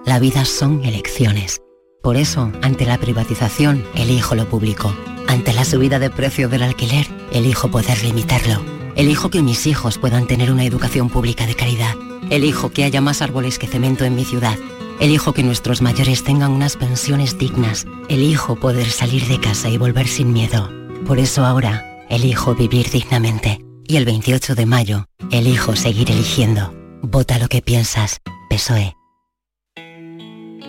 La 0.05 0.19
vida 0.19 0.43
son 0.43 0.83
elecciones. 0.83 1.61
Por 2.01 2.17
eso, 2.17 2.51
ante 2.61 2.85
la 2.85 2.97
privatización, 2.97 3.85
elijo 3.95 4.35
lo 4.35 4.49
público. 4.49 4.93
Ante 5.29 5.53
la 5.53 5.63
subida 5.63 5.99
de 5.99 6.09
precio 6.09 6.49
del 6.49 6.63
alquiler, 6.63 7.07
elijo 7.31 7.71
poder 7.71 8.03
limitarlo. 8.03 8.61
Elijo 8.97 9.29
que 9.29 9.41
mis 9.41 9.67
hijos 9.67 9.97
puedan 9.99 10.27
tener 10.27 10.51
una 10.51 10.65
educación 10.65 11.09
pública 11.09 11.47
de 11.47 11.55
calidad. 11.55 11.95
Elijo 12.29 12.71
que 12.71 12.83
haya 12.83 12.99
más 12.99 13.21
árboles 13.21 13.57
que 13.57 13.67
cemento 13.67 14.03
en 14.03 14.15
mi 14.15 14.25
ciudad. 14.25 14.57
Elijo 14.99 15.33
que 15.33 15.43
nuestros 15.43 15.81
mayores 15.81 16.23
tengan 16.23 16.51
unas 16.51 16.77
pensiones 16.77 17.37
dignas. 17.37 17.85
Elijo 18.09 18.55
poder 18.55 18.89
salir 18.89 19.27
de 19.27 19.39
casa 19.39 19.69
y 19.69 19.77
volver 19.77 20.07
sin 20.07 20.31
miedo. 20.31 20.69
Por 21.05 21.19
eso 21.19 21.45
ahora, 21.45 22.05
elijo 22.09 22.55
vivir 22.55 22.89
dignamente. 22.89 23.59
Y 23.87 23.97
el 23.97 24.05
28 24.05 24.55
de 24.55 24.65
mayo, 24.65 25.05
elijo 25.31 25.75
seguir 25.75 26.09
eligiendo. 26.09 26.73
Vota 27.01 27.37
lo 27.37 27.47
que 27.47 27.61
piensas. 27.61 28.21
PSOE. 28.49 28.95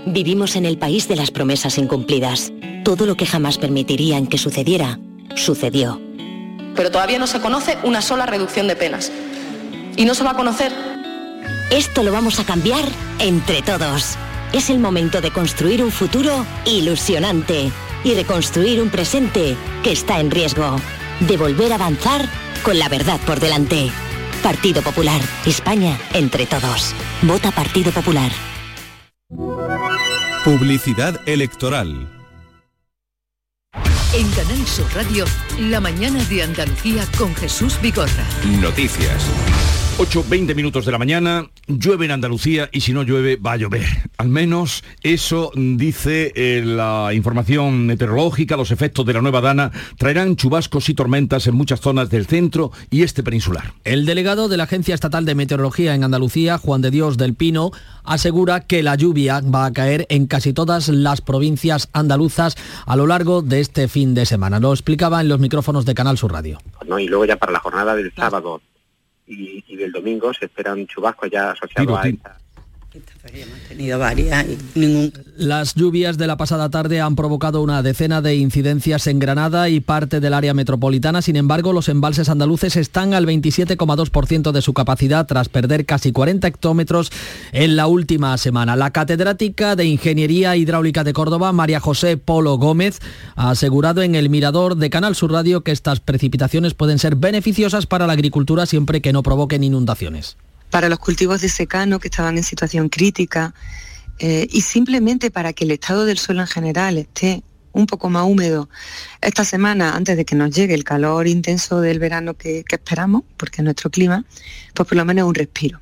Vivimos 0.06 0.56
en 0.56 0.66
el 0.66 0.78
país 0.78 1.06
de 1.08 1.16
las 1.16 1.30
promesas 1.30 1.78
incumplidas. 1.78 2.52
Todo 2.84 3.06
lo 3.06 3.14
que 3.14 3.26
jamás 3.26 3.56
permitirían 3.56 4.26
que 4.26 4.36
sucediera, 4.36 4.98
sucedió. 5.36 6.00
Pero 6.74 6.90
todavía 6.90 7.18
no 7.18 7.26
se 7.26 7.40
conoce 7.40 7.78
una 7.84 8.02
sola 8.02 8.26
reducción 8.26 8.66
de 8.66 8.76
penas. 8.76 9.12
Y 9.96 10.04
no 10.04 10.14
se 10.14 10.24
va 10.24 10.32
a 10.32 10.36
conocer. 10.36 10.93
Esto 11.70 12.02
lo 12.02 12.12
vamos 12.12 12.38
a 12.38 12.44
cambiar 12.44 12.84
entre 13.18 13.62
todos. 13.62 14.16
Es 14.52 14.70
el 14.70 14.78
momento 14.78 15.20
de 15.20 15.30
construir 15.30 15.82
un 15.82 15.90
futuro 15.90 16.46
ilusionante 16.64 17.72
y 18.04 18.14
reconstruir 18.14 18.80
un 18.80 18.90
presente 18.90 19.56
que 19.82 19.92
está 19.92 20.20
en 20.20 20.30
riesgo. 20.30 20.76
De 21.20 21.36
volver 21.36 21.72
a 21.72 21.76
avanzar 21.76 22.28
con 22.62 22.78
la 22.78 22.88
verdad 22.88 23.18
por 23.26 23.40
delante. 23.40 23.90
Partido 24.42 24.82
Popular. 24.82 25.20
España 25.46 25.98
entre 26.12 26.46
todos. 26.46 26.94
Vota 27.22 27.50
Partido 27.50 27.90
Popular. 27.92 28.30
Publicidad 30.44 31.20
electoral. 31.26 32.10
En 34.12 34.30
Canal 34.30 34.66
Sur 34.66 34.86
Radio, 34.94 35.24
la 35.58 35.80
mañana 35.80 36.22
de 36.24 36.42
Andalucía 36.42 37.04
con 37.18 37.34
Jesús 37.34 37.80
Vigorra. 37.80 38.24
Noticias. 38.60 39.24
8, 39.96 40.24
20 40.28 40.56
minutos 40.56 40.84
de 40.86 40.90
la 40.90 40.98
mañana, 40.98 41.48
llueve 41.68 42.06
en 42.06 42.10
Andalucía 42.10 42.68
y 42.72 42.80
si 42.80 42.92
no 42.92 43.04
llueve 43.04 43.36
va 43.36 43.52
a 43.52 43.56
llover. 43.56 43.86
Al 44.18 44.28
menos 44.28 44.82
eso 45.04 45.52
dice 45.54 46.32
eh, 46.34 46.64
la 46.64 47.12
información 47.14 47.86
meteorológica, 47.86 48.56
los 48.56 48.72
efectos 48.72 49.06
de 49.06 49.12
la 49.12 49.22
nueva 49.22 49.40
dana 49.40 49.70
traerán 49.96 50.34
chubascos 50.34 50.88
y 50.88 50.94
tormentas 50.94 51.46
en 51.46 51.54
muchas 51.54 51.80
zonas 51.80 52.10
del 52.10 52.26
centro 52.26 52.72
y 52.90 53.04
este 53.04 53.22
peninsular. 53.22 53.72
El 53.84 54.04
delegado 54.04 54.48
de 54.48 54.56
la 54.56 54.64
Agencia 54.64 54.96
Estatal 54.96 55.24
de 55.24 55.36
Meteorología 55.36 55.94
en 55.94 56.02
Andalucía, 56.02 56.58
Juan 56.58 56.82
de 56.82 56.90
Dios 56.90 57.16
del 57.16 57.34
Pino, 57.34 57.70
asegura 58.02 58.62
que 58.62 58.82
la 58.82 58.96
lluvia 58.96 59.42
va 59.42 59.64
a 59.64 59.72
caer 59.72 60.06
en 60.08 60.26
casi 60.26 60.52
todas 60.52 60.88
las 60.88 61.20
provincias 61.20 61.88
andaluzas 61.92 62.56
a 62.86 62.96
lo 62.96 63.06
largo 63.06 63.42
de 63.42 63.60
este 63.60 63.86
fin 63.86 64.14
de 64.14 64.26
semana. 64.26 64.58
Lo 64.58 64.72
explicaba 64.72 65.20
en 65.20 65.28
los 65.28 65.38
micrófonos 65.38 65.84
de 65.84 65.94
Canal 65.94 66.18
Sur 66.18 66.32
Radio. 66.32 66.58
No, 66.84 66.98
y 66.98 67.06
luego 67.06 67.26
ya 67.26 67.36
para 67.36 67.52
la 67.52 67.60
jornada 67.60 67.94
del 67.94 68.12
sábado 68.12 68.60
y, 69.26 69.64
y 69.66 69.76
del 69.76 69.92
domingo 69.92 70.32
se 70.34 70.46
espera 70.46 70.72
un 70.72 70.86
chubasco 70.86 71.26
ya 71.26 71.50
asociado 71.52 71.96
a 71.96 72.08
esta 72.08 72.38
varias 73.98 74.46
Las 75.36 75.74
lluvias 75.74 76.16
de 76.16 76.26
la 76.26 76.36
pasada 76.36 76.70
tarde 76.70 77.00
han 77.00 77.16
provocado 77.16 77.62
una 77.62 77.82
decena 77.82 78.20
de 78.20 78.36
incidencias 78.36 79.06
en 79.06 79.18
Granada 79.18 79.68
y 79.68 79.80
parte 79.80 80.20
del 80.20 80.34
área 80.34 80.54
metropolitana. 80.54 81.22
Sin 81.22 81.36
embargo, 81.36 81.72
los 81.72 81.88
embalses 81.88 82.28
andaluces 82.28 82.76
están 82.76 83.14
al 83.14 83.26
27,2% 83.26 84.52
de 84.52 84.62
su 84.62 84.74
capacidad 84.74 85.26
tras 85.26 85.48
perder 85.48 85.86
casi 85.86 86.12
40 86.12 86.46
hectómetros 86.46 87.10
en 87.52 87.76
la 87.76 87.86
última 87.86 88.36
semana. 88.38 88.76
La 88.76 88.90
catedrática 88.90 89.76
de 89.76 89.86
Ingeniería 89.86 90.56
Hidráulica 90.56 91.04
de 91.04 91.12
Córdoba, 91.12 91.52
María 91.52 91.80
José 91.80 92.16
Polo 92.16 92.56
Gómez, 92.58 93.00
ha 93.34 93.50
asegurado 93.50 94.02
en 94.02 94.14
el 94.14 94.30
Mirador 94.30 94.76
de 94.76 94.90
Canal 94.90 95.14
Sur 95.14 95.32
Radio 95.32 95.62
que 95.62 95.72
estas 95.72 96.00
precipitaciones 96.00 96.74
pueden 96.74 96.98
ser 96.98 97.16
beneficiosas 97.16 97.86
para 97.86 98.06
la 98.06 98.12
agricultura 98.12 98.66
siempre 98.66 99.00
que 99.00 99.12
no 99.12 99.22
provoquen 99.22 99.64
inundaciones 99.64 100.36
para 100.74 100.88
los 100.88 100.98
cultivos 100.98 101.40
de 101.40 101.48
secano 101.48 102.00
que 102.00 102.08
estaban 102.08 102.36
en 102.36 102.42
situación 102.42 102.88
crítica 102.88 103.54
eh, 104.18 104.48
y 104.50 104.62
simplemente 104.62 105.30
para 105.30 105.52
que 105.52 105.62
el 105.62 105.70
estado 105.70 106.04
del 106.04 106.18
suelo 106.18 106.40
en 106.40 106.48
general 106.48 106.98
esté 106.98 107.44
un 107.70 107.86
poco 107.86 108.10
más 108.10 108.24
húmedo. 108.24 108.68
Esta 109.20 109.44
semana 109.44 109.94
antes 109.94 110.16
de 110.16 110.24
que 110.24 110.34
nos 110.34 110.50
llegue 110.50 110.74
el 110.74 110.82
calor 110.82 111.28
intenso 111.28 111.80
del 111.80 112.00
verano 112.00 112.34
que, 112.34 112.64
esperamos, 112.68 113.22
porque 113.36 113.58
es 113.58 113.64
nuestro 113.64 113.88
clima, 113.88 114.24
pues 114.74 114.88
por 114.88 114.96
lo 114.96 115.04
menos 115.04 115.28
un 115.28 115.36
respiro. 115.36 115.80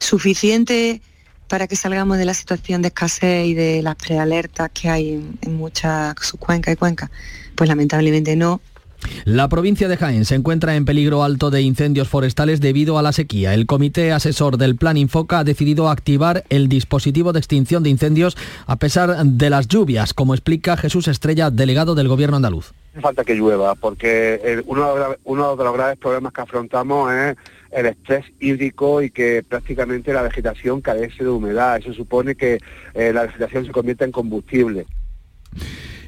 Suficiente 0.00 1.00
para 1.48 1.66
que 1.66 1.74
salgamos 1.74 2.18
de 2.18 2.26
la 2.26 2.34
situación 2.34 2.82
de 2.82 2.88
escasez 2.88 3.46
y 3.46 3.54
de 3.54 3.80
las 3.80 3.96
prealertas 3.96 4.70
que 4.74 4.90
hay 4.90 5.14
en, 5.14 5.38
en 5.40 5.56
muchas 5.56 6.14
subcuencas 6.20 6.74
y 6.74 6.76
cuencas, 6.76 7.08
pues 7.54 7.68
lamentablemente 7.68 8.36
no, 8.36 8.60
la 9.24 9.48
provincia 9.48 9.88
de 9.88 9.96
Jaén 9.96 10.24
se 10.24 10.34
encuentra 10.34 10.76
en 10.76 10.84
peligro 10.84 11.22
alto 11.22 11.50
de 11.50 11.62
incendios 11.62 12.08
forestales 12.08 12.60
debido 12.60 12.98
a 12.98 13.02
la 13.02 13.12
sequía. 13.12 13.54
El 13.54 13.66
comité 13.66 14.12
asesor 14.12 14.56
del 14.56 14.76
Plan 14.76 14.96
Infoca 14.96 15.40
ha 15.40 15.44
decidido 15.44 15.88
activar 15.88 16.44
el 16.48 16.68
dispositivo 16.68 17.32
de 17.32 17.38
extinción 17.38 17.82
de 17.82 17.90
incendios 17.90 18.36
a 18.66 18.76
pesar 18.76 19.16
de 19.24 19.50
las 19.50 19.68
lluvias, 19.68 20.14
como 20.14 20.34
explica 20.34 20.76
Jesús 20.76 21.08
Estrella, 21.08 21.50
delegado 21.50 21.94
del 21.94 22.08
Gobierno 22.08 22.36
andaluz. 22.36 22.72
Falta 23.00 23.24
que 23.24 23.34
llueva, 23.34 23.74
porque 23.74 24.62
uno, 24.66 25.56
de 25.56 25.64
los 25.64 25.74
graves 25.74 25.98
problemas 25.98 26.32
que 26.32 26.40
afrontamos 26.40 27.12
es 27.12 27.36
el 27.72 27.86
estrés 27.86 28.24
hídrico 28.40 29.02
y 29.02 29.10
que 29.10 29.42
prácticamente 29.46 30.14
la 30.14 30.22
vegetación 30.22 30.80
carece 30.80 31.24
de 31.24 31.28
humedad. 31.28 31.76
Eso 31.76 31.92
supone 31.92 32.34
que 32.34 32.58
eh, 32.94 33.12
la 33.12 33.26
vegetación 33.26 33.66
se 33.66 33.72
convierte 33.72 34.04
en 34.04 34.12
combustible. 34.12 34.86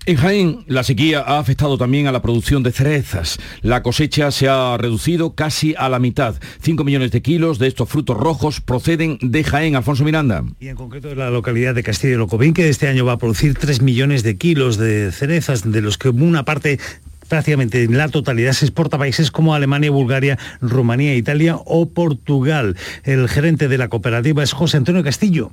En 0.09 0.16
Jaén, 0.16 0.64
la 0.68 0.85
sequía 0.85 1.21
ha 1.21 1.38
afectado 1.38 1.77
también 1.77 2.07
a 2.07 2.12
la 2.12 2.23
producción 2.23 2.62
de 2.62 2.73
cerezas. 2.73 3.38
La 3.61 3.83
cosecha 3.83 4.31
se 4.31 4.49
ha 4.49 4.75
reducido 4.79 5.35
casi 5.35 5.75
a 5.77 5.90
la 5.90 5.99
mitad. 5.99 6.37
5 6.62 6.83
millones 6.83 7.11
de 7.11 7.21
kilos 7.21 7.59
de 7.59 7.66
estos 7.66 7.90
frutos 7.90 8.16
rojos 8.16 8.62
proceden 8.62 9.18
de 9.21 9.44
Jaén, 9.44 9.77
Alfonso 9.77 10.05
Miranda. 10.05 10.44
Y 10.61 10.68
en 10.68 10.77
concreto 10.77 11.09
de 11.09 11.16
la 11.16 11.29
localidad 11.29 11.75
de 11.75 11.83
Castillo 11.83 12.12
de 12.14 12.18
Locobín, 12.21 12.55
que 12.55 12.71
este 12.71 12.88
año 12.88 13.05
va 13.05 13.12
a 13.12 13.18
producir 13.18 13.55
3 13.55 13.83
millones 13.83 14.23
de 14.23 14.38
kilos 14.38 14.79
de 14.79 15.12
cerezas, 15.12 15.71
de 15.71 15.83
los 15.83 15.99
que 15.99 16.09
una 16.09 16.47
parte 16.47 16.81
prácticamente 17.29 17.87
la 17.88 18.09
totalidad 18.09 18.53
se 18.53 18.64
exporta 18.64 18.97
a 18.97 19.01
países 19.01 19.31
como 19.31 19.55
Alemania, 19.55 19.90
Bulgaria, 19.90 20.38
Rumanía, 20.62 21.16
Italia 21.16 21.57
o 21.66 21.90
Portugal. 21.90 22.79
El 23.05 23.29
gerente 23.29 23.68
de 23.68 23.77
la 23.77 23.88
cooperativa 23.88 24.42
es 24.42 24.55
José 24.55 24.79
Antonio 24.79 25.05
Castillo. 25.05 25.51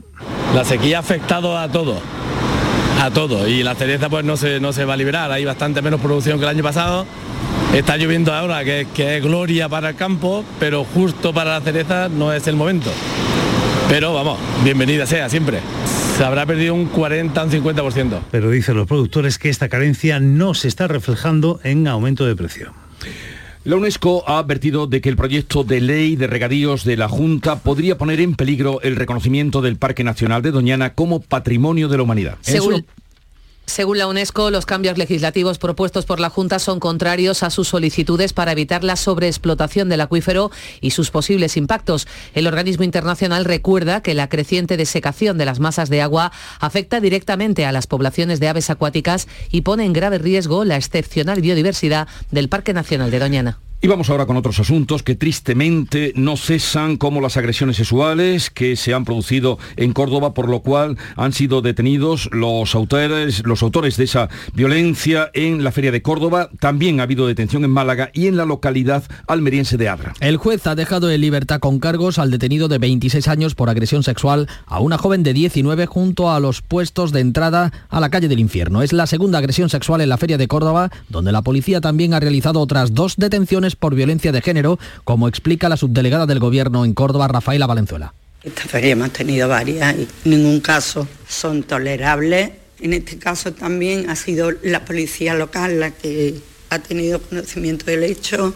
La 0.53 0.63
sequía 0.63 0.95
ha 0.95 1.01
afectado 1.01 1.57
a 1.57 1.69
todo 1.69 2.01
todo 3.11 3.47
y 3.47 3.63
la 3.63 3.75
cereza 3.75 4.09
pues 4.09 4.25
no 4.25 4.37
se, 4.37 4.59
no 4.59 4.73
se 4.73 4.85
va 4.85 4.93
a 4.93 4.97
liberar, 4.97 5.31
hay 5.31 5.45
bastante 5.45 5.81
menos 5.81 5.99
producción 6.01 6.37
que 6.37 6.45
el 6.45 6.49
año 6.49 6.63
pasado. 6.63 7.05
Está 7.73 7.97
lloviendo 7.97 8.33
ahora, 8.33 8.63
que, 8.63 8.87
que 8.93 9.17
es 9.17 9.23
gloria 9.23 9.67
para 9.67 9.89
el 9.89 9.95
campo, 9.95 10.45
pero 10.59 10.85
justo 10.85 11.33
para 11.33 11.59
la 11.59 11.61
cereza 11.61 12.07
no 12.07 12.31
es 12.31 12.47
el 12.47 12.55
momento. 12.55 12.91
Pero 13.89 14.13
vamos, 14.13 14.39
bienvenida 14.63 15.05
sea 15.05 15.29
siempre. 15.29 15.59
Se 16.17 16.23
habrá 16.23 16.45
perdido 16.45 16.73
un 16.73 16.85
40 16.85 17.41
o 17.41 17.45
un 17.45 17.51
50%. 17.51 18.19
Pero 18.31 18.49
dicen 18.49 18.77
los 18.77 18.87
productores 18.87 19.37
que 19.37 19.49
esta 19.49 19.67
carencia 19.67 20.19
no 20.19 20.53
se 20.53 20.67
está 20.67 20.87
reflejando 20.87 21.59
en 21.63 21.87
aumento 21.87 22.25
de 22.25 22.35
precio. 22.35 22.73
La 23.65 23.77
UNESCO 23.77 24.23
ha 24.27 24.37
advertido 24.37 24.85
de 24.85 25.01
que 25.01 25.09
el 25.09 25.17
proyecto 25.17 25.63
de 25.63 25.81
ley 25.81 26.15
de 26.15 26.27
regadíos 26.27 26.83
de 26.83 26.97
la 26.97 27.09
Junta 27.09 27.55
podría 27.55 27.97
poner 27.97 28.21
en 28.21 28.35
peligro 28.35 28.79
el 28.83 28.95
reconocimiento 28.95 29.63
del 29.63 29.75
Parque 29.77 30.03
Nacional 30.03 30.43
de 30.43 30.51
Doñana 30.51 30.93
como 30.93 31.19
patrimonio 31.19 31.87
de 31.87 31.97
la 31.97 32.03
humanidad. 32.03 32.37
Según 32.41 32.85
la 33.95 34.07
UNESCO, 34.07 34.51
los 34.51 34.65
cambios 34.65 34.97
legislativos 34.97 35.57
propuestos 35.57 36.05
por 36.05 36.19
la 36.19 36.29
Junta 36.29 36.59
son 36.59 36.79
contrarios 36.79 37.43
a 37.43 37.49
sus 37.49 37.67
solicitudes 37.67 38.33
para 38.33 38.51
evitar 38.51 38.83
la 38.83 38.95
sobreexplotación 38.95 39.89
del 39.89 40.01
acuífero 40.01 40.51
y 40.81 40.91
sus 40.91 41.11
posibles 41.11 41.57
impactos. 41.57 42.07
El 42.33 42.47
organismo 42.47 42.83
internacional 42.83 43.45
recuerda 43.45 44.01
que 44.01 44.13
la 44.13 44.29
creciente 44.29 44.77
desecación 44.77 45.37
de 45.37 45.45
las 45.45 45.59
masas 45.59 45.89
de 45.89 46.01
agua 46.01 46.31
afecta 46.59 46.99
directamente 46.99 47.65
a 47.65 47.71
las 47.71 47.87
poblaciones 47.87 48.39
de 48.39 48.47
aves 48.47 48.69
acuáticas 48.69 49.27
y 49.51 49.61
pone 49.61 49.85
en 49.85 49.93
grave 49.93 50.19
riesgo 50.19 50.65
la 50.65 50.77
excepcional 50.77 51.41
biodiversidad 51.41 52.07
del 52.31 52.49
Parque 52.49 52.73
Nacional 52.73 53.11
de 53.11 53.19
Doñana. 53.19 53.59
Y 53.81 53.87
vamos 53.87 54.09
ahora 54.09 54.25
con 54.25 54.37
otros 54.37 54.59
asuntos 54.59 55.03
que 55.03 55.15
tristemente 55.15 56.11
no 56.15 56.37
cesan, 56.37 56.97
como 56.97 57.21
las 57.21 57.37
agresiones 57.37 57.75
sexuales 57.75 58.49
que 58.49 58.75
se 58.77 58.93
han 58.93 59.05
producido 59.05 59.59
en 59.75 59.93
Córdoba, 59.93 60.33
por 60.33 60.49
lo 60.49 60.61
cual 60.61 60.97
han 61.15 61.33
sido 61.33 61.61
detenidos 61.61 62.29
los 62.31 62.73
autores, 62.73 63.45
los 63.45 63.61
autores 63.61 63.97
de 63.97 64.05
esa 64.05 64.29
violencia 64.53 65.29
en 65.33 65.63
la 65.63 65.71
Feria 65.71 65.91
de 65.91 66.01
Córdoba. 66.01 66.49
También 66.59 66.99
ha 66.99 67.03
habido 67.03 67.27
detención 67.27 67.63
en 67.63 67.69
Málaga 67.69 68.09
y 68.13 68.25
en 68.25 68.37
la 68.37 68.45
localidad 68.45 69.03
almeriense 69.27 69.77
de 69.77 69.89
Adra. 69.89 70.13
El 70.19 70.37
juez 70.37 70.65
ha 70.65 70.73
dejado 70.73 71.11
en 71.11 71.21
libertad 71.21 71.59
con 71.59 71.77
cargos 71.79 72.17
al 72.17 72.31
detenido 72.31 72.67
de 72.67 72.79
26 72.79 73.27
años 73.27 73.55
por 73.55 73.69
agresión 73.69 74.01
sexual 74.03 74.47
a 74.65 74.79
una 74.79 74.97
joven 74.97 75.21
de 75.21 75.33
19 75.33 75.85
junto 75.85 76.31
a 76.31 76.39
los 76.39 76.61
puestos 76.61 77.11
de 77.11 77.19
entrada 77.19 77.71
a 77.89 77.99
la 77.99 78.09
calle 78.09 78.29
del 78.29 78.39
infierno. 78.39 78.81
Es 78.81 78.93
la 78.93 79.05
segunda 79.05 79.37
agresión 79.37 79.69
sexual 79.69 80.01
en 80.01 80.09
la 80.09 80.17
Feria 80.17 80.37
de 80.37 80.47
Córdoba, 80.47 80.89
donde 81.09 81.31
la 81.31 81.43
policía 81.43 81.81
también 81.81 82.13
ha 82.13 82.19
realizado 82.19 82.61
otras 82.61 82.93
dos 82.93 83.15
detenciones 83.17 83.64
por 83.73 83.95
violencia 83.95 84.31
de 84.31 84.41
género, 84.41 84.77
como 85.03 85.27
explica 85.27 85.67
la 85.69 85.77
subdelegada 85.77 86.27
del 86.27 86.37
Gobierno 86.39 86.85
en 86.85 86.93
Córdoba, 86.93 87.27
Rafaela 87.27 87.65
Valenzuela. 87.65 88.13
Esta 88.43 88.61
feria 88.61 88.91
hemos 88.91 89.11
tenido 89.11 89.47
varias 89.47 89.95
y 89.95 90.01
en 90.01 90.07
ningún 90.29 90.59
caso 90.59 91.07
son 91.27 91.63
tolerables. 91.63 92.51
En 92.79 92.93
este 92.93 93.17
caso 93.17 93.53
también 93.53 94.09
ha 94.11 94.15
sido 94.15 94.51
la 94.61 94.85
policía 94.85 95.33
local 95.33 95.79
la 95.79 95.89
que 95.89 96.35
ha 96.69 96.77
tenido 96.77 97.19
conocimiento 97.19 97.85
del 97.85 98.03
hecho 98.03 98.53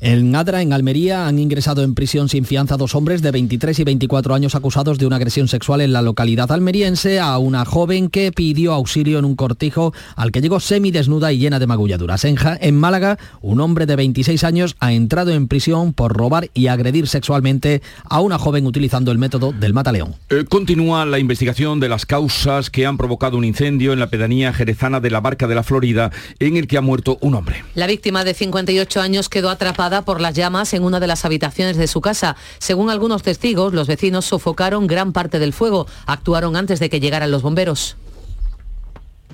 en 0.00 0.36
Adra, 0.36 0.62
en 0.62 0.72
Almería, 0.72 1.26
han 1.26 1.40
ingresado 1.40 1.82
en 1.82 1.94
prisión 1.94 2.28
sin 2.28 2.44
fianza 2.44 2.76
dos 2.76 2.94
hombres 2.94 3.20
de 3.20 3.32
23 3.32 3.80
y 3.80 3.84
24 3.84 4.32
años 4.32 4.54
acusados 4.54 4.96
de 4.98 5.06
una 5.06 5.16
agresión 5.16 5.48
sexual 5.48 5.80
en 5.80 5.92
la 5.92 6.02
localidad 6.02 6.52
almeriense 6.52 7.18
a 7.18 7.36
una 7.38 7.64
joven 7.64 8.08
que 8.08 8.30
pidió 8.30 8.74
auxilio 8.74 9.18
en 9.18 9.24
un 9.24 9.34
cortijo 9.34 9.92
al 10.14 10.30
que 10.30 10.40
llegó 10.40 10.60
semidesnuda 10.60 11.32
y 11.32 11.38
llena 11.38 11.58
de 11.58 11.66
magulladuras. 11.66 12.24
En, 12.24 12.36
en 12.60 12.76
Málaga, 12.76 13.18
un 13.40 13.60
hombre 13.60 13.86
de 13.86 13.96
26 13.96 14.44
años 14.44 14.76
ha 14.78 14.92
entrado 14.92 15.32
en 15.32 15.48
prisión 15.48 15.92
por 15.92 16.12
robar 16.16 16.48
y 16.54 16.68
agredir 16.68 17.08
sexualmente 17.08 17.82
a 18.04 18.20
una 18.20 18.38
joven 18.38 18.66
utilizando 18.66 19.10
el 19.10 19.18
método 19.18 19.52
del 19.52 19.74
mataleón. 19.74 20.14
Eh, 20.30 20.44
continúa 20.48 21.06
la 21.06 21.18
investigación 21.18 21.80
de 21.80 21.88
las 21.88 22.06
causas 22.06 22.70
que 22.70 22.86
han 22.86 22.98
provocado 22.98 23.36
un 23.36 23.44
incendio 23.44 23.92
en 23.92 23.98
la 23.98 24.10
pedanía 24.10 24.52
jerezana 24.52 25.00
de 25.00 25.10
la 25.10 25.20
Barca 25.20 25.48
de 25.48 25.56
la 25.56 25.64
Florida, 25.64 26.12
en 26.38 26.56
el 26.56 26.68
que 26.68 26.78
ha 26.78 26.82
muerto 26.82 27.18
un 27.20 27.34
hombre. 27.34 27.64
La 27.74 27.88
víctima 27.88 28.22
de 28.22 28.34
58 28.34 29.00
años 29.00 29.28
quedó 29.28 29.50
atrapada 29.50 29.87
por 30.04 30.20
las 30.20 30.34
llamas 30.34 30.74
en 30.74 30.84
una 30.84 31.00
de 31.00 31.06
las 31.06 31.24
habitaciones 31.24 31.76
de 31.76 31.86
su 31.86 32.00
casa. 32.00 32.36
Según 32.58 32.90
algunos 32.90 33.22
testigos, 33.22 33.72
los 33.72 33.88
vecinos 33.88 34.26
sofocaron 34.26 34.86
gran 34.86 35.12
parte 35.12 35.38
del 35.38 35.52
fuego. 35.52 35.86
Actuaron 36.06 36.56
antes 36.56 36.78
de 36.78 36.90
que 36.90 37.00
llegaran 37.00 37.30
los 37.30 37.42
bomberos. 37.42 37.96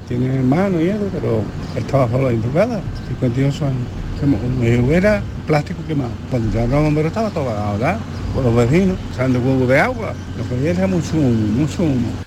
Tiene 0.09 0.35
hermano 0.35 0.81
y 0.81 0.89
eso, 0.89 1.09
pero 1.13 1.43
estaba 1.77 2.09
solo 2.09 2.29
casa, 2.53 2.81
58 3.09 3.65
años. 3.67 4.85
Hubiera 4.87 5.23
plástico 5.47 5.81
quemado. 5.87 6.11
Cuando 6.31 6.49
llegaron 6.49 6.71
los 6.71 6.85
bomberos 6.85 7.11
estaba 7.11 7.31
todo 7.31 7.51
ahogado 7.51 7.99
por 8.35 8.45
los 8.45 8.55
vecinos, 8.55 8.97
echando 9.13 9.39
huevo 9.41 9.67
de 9.67 9.81
agua. 9.81 10.15
Lo 10.39 10.49
que 10.49 10.55
había 10.55 10.71
era 10.71 10.87
mucho 10.87 11.15
mucho 11.17 11.83
humo. 11.83 12.24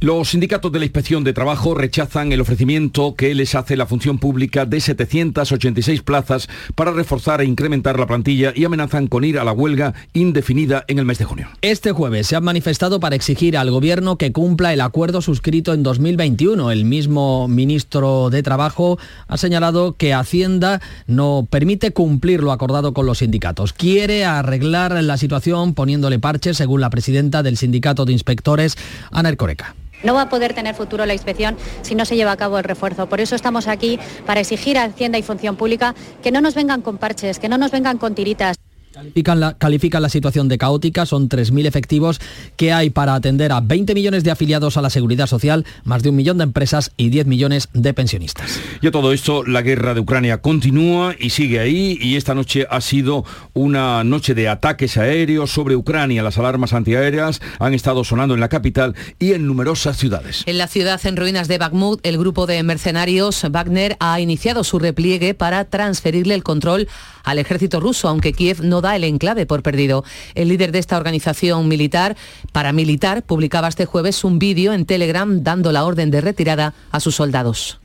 Los 0.00 0.28
sindicatos 0.28 0.70
de 0.70 0.78
la 0.78 0.84
Inspección 0.84 1.24
de 1.24 1.32
Trabajo 1.32 1.74
rechazan 1.74 2.30
el 2.30 2.40
ofrecimiento 2.40 3.16
que 3.16 3.34
les 3.34 3.56
hace 3.56 3.76
la 3.76 3.84
función 3.84 4.20
pública 4.20 4.64
de 4.64 4.80
786 4.80 6.02
plazas 6.02 6.48
para 6.76 6.92
reforzar 6.92 7.40
e 7.40 7.46
incrementar 7.46 7.98
la 7.98 8.06
plantilla 8.06 8.52
y 8.54 8.64
amenazan 8.64 9.08
con 9.08 9.24
ir 9.24 9.40
a 9.40 9.44
la 9.44 9.50
huelga 9.50 9.94
indefinida 10.12 10.84
en 10.86 11.00
el 11.00 11.04
mes 11.04 11.18
de 11.18 11.24
junio. 11.24 11.48
Este 11.62 11.90
jueves 11.90 12.28
se 12.28 12.36
han 12.36 12.44
manifestado 12.44 13.00
para 13.00 13.16
exigir 13.16 13.56
al 13.56 13.72
Gobierno 13.72 14.18
que 14.18 14.30
cumpla 14.30 14.72
el 14.72 14.82
acuerdo 14.82 15.20
suscrito 15.20 15.74
en 15.74 15.82
2021. 15.82 16.70
El 16.70 16.84
mismo 16.84 17.48
ministro 17.48 18.30
de 18.30 18.44
Trabajo 18.44 19.00
ha 19.26 19.36
señalado 19.36 19.96
que 19.96 20.14
Hacienda 20.14 20.80
no 21.08 21.48
permite 21.50 21.90
cumplir 21.90 22.40
lo 22.40 22.52
acordado 22.52 22.94
con 22.94 23.04
los 23.04 23.18
sindicatos. 23.18 23.72
Quiere 23.72 24.24
arreglar 24.24 24.92
la 25.02 25.16
situación 25.16 25.74
poniéndole 25.74 26.20
parches, 26.20 26.56
según 26.56 26.82
la 26.82 26.90
presidenta 26.90 27.42
del 27.42 27.56
Sindicato 27.56 28.04
de 28.04 28.12
Inspectores, 28.12 28.76
Ana 29.10 29.30
Ercoreca. 29.30 29.74
No 30.02 30.14
va 30.14 30.22
a 30.22 30.28
poder 30.28 30.54
tener 30.54 30.74
futuro 30.74 31.06
la 31.06 31.14
inspección 31.14 31.56
si 31.82 31.94
no 31.94 32.04
se 32.04 32.16
lleva 32.16 32.32
a 32.32 32.36
cabo 32.36 32.58
el 32.58 32.64
refuerzo. 32.64 33.08
Por 33.08 33.20
eso 33.20 33.34
estamos 33.34 33.68
aquí 33.68 33.98
para 34.26 34.40
exigir 34.40 34.78
a 34.78 34.84
Hacienda 34.84 35.18
y 35.18 35.22
Función 35.22 35.56
Pública 35.56 35.94
que 36.22 36.30
no 36.30 36.40
nos 36.40 36.54
vengan 36.54 36.82
con 36.82 36.98
parches, 36.98 37.38
que 37.38 37.48
no 37.48 37.58
nos 37.58 37.70
vengan 37.70 37.98
con 37.98 38.14
tiritas. 38.14 38.56
Califican 38.98 39.38
la, 39.38 39.54
califican 39.56 40.02
la, 40.02 40.08
situación 40.08 40.48
de 40.48 40.58
caótica, 40.58 41.06
son 41.06 41.28
3.000 41.28 41.66
efectivos 41.66 42.20
que 42.56 42.72
hay 42.72 42.90
para 42.90 43.14
atender 43.14 43.52
a 43.52 43.60
20 43.60 43.94
millones 43.94 44.24
de 44.24 44.32
afiliados 44.32 44.76
a 44.76 44.82
la 44.82 44.90
seguridad 44.90 45.28
social, 45.28 45.64
más 45.84 46.02
de 46.02 46.08
un 46.08 46.16
millón 46.16 46.38
de 46.38 46.42
empresas 46.42 46.90
y 46.96 47.08
10 47.08 47.26
millones 47.28 47.68
de 47.74 47.94
pensionistas. 47.94 48.58
Y 48.82 48.88
a 48.88 48.90
todo 48.90 49.12
esto, 49.12 49.44
la 49.44 49.62
guerra 49.62 49.94
de 49.94 50.00
Ucrania 50.00 50.38
continúa 50.38 51.14
y 51.16 51.30
sigue 51.30 51.60
ahí 51.60 51.96
y 52.00 52.16
esta 52.16 52.34
noche 52.34 52.66
ha 52.68 52.80
sido 52.80 53.24
una 53.54 54.02
noche 54.02 54.34
de 54.34 54.48
ataques 54.48 54.96
aéreos 54.96 55.52
sobre 55.52 55.76
Ucrania. 55.76 56.24
Las 56.24 56.36
alarmas 56.38 56.72
antiaéreas 56.72 57.40
han 57.60 57.74
estado 57.74 58.02
sonando 58.02 58.34
en 58.34 58.40
la 58.40 58.48
capital 58.48 58.96
y 59.20 59.32
en 59.32 59.46
numerosas 59.46 59.96
ciudades. 59.96 60.42
En 60.46 60.58
la 60.58 60.66
ciudad 60.66 61.00
en 61.06 61.16
ruinas 61.16 61.46
de 61.46 61.58
Bakhmut, 61.58 62.00
el 62.02 62.18
grupo 62.18 62.48
de 62.48 62.60
mercenarios 62.64 63.46
Wagner 63.48 63.96
ha 64.00 64.18
iniciado 64.18 64.64
su 64.64 64.80
repliegue 64.80 65.34
para 65.34 65.66
transferirle 65.66 66.34
el 66.34 66.42
control 66.42 66.88
al 67.22 67.38
ejército 67.38 67.78
ruso, 67.78 68.08
aunque 68.08 68.32
Kiev 68.32 68.62
no 68.64 68.80
da 68.80 68.87
el 68.96 69.04
enclave 69.04 69.46
por 69.46 69.62
perdido. 69.62 70.04
El 70.34 70.48
líder 70.48 70.72
de 70.72 70.78
esta 70.78 70.96
organización 70.96 71.68
militar, 71.68 72.16
paramilitar, 72.52 73.22
publicaba 73.22 73.68
este 73.68 73.86
jueves 73.86 74.24
un 74.24 74.38
vídeo 74.38 74.72
en 74.72 74.86
Telegram 74.86 75.42
dando 75.42 75.72
la 75.72 75.84
orden 75.84 76.10
de 76.10 76.20
retirada 76.20 76.74
a 76.90 77.00
sus 77.00 77.14
soldados. 77.14 77.80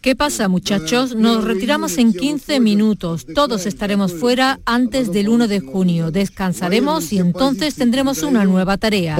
¿Qué 0.00 0.16
pasa, 0.16 0.48
muchachos? 0.48 1.14
Nos 1.14 1.44
retiramos 1.44 1.98
en 1.98 2.12
15 2.12 2.60
minutos. 2.60 3.26
Todos 3.34 3.66
estaremos 3.66 4.14
fuera 4.14 4.60
antes 4.64 5.12
del 5.12 5.28
1 5.28 5.48
de 5.48 5.60
junio. 5.60 6.10
Descansaremos 6.10 7.12
y 7.12 7.18
entonces 7.18 7.74
tendremos 7.74 8.22
una 8.22 8.44
nueva 8.44 8.78
tarea. 8.78 9.16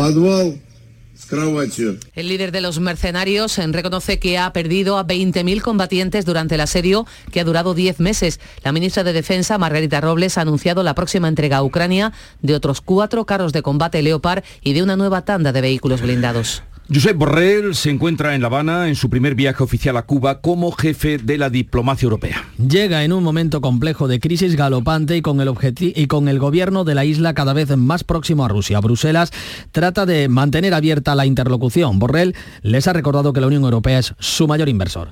El 2.15 2.29
líder 2.29 2.53
de 2.53 2.61
los 2.61 2.79
mercenarios 2.79 3.59
reconoce 3.59 4.19
que 4.19 4.39
ha 4.39 4.53
perdido 4.53 4.99
a 4.99 5.07
20.000 5.07 5.61
combatientes 5.61 6.25
durante 6.25 6.55
el 6.55 6.61
asedio 6.61 7.07
que 7.33 7.41
ha 7.41 7.45
durado 7.45 7.75
10 7.75 8.01
meses. 8.01 8.41
La 8.63 8.73
ministra 8.73 9.05
de 9.05 9.13
Defensa, 9.13 9.59
Margarita 9.59 10.01
Robles, 10.01 10.39
ha 10.39 10.43
anunciado 10.43 10.83
la 10.83 10.95
próxima 10.95 11.29
entrega 11.29 11.59
a 11.59 11.63
Ucrania 11.63 12.13
de 12.43 12.55
otros 12.55 12.81
cuatro 12.81 13.27
carros 13.27 13.53
de 13.53 13.63
combate 13.63 14.03
Leopard 14.03 14.45
y 14.63 14.73
de 14.73 14.83
una 14.83 14.97
nueva 14.97 15.25
tanda 15.25 15.53
de 15.53 15.61
vehículos 15.61 16.01
blindados. 16.01 16.63
Josep 16.93 17.17
Borrell 17.17 17.75
se 17.75 17.91
encuentra 17.91 18.37
en 18.37 18.43
La 18.43 18.47
Habana 18.47 18.87
en 18.87 18.95
su 18.95 19.11
primer 19.11 19.35
viaje 19.35 19.61
oficial 19.61 19.97
a 19.97 20.03
Cuba 20.03 20.41
como 20.41 20.71
jefe 20.71 21.19
de 21.19 21.37
la 21.37 21.51
diplomacia 21.51 22.07
europea. 22.07 22.49
Llega 22.59 23.03
en 23.03 23.13
un 23.13 23.25
momento 23.25 23.61
complejo 23.61 24.07
de 24.07 24.21
crisis 24.21 24.55
galopante 24.55 25.17
y 25.17 25.23
con 25.23 25.41
el 25.41 25.53
y 25.81 26.07
con 26.07 26.29
el 26.29 26.39
gobierno 26.39 26.85
de 26.85 26.95
la 26.95 27.05
isla 27.05 27.35
cada 27.35 27.55
vez 27.55 27.77
más 27.77 28.05
próximo 28.05 28.45
a 28.45 28.49
Rusia. 28.49 28.79
Bruselas 28.79 29.33
trata 29.73 30.07
de 30.07 30.29
mantener 30.29 30.75
abierta 30.75 31.17
la 31.17 31.27
interlocución. 31.27 31.99
Borrell 31.99 32.37
les 32.63 32.87
ha 32.87 32.93
recordado 32.93 33.33
que 33.33 33.41
la 33.41 33.49
Unión 33.49 33.65
Europea 33.65 33.99
es 33.99 34.15
su 34.21 34.47
mayor 34.47 34.69
inversor. 34.69 35.09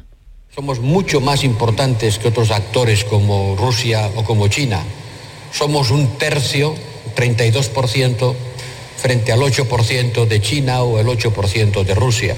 Somos 0.55 0.79
mucho 0.79 1.21
más 1.21 1.43
importantes 1.43 2.21
que 2.21 2.29
otros 2.29 2.53
actores 2.53 3.03
como 3.03 3.57
Rusia 3.59 4.09
o 4.15 4.23
como 4.23 4.47
China. 4.47 4.79
Somos 5.51 5.91
un 5.91 6.19
tercio, 6.19 6.73
32% 7.17 8.37
frente 8.97 9.33
al 9.33 9.41
8% 9.41 10.27
de 10.27 10.41
China 10.41 10.83
o 10.83 10.99
el 10.99 11.07
8% 11.07 11.85
de 11.85 11.95
Rusia. 11.95 12.37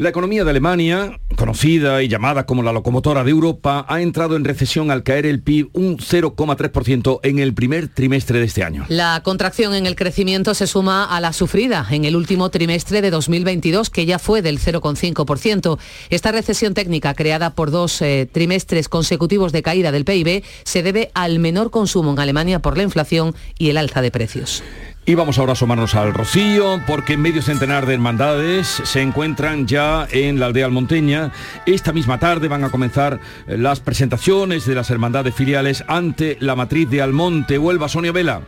La 0.00 0.08
economía 0.08 0.44
de 0.44 0.50
Alemania, 0.50 1.20
conocida 1.36 2.02
y 2.02 2.08
llamada 2.08 2.46
como 2.46 2.62
la 2.62 2.72
locomotora 2.72 3.22
de 3.22 3.32
Europa, 3.32 3.84
ha 3.86 4.00
entrado 4.00 4.34
en 4.34 4.46
recesión 4.46 4.90
al 4.90 5.02
caer 5.02 5.26
el 5.26 5.42
PIB 5.42 5.68
un 5.74 5.98
0,3% 5.98 7.20
en 7.22 7.38
el 7.38 7.52
primer 7.52 7.88
trimestre 7.88 8.38
de 8.38 8.46
este 8.46 8.64
año. 8.64 8.86
La 8.88 9.20
contracción 9.22 9.74
en 9.74 9.84
el 9.84 9.96
crecimiento 9.96 10.54
se 10.54 10.66
suma 10.66 11.04
a 11.04 11.20
la 11.20 11.34
sufrida 11.34 11.86
en 11.90 12.06
el 12.06 12.16
último 12.16 12.48
trimestre 12.48 13.02
de 13.02 13.10
2022, 13.10 13.90
que 13.90 14.06
ya 14.06 14.18
fue 14.18 14.40
del 14.40 14.58
0,5%. 14.58 15.78
Esta 16.08 16.32
recesión 16.32 16.72
técnica, 16.72 17.12
creada 17.12 17.50
por 17.50 17.70
dos 17.70 18.00
eh, 18.00 18.26
trimestres 18.32 18.88
consecutivos 18.88 19.52
de 19.52 19.62
caída 19.62 19.92
del 19.92 20.06
PIB, 20.06 20.42
se 20.64 20.82
debe 20.82 21.10
al 21.12 21.40
menor 21.40 21.70
consumo 21.70 22.12
en 22.12 22.20
Alemania 22.20 22.60
por 22.60 22.78
la 22.78 22.84
inflación 22.84 23.34
y 23.58 23.68
el 23.68 23.76
alza 23.76 24.00
de 24.00 24.10
precios. 24.10 24.62
Y 25.10 25.16
vamos 25.16 25.40
ahora 25.40 25.50
a 25.50 25.54
asomarnos 25.54 25.96
al 25.96 26.14
Rocío, 26.14 26.80
porque 26.86 27.16
medio 27.16 27.42
centenar 27.42 27.84
de 27.84 27.94
hermandades 27.94 28.68
se 28.84 29.02
encuentran 29.02 29.66
ya 29.66 30.06
en 30.08 30.38
la 30.38 30.46
aldea 30.46 30.66
almonteña. 30.66 31.32
Esta 31.66 31.92
misma 31.92 32.20
tarde 32.20 32.46
van 32.46 32.62
a 32.62 32.70
comenzar 32.70 33.18
las 33.48 33.80
presentaciones 33.80 34.66
de 34.66 34.76
las 34.76 34.88
hermandades 34.88 35.34
filiales 35.34 35.82
ante 35.88 36.36
la 36.38 36.54
matriz 36.54 36.88
de 36.88 37.02
Almonte. 37.02 37.58
Huelva, 37.58 37.88
Sonia 37.88 38.12
Vela. 38.12 38.42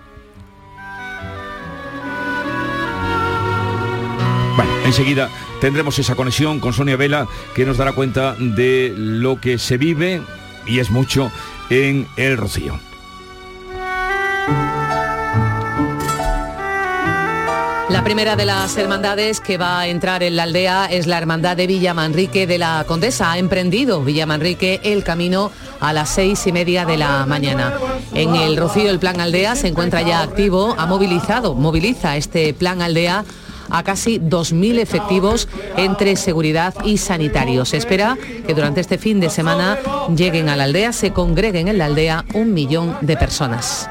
Bueno, 4.55 4.70
enseguida 4.87 5.31
tendremos 5.61 5.98
esa 5.98 6.14
conexión 6.14 6.61
con 6.61 6.72
Sonia 6.72 6.96
Vela 6.96 7.27
que 7.57 7.66
nos 7.66 7.77
dará 7.77 7.90
cuenta 7.90 8.37
de 8.38 8.94
lo 8.96 9.40
que 9.40 9.59
se 9.59 9.79
vive, 9.79 10.22
y 10.68 10.79
es 10.79 10.92
mucho, 10.92 11.33
en 11.70 12.07
el 12.16 12.37
Rocío. 12.37 12.79
La 17.92 18.02
primera 18.02 18.37
de 18.37 18.46
las 18.46 18.78
hermandades 18.78 19.38
que 19.38 19.59
va 19.59 19.81
a 19.81 19.87
entrar 19.87 20.22
en 20.22 20.35
la 20.35 20.44
aldea 20.44 20.87
es 20.87 21.07
la 21.07 21.18
Hermandad 21.18 21.59
de 21.59 21.66
Villa 21.66 21.92
Manrique 21.92 22.46
de 22.46 22.57
la 22.57 22.87
Condesa. 22.88 23.33
Ha 23.33 23.38
emprendido 23.38 24.02
Villa 24.02 24.24
Manrique 24.24 24.81
el 24.83 25.05
camino 25.05 25.52
a 25.78 25.92
las 25.92 26.09
seis 26.09 26.46
y 26.46 26.52
media 26.52 26.87
de 26.87 26.96
la 26.96 27.26
mañana. 27.26 27.74
En 28.14 28.35
el 28.35 28.57
Rocío 28.57 28.88
el 28.88 28.98
Plan 28.98 29.20
Aldea 29.20 29.57
se 29.57 29.68
encuentra 29.68 30.00
ya 30.00 30.22
activo, 30.22 30.74
ha 30.78 30.87
movilizado, 30.87 31.55
moviliza 31.55 32.16
este 32.16 32.55
Plan 32.55 32.81
Aldea 32.81 33.26
a 33.68 33.83
casi 33.83 34.18
2.000 34.18 34.78
efectivos 34.78 35.46
entre 35.76 36.16
seguridad 36.16 36.74
y 36.87 36.96
sanitarios. 36.96 37.68
Se 37.68 37.76
espera 37.76 38.16
que 38.46 38.55
durante 38.55 38.81
este 38.81 38.96
fin 38.96 39.20
de 39.20 39.28
semana 39.28 39.78
lleguen 40.16 40.48
a 40.48 40.57
la 40.57 40.64
aldea, 40.64 40.94
se 40.94 41.12
congreguen 41.12 41.68
en 41.68 41.76
la 41.76 41.85
aldea 41.85 42.24
un 42.33 42.55
millón 42.55 42.96
de 43.02 43.18
personas. 43.18 43.87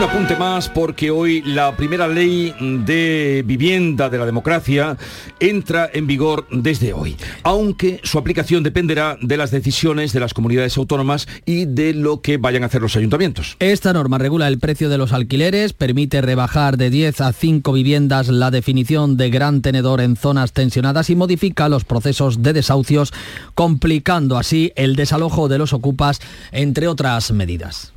Un 0.00 0.08
apunte 0.08 0.36
más 0.36 0.70
porque 0.70 1.10
hoy 1.10 1.42
la 1.42 1.76
primera 1.76 2.08
ley 2.08 2.54
de 2.86 3.42
vivienda 3.44 4.08
de 4.08 4.16
la 4.16 4.24
democracia 4.24 4.96
entra 5.38 5.90
en 5.92 6.06
vigor 6.06 6.46
desde 6.50 6.94
hoy, 6.94 7.16
aunque 7.42 8.00
su 8.02 8.16
aplicación 8.16 8.62
dependerá 8.62 9.18
de 9.20 9.36
las 9.36 9.50
decisiones 9.50 10.14
de 10.14 10.20
las 10.20 10.32
comunidades 10.32 10.78
autónomas 10.78 11.28
y 11.44 11.66
de 11.66 11.92
lo 11.92 12.22
que 12.22 12.38
vayan 12.38 12.62
a 12.62 12.66
hacer 12.66 12.80
los 12.80 12.96
ayuntamientos. 12.96 13.56
Esta 13.58 13.92
norma 13.92 14.16
regula 14.16 14.48
el 14.48 14.58
precio 14.58 14.88
de 14.88 14.96
los 14.96 15.12
alquileres, 15.12 15.74
permite 15.74 16.22
rebajar 16.22 16.78
de 16.78 16.88
10 16.88 17.20
a 17.20 17.32
5 17.34 17.70
viviendas 17.70 18.28
la 18.28 18.50
definición 18.50 19.18
de 19.18 19.28
gran 19.28 19.60
tenedor 19.60 20.00
en 20.00 20.16
zonas 20.16 20.54
tensionadas 20.54 21.10
y 21.10 21.16
modifica 21.16 21.68
los 21.68 21.84
procesos 21.84 22.42
de 22.42 22.54
desahucios, 22.54 23.12
complicando 23.54 24.38
así 24.38 24.72
el 24.76 24.96
desalojo 24.96 25.48
de 25.48 25.58
los 25.58 25.74
ocupas, 25.74 26.20
entre 26.52 26.88
otras 26.88 27.32
medidas. 27.32 27.92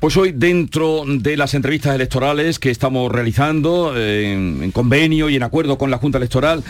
Pues 0.00 0.16
hoy, 0.16 0.32
dentro 0.34 1.04
de 1.06 1.36
las 1.36 1.52
entrevistas 1.52 1.94
electorales 1.94 2.58
que 2.58 2.70
estamos 2.70 3.12
realizando 3.12 3.92
eh, 3.94 4.32
en, 4.32 4.72
convenio 4.72 5.28
y 5.28 5.36
en 5.36 5.42
acuerdo 5.42 5.76
con 5.76 5.90
la 5.90 5.98
Junta 5.98 6.16
Electoral, 6.16 6.64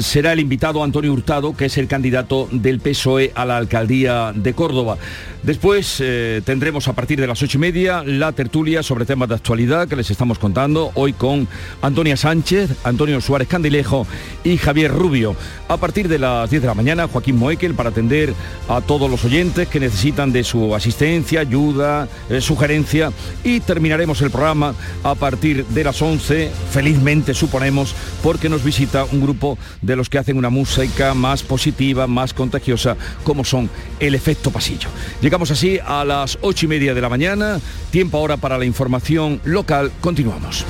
será 0.00 0.32
el 0.32 0.38
invitado 0.38 0.84
Antonio 0.84 1.12
Hurtado, 1.12 1.56
que 1.56 1.64
es 1.64 1.78
el 1.78 1.88
candidato 1.88 2.48
del 2.52 2.78
PSOE 2.78 3.32
a 3.34 3.44
la 3.44 3.56
alcaldía 3.56 4.32
de 4.32 4.52
Córdoba. 4.54 4.96
Después 5.42 5.96
eh, 5.98 6.40
tendremos 6.44 6.86
a 6.86 6.92
partir 6.92 7.20
de 7.20 7.26
las 7.26 7.42
ocho 7.42 7.58
y 7.58 7.60
media 7.60 8.04
la 8.04 8.30
tertulia 8.30 8.84
sobre 8.84 9.06
temas 9.06 9.28
de 9.28 9.34
actualidad 9.34 9.88
que 9.88 9.96
les 9.96 10.08
estamos 10.08 10.38
contando 10.38 10.92
hoy 10.94 11.14
con 11.14 11.48
Antonia 11.80 12.16
Sánchez, 12.16 12.70
Antonio 12.84 13.20
Suárez 13.20 13.48
Candilejo 13.48 14.06
y 14.44 14.56
Javier 14.56 14.92
Rubio. 14.92 15.34
A 15.66 15.78
partir 15.78 16.06
de 16.06 16.20
las 16.20 16.48
10 16.48 16.62
de 16.62 16.68
la 16.68 16.74
mañana, 16.74 17.08
Joaquín 17.08 17.38
Moekel 17.38 17.74
para 17.74 17.88
atender 17.90 18.34
a 18.68 18.82
todos 18.82 19.10
los 19.10 19.24
oyentes 19.24 19.66
que 19.66 19.80
necesitan 19.80 20.32
de 20.32 20.44
su 20.44 20.76
asistencia, 20.76 21.40
ayuda, 21.40 22.08
eh, 22.30 22.40
su 22.40 22.52
sugerencia 22.52 23.10
y 23.44 23.60
terminaremos 23.60 24.20
el 24.20 24.30
programa 24.30 24.74
a 25.02 25.14
partir 25.14 25.64
de 25.64 25.84
las 25.84 26.02
11, 26.02 26.50
felizmente 26.70 27.32
suponemos, 27.32 27.94
porque 28.22 28.50
nos 28.50 28.62
visita 28.62 29.04
un 29.10 29.22
grupo 29.22 29.56
de 29.80 29.96
los 29.96 30.10
que 30.10 30.18
hacen 30.18 30.36
una 30.36 30.50
música 30.50 31.14
más 31.14 31.42
positiva, 31.42 32.06
más 32.06 32.34
contagiosa, 32.34 32.96
como 33.24 33.42
son 33.42 33.70
el 34.00 34.14
efecto 34.14 34.50
pasillo. 34.50 34.90
Llegamos 35.22 35.50
así 35.50 35.78
a 35.84 36.04
las 36.04 36.38
8 36.42 36.66
y 36.66 36.68
media 36.68 36.94
de 36.94 37.00
la 37.00 37.08
mañana, 37.08 37.58
tiempo 37.90 38.18
ahora 38.18 38.36
para 38.36 38.58
la 38.58 38.66
información 38.66 39.40
local, 39.44 39.90
continuamos. 40.00 40.66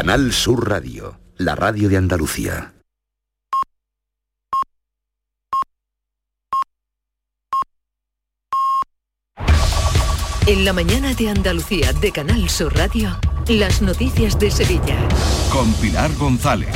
Canal 0.00 0.32
Sur 0.32 0.66
Radio, 0.66 1.20
la 1.36 1.54
radio 1.54 1.90
de 1.90 1.98
Andalucía. 1.98 2.72
En 10.46 10.64
la 10.64 10.72
mañana 10.72 11.12
de 11.12 11.28
Andalucía 11.28 11.92
de 11.92 12.12
Canal 12.12 12.48
Sur 12.48 12.74
Radio, 12.74 13.14
las 13.46 13.82
noticias 13.82 14.38
de 14.38 14.50
Sevilla. 14.50 15.06
Con 15.52 15.70
Pilar 15.74 16.10
González. 16.14 16.74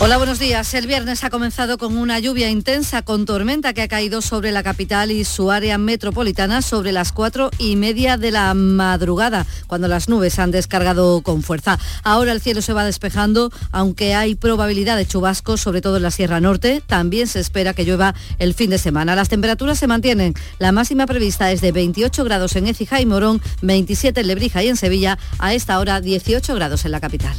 Hola, 0.00 0.16
buenos 0.16 0.38
días. 0.38 0.72
El 0.74 0.86
viernes 0.86 1.24
ha 1.24 1.30
comenzado 1.30 1.76
con 1.76 1.96
una 1.96 2.20
lluvia 2.20 2.48
intensa 2.48 3.02
con 3.02 3.26
tormenta 3.26 3.72
que 3.72 3.82
ha 3.82 3.88
caído 3.88 4.22
sobre 4.22 4.52
la 4.52 4.62
capital 4.62 5.10
y 5.10 5.24
su 5.24 5.50
área 5.50 5.76
metropolitana 5.76 6.62
sobre 6.62 6.92
las 6.92 7.10
cuatro 7.10 7.50
y 7.58 7.74
media 7.74 8.16
de 8.16 8.30
la 8.30 8.54
madrugada, 8.54 9.44
cuando 9.66 9.88
las 9.88 10.08
nubes 10.08 10.38
han 10.38 10.52
descargado 10.52 11.20
con 11.22 11.42
fuerza. 11.42 11.80
Ahora 12.04 12.30
el 12.30 12.40
cielo 12.40 12.62
se 12.62 12.72
va 12.72 12.84
despejando, 12.84 13.50
aunque 13.72 14.14
hay 14.14 14.36
probabilidad 14.36 14.96
de 14.96 15.04
chubascos, 15.04 15.60
sobre 15.60 15.80
todo 15.80 15.96
en 15.96 16.04
la 16.04 16.12
Sierra 16.12 16.38
Norte. 16.38 16.80
También 16.86 17.26
se 17.26 17.40
espera 17.40 17.74
que 17.74 17.84
llueva 17.84 18.14
el 18.38 18.54
fin 18.54 18.70
de 18.70 18.78
semana. 18.78 19.16
Las 19.16 19.28
temperaturas 19.28 19.80
se 19.80 19.88
mantienen. 19.88 20.34
La 20.60 20.70
máxima 20.70 21.08
prevista 21.08 21.50
es 21.50 21.60
de 21.60 21.72
28 21.72 22.22
grados 22.22 22.54
en 22.54 22.68
Écija 22.68 23.00
y 23.00 23.06
Morón, 23.06 23.42
27 23.62 24.20
en 24.20 24.28
Lebrija 24.28 24.62
y 24.62 24.68
en 24.68 24.76
Sevilla, 24.76 25.18
a 25.40 25.54
esta 25.54 25.76
hora 25.80 26.00
18 26.00 26.54
grados 26.54 26.84
en 26.84 26.92
la 26.92 27.00
capital. 27.00 27.34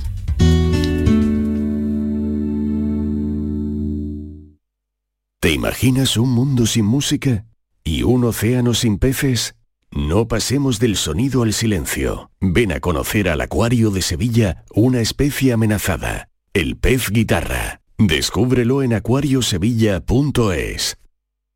¿Te 5.41 5.54
imaginas 5.54 6.17
un 6.17 6.32
mundo 6.32 6.65
sin 6.65 6.84
música? 6.84 7.45
¿Y 7.86 8.04
un 8.04 8.25
océano 8.25 8.73
sin 8.73 8.97
peces? 8.97 9.56
No 9.89 10.28
pasemos 10.28 10.80
del 10.80 10.97
sonido 10.97 11.43
al 11.43 11.54
silencio. 11.54 12.30
Ven 12.41 12.73
a 12.73 12.82
conocer 12.82 13.30
al 13.30 13.39
Acuario 13.39 13.89
de 13.89 14.02
Sevilla 14.02 14.65
una 14.75 14.99
especie 14.99 15.54
amenazada, 15.54 16.28
el 16.54 16.75
pez 16.75 17.10
guitarra. 17.10 17.80
Descúbrelo 17.97 18.84
en 18.84 18.93
acuariosevilla.es. 18.93 20.97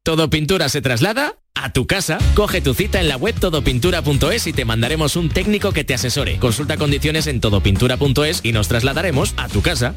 ¿Todo 0.02 0.30
pintura 0.30 0.70
se 0.70 0.82
traslada? 0.82 1.40
A 1.54 1.74
tu 1.74 1.86
casa, 1.86 2.20
coge 2.36 2.62
tu 2.62 2.74
cita 2.74 3.02
en 3.02 3.10
la 3.10 3.18
web 3.18 3.38
todopintura.es 3.38 4.48
y 4.48 4.54
te 4.54 4.64
mandaremos 4.64 5.18
un 5.18 5.28
técnico 5.28 5.74
que 5.74 5.84
te 5.84 5.94
asesore. 5.94 6.40
Consulta 6.40 6.78
condiciones 6.78 7.28
en 7.28 7.42
todopintura.es 7.42 8.40
y 8.44 8.54
nos 8.54 8.70
trasladaremos 8.70 9.34
a 9.36 9.50
tu 9.50 9.62
casa. 9.62 9.94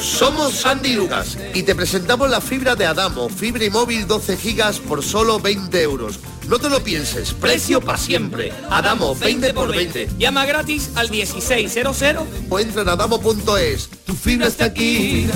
Somos 0.00 0.54
Sandy 0.54 0.92
Lucas 0.92 1.38
y 1.54 1.62
te 1.62 1.74
presentamos 1.74 2.28
la 2.30 2.40
fibra 2.40 2.76
de 2.76 2.86
Adamo, 2.86 3.28
fibra 3.28 3.64
y 3.64 3.70
móvil 3.70 4.06
12 4.06 4.36
gigas 4.36 4.78
por 4.78 5.02
solo 5.02 5.40
20 5.40 5.82
euros. 5.82 6.20
No 6.48 6.58
te 6.58 6.68
lo 6.68 6.84
pienses, 6.84 7.32
precio 7.32 7.80
para 7.80 7.96
siempre. 7.96 8.52
Adamo, 8.70 9.14
20 9.14 9.54
por 9.54 9.74
20. 9.74 10.10
Llama 10.18 10.44
gratis 10.44 10.90
al 10.94 11.10
1600 11.10 12.02
o 12.50 12.58
entra 12.58 12.82
en 12.82 12.88
adamo.es. 12.90 13.88
Tu 14.04 14.14
fibra 14.14 14.48
está 14.48 14.66
aquí. 14.66 15.26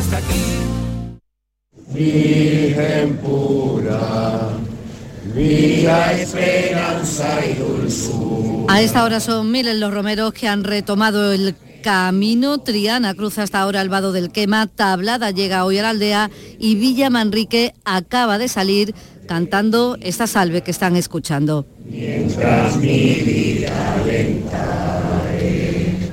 Virgen 1.88 3.16
pura, 3.18 4.50
vida, 5.34 6.12
esperanza 6.12 7.44
y 7.46 7.54
dulzura. 7.54 8.72
A 8.72 8.82
esta 8.82 9.02
hora 9.02 9.18
son 9.18 9.50
miles 9.50 9.76
los 9.76 9.92
romeros 9.92 10.34
que 10.34 10.46
han 10.46 10.62
retomado 10.62 11.32
el 11.32 11.54
Camino 11.82 12.58
Triana 12.58 13.14
cruza 13.14 13.42
hasta 13.42 13.60
ahora 13.60 13.80
el 13.82 13.88
vado 13.88 14.12
del 14.12 14.30
Quema, 14.30 14.66
Tablada 14.66 15.30
llega 15.30 15.64
hoy 15.64 15.78
a 15.78 15.82
la 15.82 15.90
aldea 15.90 16.30
y 16.58 16.74
Villa 16.74 17.10
Manrique 17.10 17.74
acaba 17.84 18.38
de 18.38 18.48
salir 18.48 18.94
cantando 19.26 19.96
esta 20.00 20.26
salve 20.26 20.62
que 20.62 20.70
están 20.70 20.96
escuchando. 20.96 21.66
Mientras 21.84 22.76
mi 22.76 23.14
vida 23.14 23.72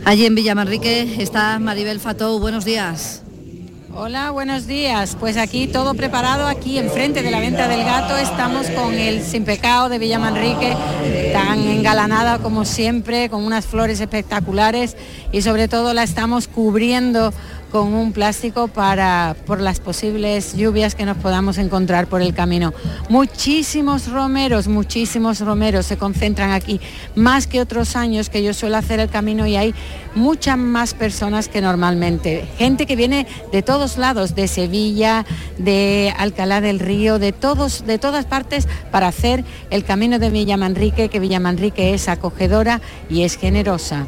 Allí 0.05 0.27
en 0.27 0.35
Villa 0.35 0.53
Manrique 0.53 1.15
está 1.19 1.57
Maribel 1.57 1.99
Fatou, 1.99 2.39
buenos 2.39 2.63
días. 2.63 3.23
Hola, 3.97 4.29
buenos 4.29 4.67
días. 4.67 5.15
Pues 5.19 5.35
aquí 5.35 5.67
todo 5.67 5.95
preparado, 5.95 6.47
aquí 6.47 6.77
enfrente 6.77 7.23
de 7.23 7.31
la 7.31 7.39
venta 7.39 7.67
del 7.67 7.83
gato 7.85 8.15
estamos 8.17 8.69
con 8.71 8.93
el 8.93 9.23
Sin 9.23 9.45
Pecado 9.45 9.87
de 9.89 9.97
Villa 9.97 10.19
Manrique, 10.19 10.75
tan 11.35 11.59
engalanada 11.67 12.39
como 12.39 12.63
siempre, 12.63 13.29
con 13.29 13.43
unas 13.43 13.65
flores 13.65 13.99
espectaculares 13.99 14.95
y 15.33 15.41
sobre 15.41 15.67
todo 15.67 15.93
la 15.93 16.03
estamos 16.03 16.47
cubriendo 16.47 17.33
con 17.75 17.93
un 17.93 18.13
plástico 18.13 18.69
para 18.69 19.35
por 19.45 19.59
las 19.59 19.81
posibles 19.81 20.55
lluvias 20.55 20.95
que 20.95 21.03
nos 21.03 21.17
podamos 21.17 21.57
encontrar 21.57 22.07
por 22.07 22.21
el 22.21 22.33
camino. 22.33 22.73
Muchísimos 23.09 24.09
romeros, 24.09 24.69
muchísimos 24.69 25.41
romeros 25.41 25.85
se 25.85 25.97
concentran 25.97 26.51
aquí, 26.51 26.79
más 27.15 27.47
que 27.47 27.59
otros 27.59 27.97
años 27.97 28.29
que 28.29 28.41
yo 28.41 28.53
suelo 28.53 28.77
hacer 28.77 29.01
el 29.01 29.09
camino 29.09 29.45
y 29.45 29.57
hay 29.57 29.75
muchas 30.15 30.57
más 30.57 30.93
personas 30.93 31.49
que 31.49 31.59
normalmente. 31.59 32.47
Gente 32.57 32.85
que 32.85 32.95
viene 32.95 33.27
de 33.51 33.61
todos 33.61 33.97
lados, 33.97 34.35
de 34.35 34.47
Sevilla, 34.47 35.25
de 35.57 36.13
Alcalá 36.17 36.61
del 36.61 36.79
Río, 36.79 37.19
de 37.19 37.33
todos, 37.33 37.85
de 37.85 37.97
todas 37.97 38.23
partes 38.23 38.69
para 38.89 39.09
hacer 39.09 39.43
el 39.69 39.83
camino 39.83 40.17
de 40.17 40.29
Villamanrique, 40.29 41.09
que 41.09 41.19
Villamanrique 41.25 41.95
es 41.95 42.07
acogedora 42.07 42.81
y 43.09 43.23
es 43.23 43.35
generosa. 43.35 44.05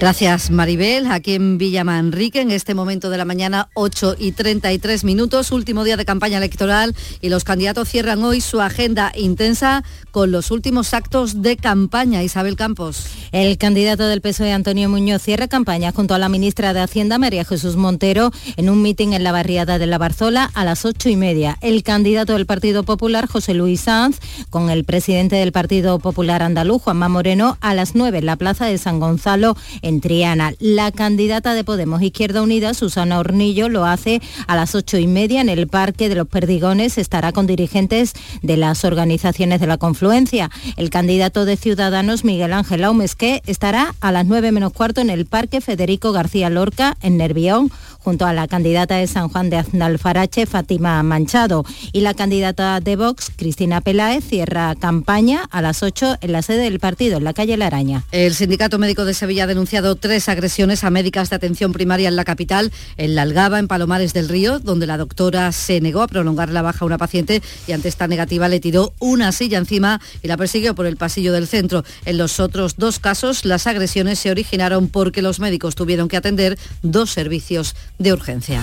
Gracias 0.00 0.50
Maribel, 0.50 1.08
aquí 1.08 1.34
en 1.34 1.58
Villamanrique 1.58 2.40
en 2.40 2.50
este 2.50 2.72
momento 2.72 3.10
de 3.10 3.18
la 3.18 3.26
mañana 3.26 3.68
8 3.74 4.16
y 4.18 4.32
33 4.32 5.04
minutos, 5.04 5.52
último 5.52 5.84
día 5.84 5.98
de 5.98 6.06
campaña 6.06 6.38
electoral 6.38 6.96
y 7.20 7.28
los 7.28 7.44
candidatos 7.44 7.90
cierran 7.90 8.24
hoy 8.24 8.40
su 8.40 8.62
agenda 8.62 9.12
intensa 9.14 9.84
con 10.10 10.32
los 10.32 10.50
últimos 10.50 10.94
actos 10.94 11.42
de 11.42 11.58
campaña. 11.58 12.22
Isabel 12.22 12.56
Campos. 12.56 13.08
El 13.30 13.58
candidato 13.58 14.06
del 14.06 14.22
PSOE 14.22 14.54
Antonio 14.54 14.88
Muñoz 14.88 15.20
cierra 15.20 15.48
campaña 15.48 15.92
junto 15.92 16.14
a 16.14 16.18
la 16.18 16.30
ministra 16.30 16.72
de 16.72 16.80
Hacienda 16.80 17.18
María 17.18 17.44
Jesús 17.44 17.76
Montero 17.76 18.32
en 18.56 18.70
un 18.70 18.80
mitin 18.80 19.12
en 19.12 19.22
la 19.22 19.32
barriada 19.32 19.78
de 19.78 19.86
la 19.86 19.98
Barzola 19.98 20.50
a 20.54 20.64
las 20.64 20.86
ocho 20.86 21.10
y 21.10 21.16
media. 21.16 21.58
El 21.60 21.82
candidato 21.82 22.32
del 22.32 22.46
Partido 22.46 22.84
Popular 22.84 23.26
José 23.28 23.52
Luis 23.52 23.82
Sanz 23.82 24.18
con 24.48 24.70
el 24.70 24.84
presidente 24.84 25.36
del 25.36 25.52
Partido 25.52 25.98
Popular 25.98 26.42
andaluz 26.42 26.80
Juanma 26.80 27.10
Moreno 27.10 27.58
a 27.60 27.74
las 27.74 27.94
nueve 27.94 28.16
en 28.16 28.26
la 28.26 28.36
plaza 28.36 28.64
de 28.64 28.78
San 28.78 28.98
Gonzalo 28.98 29.58
Triana. 29.98 30.52
La 30.60 30.92
candidata 30.92 31.54
de 31.54 31.64
Podemos 31.64 32.00
Izquierda 32.00 32.42
Unida, 32.42 32.74
Susana 32.74 33.18
Hornillo, 33.18 33.68
lo 33.68 33.84
hace 33.84 34.22
a 34.46 34.54
las 34.54 34.76
ocho 34.76 34.96
y 34.98 35.08
media 35.08 35.40
en 35.40 35.48
el 35.48 35.66
Parque 35.66 36.08
de 36.08 36.14
los 36.14 36.28
Perdigones. 36.28 36.98
Estará 36.98 37.32
con 37.32 37.48
dirigentes 37.48 38.12
de 38.42 38.56
las 38.56 38.84
organizaciones 38.84 39.60
de 39.60 39.66
la 39.66 39.78
confluencia. 39.78 40.50
El 40.76 40.90
candidato 40.90 41.44
de 41.44 41.56
Ciudadanos, 41.56 42.24
Miguel 42.24 42.52
Ángel 42.52 42.84
Aumesque, 42.84 43.42
estará 43.46 43.96
a 44.00 44.12
las 44.12 44.26
nueve 44.26 44.52
menos 44.52 44.72
cuarto 44.72 45.00
en 45.00 45.10
el 45.10 45.26
Parque 45.26 45.60
Federico 45.60 46.12
García 46.12 46.50
Lorca, 46.50 46.96
en 47.02 47.16
Nervión, 47.16 47.72
junto 47.98 48.26
a 48.26 48.32
la 48.32 48.46
candidata 48.46 48.96
de 48.96 49.06
San 49.06 49.28
Juan 49.28 49.50
de 49.50 49.56
Aznalfarache, 49.56 50.46
Fátima 50.46 51.02
Manchado. 51.02 51.64
Y 51.92 52.00
la 52.00 52.14
candidata 52.14 52.80
de 52.80 52.96
Vox, 52.96 53.32
Cristina 53.36 53.80
Peláez, 53.80 54.24
cierra 54.24 54.74
campaña 54.74 55.48
a 55.50 55.62
las 55.62 55.82
8 55.82 56.18
en 56.20 56.32
la 56.32 56.42
sede 56.42 56.64
del 56.64 56.80
partido, 56.80 57.18
en 57.18 57.24
la 57.24 57.32
calle 57.32 57.56
La 57.56 57.66
Araña. 57.66 58.04
El 58.12 58.34
Sindicato 58.34 58.78
Médico 58.78 59.04
de 59.04 59.14
Sevilla 59.14 59.44
ha 59.44 59.46
denunciado 59.46 59.79
tres 59.96 60.28
agresiones 60.28 60.84
a 60.84 60.90
médicas 60.90 61.30
de 61.30 61.36
atención 61.36 61.72
primaria 61.72 62.08
en 62.08 62.16
la 62.16 62.24
capital, 62.24 62.70
en 62.96 63.14
La 63.14 63.22
Algaba, 63.22 63.58
en 63.58 63.68
Palomares 63.68 64.12
del 64.12 64.28
Río, 64.28 64.58
donde 64.58 64.86
la 64.86 64.98
doctora 64.98 65.50
se 65.52 65.80
negó 65.80 66.02
a 66.02 66.08
prolongar 66.08 66.50
la 66.50 66.62
baja 66.62 66.80
a 66.82 66.86
una 66.86 66.98
paciente 66.98 67.42
y 67.66 67.72
ante 67.72 67.88
esta 67.88 68.06
negativa 68.06 68.48
le 68.48 68.60
tiró 68.60 68.92
una 68.98 69.32
silla 69.32 69.58
encima 69.58 70.00
y 70.22 70.28
la 70.28 70.36
persiguió 70.36 70.74
por 70.74 70.86
el 70.86 70.96
pasillo 70.96 71.32
del 71.32 71.46
centro. 71.46 71.84
En 72.04 72.18
los 72.18 72.40
otros 72.40 72.76
dos 72.76 72.98
casos, 72.98 73.44
las 73.44 73.66
agresiones 73.66 74.18
se 74.18 74.30
originaron 74.30 74.88
porque 74.88 75.22
los 75.22 75.40
médicos 75.40 75.74
tuvieron 75.74 76.08
que 76.08 76.16
atender 76.16 76.58
dos 76.82 77.10
servicios 77.10 77.74
de 77.98 78.12
urgencia. 78.12 78.62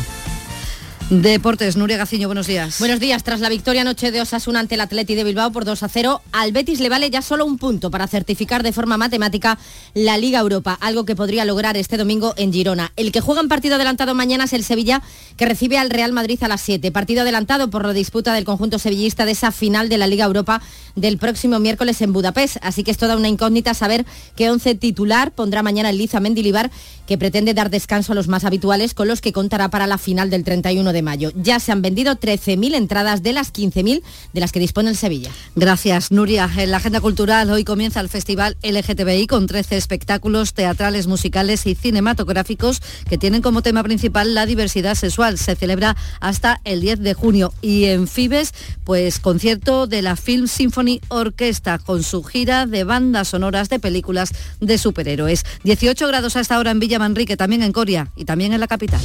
Deportes, 1.10 1.78
Nuria 1.78 1.96
Gaciño, 1.96 2.28
buenos 2.28 2.48
días. 2.48 2.80
Buenos 2.80 3.00
días. 3.00 3.24
Tras 3.24 3.40
la 3.40 3.48
victoria 3.48 3.84
anoche 3.84 4.12
de 4.12 4.20
Osasuna 4.20 4.60
ante 4.60 4.76
el 4.76 4.82
Atleti 4.82 5.16
de 5.16 5.24
Bilbao 5.24 5.54
por 5.54 5.64
2 5.64 5.84
a 5.84 5.88
0, 5.88 6.22
al 6.34 6.52
Betis 6.52 6.82
le 6.82 6.90
vale 6.90 7.10
ya 7.10 7.22
solo 7.22 7.46
un 7.46 7.58
punto 7.58 7.90
para 7.90 8.08
certificar 8.08 8.62
de 8.62 8.74
forma 8.74 8.98
matemática 8.98 9.58
la 9.94 10.18
Liga 10.18 10.40
Europa, 10.40 10.78
algo 10.82 11.06
que 11.06 11.16
podría 11.16 11.46
lograr 11.46 11.78
este 11.78 11.96
domingo 11.96 12.34
en 12.36 12.52
Girona. 12.52 12.92
El 12.98 13.14
que 13.14 13.22
juega 13.22 13.40
en 13.40 13.48
partido 13.48 13.76
adelantado 13.76 14.16
mañana 14.16 14.44
es 14.44 14.52
el 14.52 14.66
Sevilla, 14.66 15.02
que 15.38 15.46
recibe 15.46 15.78
al 15.78 15.92
Real 15.92 16.12
Madrid 16.12 16.44
a 16.44 16.50
las 16.50 16.60
7. 16.60 16.92
Partido 16.92 17.22
adelantado 17.22 17.70
por 17.70 17.86
la 17.86 17.94
disputa 17.94 18.34
del 18.34 18.44
conjunto 18.44 18.78
sevillista 18.78 19.24
de 19.24 19.32
esa 19.32 19.54
final 19.54 19.88
de 19.88 20.00
la 20.00 20.08
Liga 20.08 20.26
Europa 20.26 20.62
del 20.98 21.18
próximo 21.18 21.58
miércoles 21.60 22.02
en 22.02 22.12
Budapest. 22.12 22.58
Así 22.62 22.84
que 22.84 22.92
es 22.92 22.98
toda 22.98 23.16
una 23.16 23.30
incógnita 23.30 23.74
saber 23.74 24.06
qué 24.36 24.50
once 24.50 24.76
titular 24.76 25.32
pondrá 25.32 25.64
mañana 25.64 25.90
el 25.90 26.00
Liza 26.00 26.20
Mendilibar, 26.20 26.70
que 27.08 27.18
pretende 27.18 27.54
dar 27.54 27.70
descanso 27.70 28.12
a 28.12 28.16
los 28.16 28.28
más 28.28 28.44
habituales, 28.44 28.94
con 28.94 29.08
los 29.08 29.22
que 29.22 29.32
contará 29.32 29.70
para 29.70 29.88
la 29.88 29.98
final 29.98 30.30
del 30.30 30.44
31 30.44 30.92
de 30.92 30.97
mayo. 31.02 31.32
Ya 31.36 31.60
se 31.60 31.72
han 31.72 31.82
vendido 31.82 32.16
13.000 32.16 32.76
entradas 32.76 33.24
de 33.24 33.34
las 33.34 33.54
15.000 33.54 34.02
de 34.34 34.40
las 34.40 34.52
que 34.52 34.60
dispone 34.60 34.90
el 34.90 34.98
Sevilla. 34.98 35.32
Gracias, 35.56 36.12
Nuria. 36.12 36.50
En 36.58 36.72
la 36.72 36.78
agenda 36.78 37.02
cultural 37.02 37.50
hoy 37.50 37.64
comienza 37.64 38.00
el 38.00 38.10
Festival 38.10 38.58
LGTBI 38.64 39.28
con 39.28 39.48
13 39.48 39.78
espectáculos 39.78 40.54
teatrales, 40.54 41.08
musicales 41.08 41.66
y 41.66 41.76
cinematográficos 41.76 42.82
que 43.10 43.18
tienen 43.18 43.42
como 43.42 43.62
tema 43.62 43.84
principal 43.84 44.34
la 44.34 44.46
diversidad 44.46 44.96
sexual. 44.96 45.38
Se 45.38 45.56
celebra 45.56 45.96
hasta 46.20 46.62
el 46.64 46.82
10 46.82 47.00
de 47.00 47.14
junio. 47.14 47.54
Y 47.62 47.86
en 47.86 48.08
Fibes, 48.08 48.54
pues 48.84 49.20
concierto 49.20 49.88
de 49.88 50.02
la 50.02 50.16
Film 50.16 50.48
Symphony 50.48 51.02
Orquesta 51.10 51.80
con 51.80 52.04
su 52.04 52.24
gira 52.24 52.66
de 52.66 52.84
bandas 52.84 53.30
sonoras 53.30 53.70
de 53.70 53.80
películas 53.80 54.34
de 54.60 54.78
superhéroes. 54.78 55.44
18 55.64 56.08
grados 56.08 56.36
hasta 56.36 56.56
ahora 56.56 56.72
en 56.72 56.80
Villa 56.80 57.00
Manrique, 57.00 57.38
también 57.38 57.64
en 57.64 57.72
Coria 57.72 58.12
y 58.16 58.26
también 58.26 58.54
en 58.54 58.60
la 58.60 58.68
capital. 58.68 59.02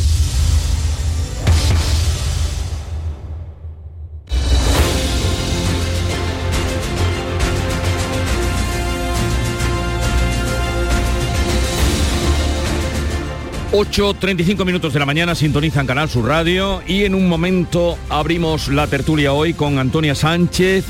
8.35 13.73 14.67
minutos 14.67 14.93
de 14.93 14.99
la 14.99 15.07
mañana 15.07 15.35
sintonizan 15.35 15.87
Canal 15.87 16.11
Sur 16.11 16.27
Radio 16.27 16.83
y 16.87 17.05
en 17.05 17.15
un 17.15 17.27
momento 17.27 17.97
abrimos 18.11 18.69
la 18.69 18.87
tertulia 18.87 19.33
hoy 19.33 19.55
con 19.55 19.79
Antonia 19.79 20.15
Sánchez, 20.15 20.85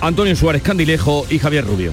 Antonio 0.00 0.36
Suárez 0.36 0.62
Candilejo 0.62 1.26
y 1.28 1.40
Javier 1.40 1.66
Rubio. 1.66 1.90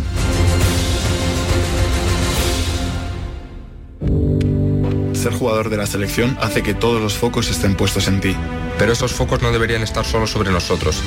Ser 5.14 5.34
jugador 5.34 5.72
de 5.72 5.78
la 5.78 5.88
selección 5.88 6.38
hace 6.40 6.62
que 6.62 6.76
todos 6.76 7.02
los 7.02 7.16
focos 7.16 7.50
estén 7.50 7.76
puestos 7.76 8.08
en 8.08 8.22
ti. 8.22 8.36
Pero 8.78 8.94
esos 8.94 9.12
focos 9.12 9.42
no 9.42 9.52
deberían 9.52 9.82
estar 9.82 10.06
solo 10.06 10.28
sobre 10.28 10.52
nosotros, 10.52 11.02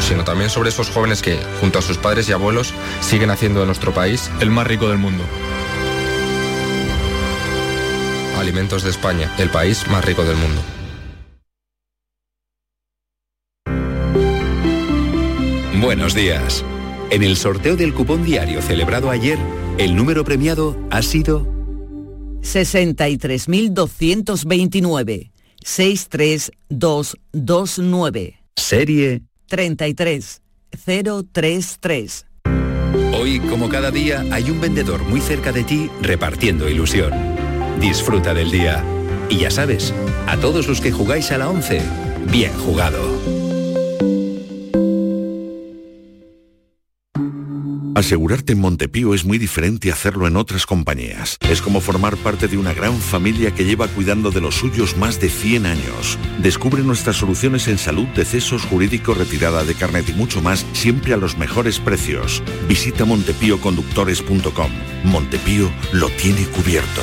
sino 0.00 0.24
también 0.24 0.50
sobre 0.50 0.70
esos 0.70 0.90
jóvenes 0.90 1.22
que, 1.22 1.38
junto 1.60 1.78
a 1.78 1.82
sus 1.82 1.96
padres 1.96 2.28
y 2.28 2.32
abuelos, 2.32 2.74
siguen 3.00 3.30
haciendo 3.30 3.60
de 3.60 3.66
nuestro 3.66 3.94
país 3.94 4.32
el 4.40 4.50
más 4.50 4.66
rico 4.66 4.88
del 4.88 4.98
mundo. 4.98 5.22
Alimentos 8.38 8.84
de 8.84 8.90
España, 8.90 9.34
el 9.38 9.50
país 9.50 9.84
más 9.88 10.04
rico 10.04 10.24
del 10.24 10.36
mundo. 10.36 10.60
Buenos 15.80 16.14
días. 16.14 16.64
En 17.10 17.22
el 17.22 17.36
sorteo 17.36 17.76
del 17.76 17.94
cupón 17.94 18.24
diario 18.24 18.60
celebrado 18.60 19.08
ayer, 19.10 19.38
el 19.78 19.96
número 19.96 20.24
premiado 20.24 20.76
ha 20.90 21.00
sido 21.02 21.46
63.229. 22.42 25.30
63229. 25.64 28.42
Serie 28.56 29.22
33033. 29.46 32.26
Hoy, 33.14 33.40
como 33.40 33.68
cada 33.68 33.90
día, 33.90 34.24
hay 34.30 34.50
un 34.50 34.60
vendedor 34.60 35.02
muy 35.04 35.20
cerca 35.20 35.50
de 35.52 35.64
ti 35.64 35.90
repartiendo 36.00 36.68
ilusión. 36.68 37.37
Disfruta 37.80 38.34
del 38.34 38.50
día. 38.50 38.84
Y 39.28 39.38
ya 39.38 39.50
sabes, 39.50 39.94
a 40.26 40.36
todos 40.36 40.66
los 40.66 40.80
que 40.80 40.90
jugáis 40.90 41.30
a 41.30 41.38
la 41.38 41.48
11, 41.48 41.80
bien 42.30 42.52
jugado. 42.54 42.98
Asegurarte 47.94 48.52
en 48.52 48.60
Montepío 48.60 49.12
es 49.12 49.24
muy 49.24 49.38
diferente 49.38 49.90
a 49.90 49.94
hacerlo 49.94 50.28
en 50.28 50.36
otras 50.36 50.66
compañías. 50.66 51.36
Es 51.50 51.60
como 51.60 51.80
formar 51.80 52.16
parte 52.16 52.46
de 52.46 52.56
una 52.56 52.72
gran 52.72 52.96
familia 52.96 53.52
que 53.52 53.64
lleva 53.64 53.88
cuidando 53.88 54.30
de 54.30 54.40
los 54.40 54.54
suyos 54.54 54.96
más 54.96 55.20
de 55.20 55.28
100 55.28 55.66
años. 55.66 56.16
Descubre 56.40 56.82
nuestras 56.82 57.16
soluciones 57.16 57.66
en 57.66 57.76
salud, 57.76 58.06
decesos, 58.14 58.64
jurídico, 58.66 59.14
retirada 59.14 59.64
de 59.64 59.74
carnet 59.74 60.08
y 60.10 60.12
mucho 60.12 60.40
más, 60.40 60.64
siempre 60.74 61.12
a 61.12 61.16
los 61.16 61.38
mejores 61.38 61.80
precios. 61.80 62.40
Visita 62.68 63.04
montepíoconductores.com. 63.04 64.70
Montepío 65.02 65.68
lo 65.92 66.08
tiene 66.10 66.44
cubierto. 66.46 67.02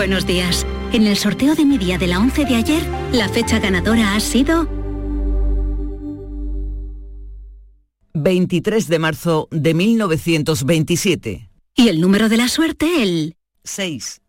Buenos 0.00 0.26
días. 0.26 0.66
En 0.94 1.06
el 1.06 1.14
sorteo 1.18 1.54
de 1.54 1.66
mi 1.66 1.76
día 1.76 1.98
de 1.98 2.06
la 2.06 2.20
11 2.20 2.46
de 2.46 2.54
ayer, 2.54 2.82
la 3.12 3.28
fecha 3.28 3.58
ganadora 3.58 4.14
ha 4.14 4.20
sido 4.20 4.66
23 8.14 8.88
de 8.88 8.98
marzo 8.98 9.46
de 9.50 9.74
1927. 9.74 11.50
Y 11.76 11.88
el 11.88 12.00
número 12.00 12.30
de 12.30 12.38
la 12.38 12.48
suerte, 12.48 13.02
el 13.02 13.36
6. 13.64 14.22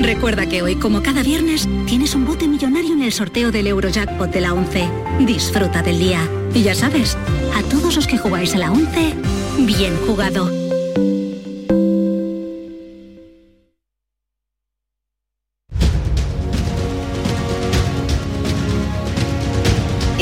Recuerda 0.00 0.48
que 0.48 0.62
hoy, 0.62 0.76
como 0.76 1.02
cada 1.02 1.22
viernes, 1.22 1.68
tienes 1.84 2.14
un 2.14 2.24
bote 2.24 2.48
millonario 2.48 2.94
en 2.94 3.02
el 3.02 3.12
sorteo 3.12 3.52
del 3.52 3.66
Eurojackpot 3.66 4.30
de 4.30 4.40
la 4.40 4.54
11. 4.54 4.88
Disfruta 5.26 5.82
del 5.82 5.98
día. 5.98 6.26
Y 6.54 6.62
ya 6.62 6.74
sabes, 6.74 7.18
a 7.54 7.62
todos 7.64 7.94
los 7.94 8.06
que 8.06 8.16
jugáis 8.16 8.54
a 8.54 8.58
la 8.58 8.72
11, 8.72 9.12
bien 9.66 9.94
jugado. 10.06 10.63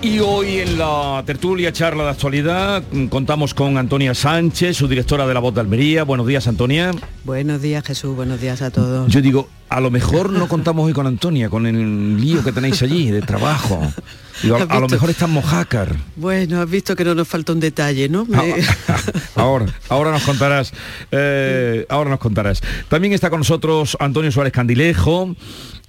Y 0.00 0.20
hoy 0.20 0.58
en 0.58 0.78
la 0.78 1.24
tertulia 1.26 1.72
charla 1.72 2.04
de 2.04 2.10
actualidad 2.10 2.84
mm, 2.92 3.06
contamos 3.06 3.52
con 3.52 3.76
Antonia 3.76 4.14
Sánchez, 4.14 4.76
su 4.76 4.86
directora 4.86 5.26
de 5.26 5.34
La 5.34 5.40
Voz 5.40 5.54
de 5.54 5.60
Almería. 5.60 6.04
Buenos 6.04 6.24
días, 6.28 6.46
Antonia. 6.46 6.92
Buenos 7.24 7.60
días, 7.60 7.84
Jesús. 7.84 8.14
Buenos 8.14 8.40
días 8.40 8.62
a 8.62 8.70
todos. 8.70 9.10
Yo 9.12 9.20
digo, 9.20 9.48
a 9.68 9.80
lo 9.80 9.90
mejor 9.90 10.30
no 10.30 10.46
contamos 10.46 10.86
hoy 10.86 10.92
con 10.92 11.08
Antonia, 11.08 11.50
con 11.50 11.66
el 11.66 12.20
lío 12.20 12.44
que 12.44 12.52
tenéis 12.52 12.80
allí 12.82 13.10
de 13.10 13.22
trabajo. 13.22 13.92
a, 14.68 14.78
lo 14.78 14.88
mejor 14.88 15.10
estamos 15.10 15.44
hacker. 15.44 15.96
Bueno, 16.14 16.62
has 16.62 16.70
visto 16.70 16.94
que 16.94 17.04
no 17.04 17.16
nos 17.16 17.26
falta 17.26 17.52
un 17.52 17.58
detalle, 17.58 18.08
¿no? 18.08 18.24
ahora, 19.34 19.66
ahora 19.88 20.12
nos 20.12 20.22
contarás. 20.22 20.72
Eh, 21.10 21.86
ahora 21.88 22.10
nos 22.10 22.20
contarás. 22.20 22.62
También 22.88 23.14
está 23.14 23.30
con 23.30 23.40
nosotros 23.40 23.96
Antonio 23.98 24.30
Suárez 24.30 24.52
Candilejo 24.52 25.34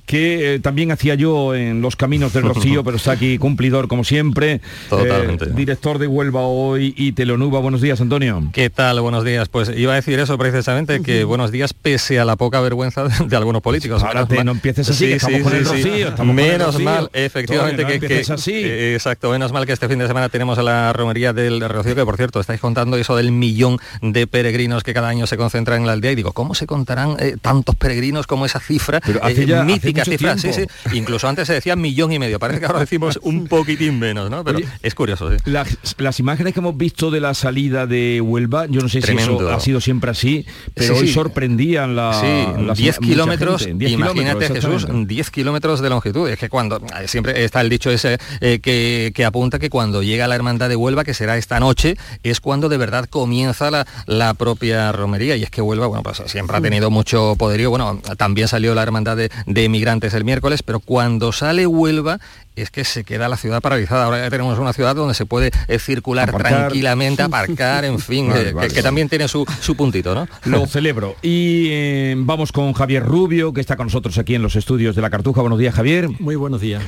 que 0.09 0.55
eh, 0.55 0.59
también 0.59 0.91
hacía 0.91 1.13
yo 1.13 1.53
en 1.53 1.81
Los 1.81 1.95
Caminos 1.95 2.33
del 2.33 2.41
Rocío, 2.49 2.83
pero 2.83 2.97
está 2.97 3.11
aquí 3.11 3.37
cumplidor 3.37 3.87
como 3.87 4.03
siempre. 4.03 4.59
Totalmente. 4.89 5.45
Eh, 5.45 5.49
director 5.55 5.99
de 5.99 6.07
Huelva 6.07 6.41
hoy 6.41 6.95
y 6.97 7.11
Telonuba. 7.11 7.59
Buenos 7.59 7.79
días, 7.79 8.01
Antonio. 8.01 8.49
¿Qué 8.51 8.71
tal? 8.71 8.99
Buenos 9.01 9.23
días. 9.23 9.49
Pues 9.49 9.71
iba 9.77 9.93
a 9.93 9.97
decir 9.97 10.19
eso 10.19 10.35
precisamente, 10.39 11.03
que 11.03 11.25
buenos 11.25 11.51
días 11.51 11.75
pese 11.75 12.19
a 12.19 12.25
la 12.25 12.37
poca 12.37 12.59
vergüenza 12.59 13.03
de, 13.03 13.35
algunos 13.35 13.61
políticos. 13.61 14.01
Ahora 14.01 14.25
no 14.43 14.53
empieces 14.53 14.89
así, 14.89 15.05
que 15.09 15.13
estamos 15.17 15.43
con 15.43 15.55
el 15.55 15.65
Rocío. 15.65 16.25
menos 16.25 16.79
mal, 16.79 17.11
efectivamente, 17.13 17.85
que, 17.85 18.25
así. 18.33 18.53
Eh, 18.53 18.95
exacto, 18.95 19.29
menos 19.29 19.51
mal 19.51 19.67
que 19.67 19.73
este 19.73 19.87
fin 19.87 19.99
de 19.99 20.07
semana 20.07 20.29
tenemos 20.29 20.57
la 20.57 20.91
romería 20.91 21.33
del 21.33 21.61
Rocío, 21.61 21.93
que 21.93 22.03
por 22.03 22.17
cierto, 22.17 22.39
estáis 22.39 22.59
contando 22.59 22.97
eso 22.97 23.15
del 23.15 23.31
millón 23.31 23.77
de 24.01 24.25
peregrinos 24.25 24.81
que 24.81 24.95
cada 24.95 25.09
año 25.09 25.27
se 25.27 25.37
concentran 25.37 25.81
en 25.81 25.85
la 25.85 25.93
aldea. 25.93 26.13
Y 26.13 26.15
digo, 26.15 26.33
¿cómo 26.33 26.55
se 26.55 26.65
contarán 26.65 27.15
tantos 27.43 27.75
peregrinos 27.75 28.25
como 28.25 28.47
esa 28.47 28.59
cifra 28.59 29.01
pero 29.05 29.23
hace 29.23 29.45
ya, 29.45 29.63
mítica? 29.63 29.98
Sí, 30.05 30.53
sí. 30.53 30.65
Incluso 30.93 31.27
antes 31.27 31.47
se 31.47 31.53
decía 31.53 31.75
millón 31.75 32.11
y 32.11 32.19
medio. 32.19 32.39
Parece 32.39 32.59
que 32.59 32.65
ahora 32.65 32.79
decimos 32.79 33.19
un 33.23 33.47
poquitín 33.49 33.99
menos, 33.99 34.29
¿no? 34.29 34.43
Pero 34.43 34.57
Oye, 34.59 34.67
es 34.81 34.95
curioso, 34.95 35.29
sí. 35.31 35.37
Las, 35.45 35.67
las 35.97 36.19
imágenes 36.19 36.53
que 36.53 36.59
hemos 36.59 36.77
visto 36.77 37.11
de 37.11 37.19
la 37.19 37.33
salida 37.33 37.85
de 37.87 38.21
Huelva, 38.21 38.65
yo 38.67 38.81
no 38.81 38.89
sé 38.89 39.01
si 39.01 39.11
eso 39.13 39.49
ha 39.49 39.59
sido 39.59 39.81
siempre 39.81 40.11
así, 40.11 40.45
pero 40.73 40.95
Sí, 40.95 41.01
hoy 41.01 41.07
sorprendían 41.09 41.95
la, 41.95 42.13
Sí, 42.19 42.63
las- 42.65 42.77
10 42.77 42.99
mucha 43.01 43.11
kilómetros, 43.11 43.61
gente. 43.65 43.85
10 43.85 43.91
imagínate 43.93 44.19
kilómetros, 44.23 44.55
Jesús, 44.57 44.73
exactamente. 44.75 45.13
10 45.13 45.31
kilómetros 45.31 45.79
de 45.81 45.89
longitud. 45.89 46.29
Es 46.29 46.39
que 46.39 46.49
cuando, 46.49 46.77
eh, 46.77 47.07
siempre 47.07 47.43
está 47.43 47.61
el 47.61 47.69
dicho 47.69 47.89
ese 47.91 48.17
eh, 48.41 48.59
que, 48.61 49.11
que 49.13 49.25
apunta 49.25 49.59
que 49.59 49.69
cuando 49.69 50.03
llega 50.03 50.27
la 50.27 50.35
Hermandad 50.35 50.69
de 50.69 50.75
Huelva, 50.75 51.03
que 51.03 51.13
será 51.13 51.37
esta 51.37 51.59
noche, 51.59 51.95
es 52.23 52.39
cuando 52.39 52.69
de 52.69 52.77
verdad 52.77 53.05
comienza 53.09 53.71
la, 53.71 53.85
la 54.05 54.33
propia 54.33 54.91
romería. 54.91 55.35
Y 55.35 55.43
es 55.43 55.49
que 55.49 55.61
Huelva, 55.61 55.87
bueno, 55.87 56.03
pues 56.03 56.21
siempre 56.27 56.57
ha 56.57 56.61
tenido 56.61 56.89
mucho 56.91 57.35
poderío. 57.37 57.69
Bueno, 57.69 58.01
también 58.17 58.47
salió 58.47 58.73
la 58.75 58.83
Hermandad 58.83 59.17
de, 59.17 59.29
de 59.45 59.63
Emigrantes 59.65 59.88
el 60.13 60.23
miércoles, 60.23 60.61
pero 60.61 60.79
cuando 60.79 61.31
sale 61.31 61.65
Huelva 61.65 62.19
es 62.61 62.71
que 62.71 62.83
se 62.83 63.03
queda 63.03 63.29
la 63.29 63.37
ciudad 63.37 63.61
paralizada. 63.61 64.05
Ahora 64.05 64.19
ya 64.19 64.29
tenemos 64.29 64.57
una 64.59 64.73
ciudad 64.73 64.95
donde 64.95 65.13
se 65.13 65.25
puede 65.25 65.51
eh, 65.67 65.79
circular 65.79 66.29
Aparcar. 66.29 66.59
tranquilamente, 66.59 67.23
aparcar, 67.23 67.85
en 67.85 67.99
fin, 67.99 68.29
Vale, 68.29 68.49
eh, 68.49 68.53
vale, 68.53 68.73
que, 68.73 68.81
también 68.81 69.09
tiene 69.09 69.27
su, 69.27 69.45
su 69.61 69.75
puntito, 69.75 70.15
¿no? 70.15 70.27
Lo 70.45 70.65
celebro. 70.67 71.15
Y 71.21 71.67
eh, 71.69 72.15
vamos 72.17 72.51
con 72.51 72.73
Javier 72.73 73.03
Rubio, 73.03 73.53
que 73.53 73.61
está 73.61 73.75
con 73.75 73.87
nosotros 73.87 74.17
aquí 74.17 74.35
en 74.35 74.41
los 74.41 74.55
estudios 74.55 74.95
de 74.95 75.01
la 75.01 75.09
Cartuja. 75.09 75.41
Buenos 75.41 75.59
días, 75.59 75.73
Javier. 75.73 76.09
Muy 76.19 76.35
buenos 76.35 76.61
días. 76.61 76.83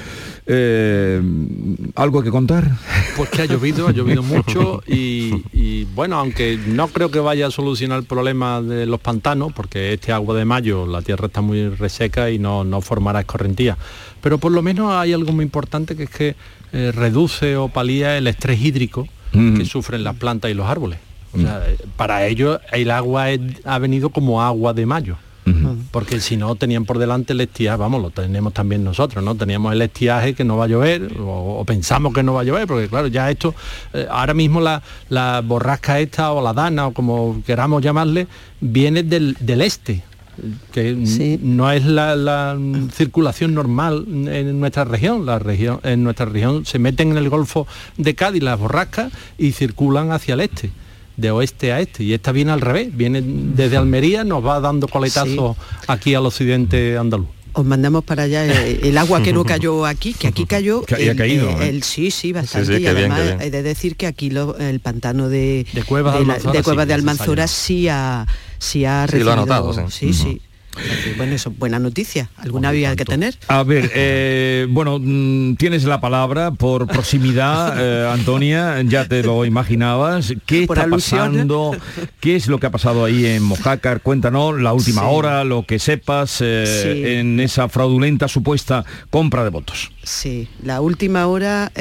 Eh, 0.47 1.21
¿Algo 1.95 2.23
que 2.23 2.31
contar? 2.31 2.69
Pues 3.15 3.29
que 3.29 3.43
ha 3.43 3.45
llovido, 3.45 3.87
ha 3.87 3.91
llovido 3.91 4.23
mucho 4.23 4.81
y, 4.87 5.43
y, 5.53 5.85
bueno, 5.93 6.17
aunque 6.17 6.59
no 6.65 6.87
creo 6.87 7.11
que 7.11 7.19
vaya 7.19 7.47
a 7.47 7.51
solucionar 7.51 7.99
el 7.99 8.05
problema 8.05 8.61
de 8.61 8.85
los 8.85 8.99
pantanos, 8.99 9.53
porque 9.53 9.93
este 9.93 10.11
agua 10.11 10.35
de 10.35 10.45
mayo 10.45 10.85
la 10.85 11.01
tierra 11.01 11.27
está 11.27 11.41
muy 11.41 11.69
reseca 11.69 12.29
y 12.31 12.39
no, 12.39 12.63
no 12.63 12.81
formará 12.81 13.21
escorrentía, 13.21 13.77
pero 14.21 14.37
por 14.37 14.51
lo 14.51 14.61
menos 14.61 14.91
hay 14.93 15.13
algo 15.13 15.31
muy 15.33 15.43
importante 15.43 15.95
que 15.95 16.03
es 16.03 16.09
que 16.09 16.35
eh, 16.73 16.91
reduce 16.93 17.57
o 17.57 17.67
palía 17.67 18.17
el 18.17 18.27
estrés 18.27 18.61
hídrico 18.61 19.07
que 19.31 19.65
sufren 19.65 20.03
las 20.03 20.15
plantas 20.17 20.51
y 20.51 20.53
los 20.53 20.67
árboles. 20.67 20.99
O 21.33 21.39
sea, 21.39 21.63
eh, 21.65 21.77
para 21.95 22.25
ellos 22.27 22.59
el 22.73 22.91
agua 22.91 23.29
es- 23.31 23.39
ha 23.65 23.79
venido 23.79 24.09
como 24.09 24.41
agua 24.41 24.73
de 24.73 24.85
mayo. 24.85 25.15
Porque 25.91 26.19
si 26.21 26.37
no 26.37 26.55
tenían 26.55 26.85
por 26.85 26.97
delante 26.99 27.33
el 27.33 27.41
estiaje, 27.41 27.75
vamos, 27.77 28.01
lo 28.01 28.09
tenemos 28.11 28.53
también 28.53 28.83
nosotros, 28.83 29.23
¿no? 29.23 29.35
Teníamos 29.35 29.73
el 29.73 29.81
estiaje 29.81 30.33
que 30.33 30.43
no 30.43 30.55
va 30.55 30.65
a 30.65 30.67
llover, 30.67 31.11
o, 31.19 31.57
o 31.59 31.65
pensamos 31.65 32.13
que 32.13 32.21
no 32.23 32.33
va 32.33 32.41
a 32.41 32.43
llover, 32.43 32.67
porque 32.67 32.87
claro, 32.87 33.07
ya 33.07 33.29
esto, 33.31 33.55
eh, 33.93 34.05
ahora 34.09 34.33
mismo 34.33 34.61
la, 34.61 34.81
la 35.09 35.41
borrasca 35.41 35.99
esta 35.99 36.31
o 36.31 36.41
la 36.43 36.53
dana, 36.53 36.87
o 36.87 36.93
como 36.93 37.41
queramos 37.45 37.81
llamarle, 37.81 38.27
viene 38.61 39.01
del, 39.03 39.35
del 39.39 39.61
este 39.61 40.03
que 40.71 41.39
no 41.41 41.71
es 41.71 41.85
la, 41.85 42.15
la, 42.15 42.57
circulación 42.93 43.53
normal 43.53 44.05
en 44.07 44.59
nuestra 44.59 44.83
región. 44.83 45.25
La 45.25 45.39
región 45.39 45.79
en 45.83 46.03
nuestra 46.03 46.25
región 46.25 46.65
se 46.65 46.79
meten 46.79 47.11
en 47.11 47.17
el 47.17 47.29
Golfo 47.29 47.67
de 47.97 48.15
Cádiz 48.15 48.43
las 48.43 48.59
borrascas 48.59 49.11
y 49.37 49.51
circulan 49.53 50.11
hacia 50.11 50.33
el 50.35 50.41
este 50.41 50.71
de 51.17 51.29
oeste 51.29 51.73
a 51.73 51.79
este 51.81 52.03
y 52.03 52.13
esta 52.13 52.31
viene 52.31 52.51
al 52.51 52.61
revés 52.61 52.95
viene 52.95 53.21
desde 53.21 53.75
Almería 53.77 54.23
nos 54.23 54.43
va 54.43 54.59
dando 54.61 54.87
coletazos 54.87 55.57
aquí 55.87 56.15
al 56.15 56.25
occidente 56.25 56.97
andaluz 56.97 57.27
Os 57.53 57.65
mandamos 57.65 58.05
para 58.05 58.23
allá 58.23 58.45
el, 58.45 58.79
el 58.85 58.97
agua 58.97 59.21
que 59.21 59.33
no 59.33 59.43
cayó 59.53 59.85
aquí, 59.85 60.13
que 60.13 60.27
aquí 60.27 60.45
cayó. 60.45 60.83
Que 60.83 60.95
había 60.95 61.11
el, 61.11 61.17
caído, 61.17 61.49
eh, 61.49 61.67
el- 61.67 61.83
sí, 61.83 62.09
sí, 62.09 62.31
bastante. 62.31 62.65
Sí, 62.67 62.73
sí, 62.75 62.77
y 62.77 62.85
bien, 62.85 62.95
además 63.11 63.23
bien. 63.23 63.41
he 63.41 63.51
de 63.51 63.61
decir 63.61 63.97
que 63.97 64.07
aquí 64.07 64.29
lo- 64.29 64.57
el 64.57 64.79
pantano 64.79 65.27
de, 65.27 65.67
De 65.73 65.83
Cuevas 65.83 66.17
de 66.17 66.25
la- 66.25 66.35
de 66.39 66.63
sí, 66.63 66.75
de 66.87 66.93
Almanzora 66.93 67.47
sí 67.47 67.89
ha, 67.89 68.25
sí 68.61 68.85
ha 68.85 69.07
Sí, 69.07 69.19
lo 69.19 69.31
ha 69.31 69.35
recibido- 69.35 69.35
notado, 69.35 69.73
sí. 69.73 69.81
sí. 69.89 70.13
sí. 70.13 70.41
Bueno, 71.17 71.35
eso 71.35 71.49
es 71.49 71.57
buena 71.59 71.79
noticia. 71.79 72.29
Alguna 72.37 72.69
había 72.69 72.95
que 72.95 73.05
tener. 73.05 73.35
A 73.47 73.63
ver, 73.63 73.91
eh, 73.93 74.67
bueno, 74.69 74.99
mm, 74.99 75.55
tienes 75.55 75.83
la 75.83 75.99
palabra 75.99 76.51
por 76.51 76.87
proximidad, 76.87 77.75
eh, 77.77 78.09
Antonia, 78.11 78.81
ya 78.83 79.05
te 79.07 79.21
lo 79.23 79.45
imaginabas. 79.45 80.33
¿Qué 80.45 80.65
Por 80.67 80.77
está 80.77 80.85
alusión. 80.85 81.31
pasando? 81.31 81.75
¿Qué 82.19 82.35
es 82.35 82.47
lo 82.47 82.59
que 82.59 82.67
ha 82.67 82.71
pasado 82.71 83.03
ahí 83.05 83.25
en 83.25 83.43
Mojácar? 83.43 84.01
Cuéntanos 84.01 84.59
la 84.61 84.73
última 84.73 85.01
Sí. 85.01 85.07
hora, 85.09 85.43
lo 85.43 85.65
que 85.65 85.79
sepas 85.79 86.37
eh, 86.41 86.65
Sí. 86.65 87.05
en 87.15 87.39
esa 87.39 87.67
fraudulenta 87.69 88.27
supuesta 88.27 88.85
compra 89.09 89.43
de 89.43 89.49
votos. 89.49 89.91
Sí, 90.03 90.47
la 90.63 90.81
última 90.81 91.27
hora, 91.27 91.71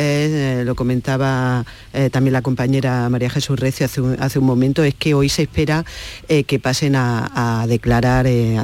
lo 0.64 0.74
comentaba 0.74 1.64
también 2.10 2.32
la 2.34 2.42
compañera 2.42 3.08
María 3.08 3.30
Jesús 3.30 3.58
Recio 3.58 3.86
hace 3.86 4.00
un, 4.00 4.16
hace 4.20 4.38
un 4.38 4.44
momento, 4.46 4.84
es 4.84 4.94
que 4.94 5.14
hoy 5.14 5.28
se 5.28 5.42
espera 5.42 5.84
que 6.28 6.58
pasen 6.58 6.96
a, 6.96 7.62
a 7.62 7.66
declarar 7.66 8.26
eh, 8.26 8.58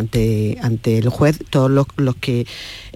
ante, 0.61 0.99
el 0.99 1.09
juez 1.09 1.39
todos 1.51 1.71
los, 1.71 1.87
los 1.97 2.17
que 2.17 2.47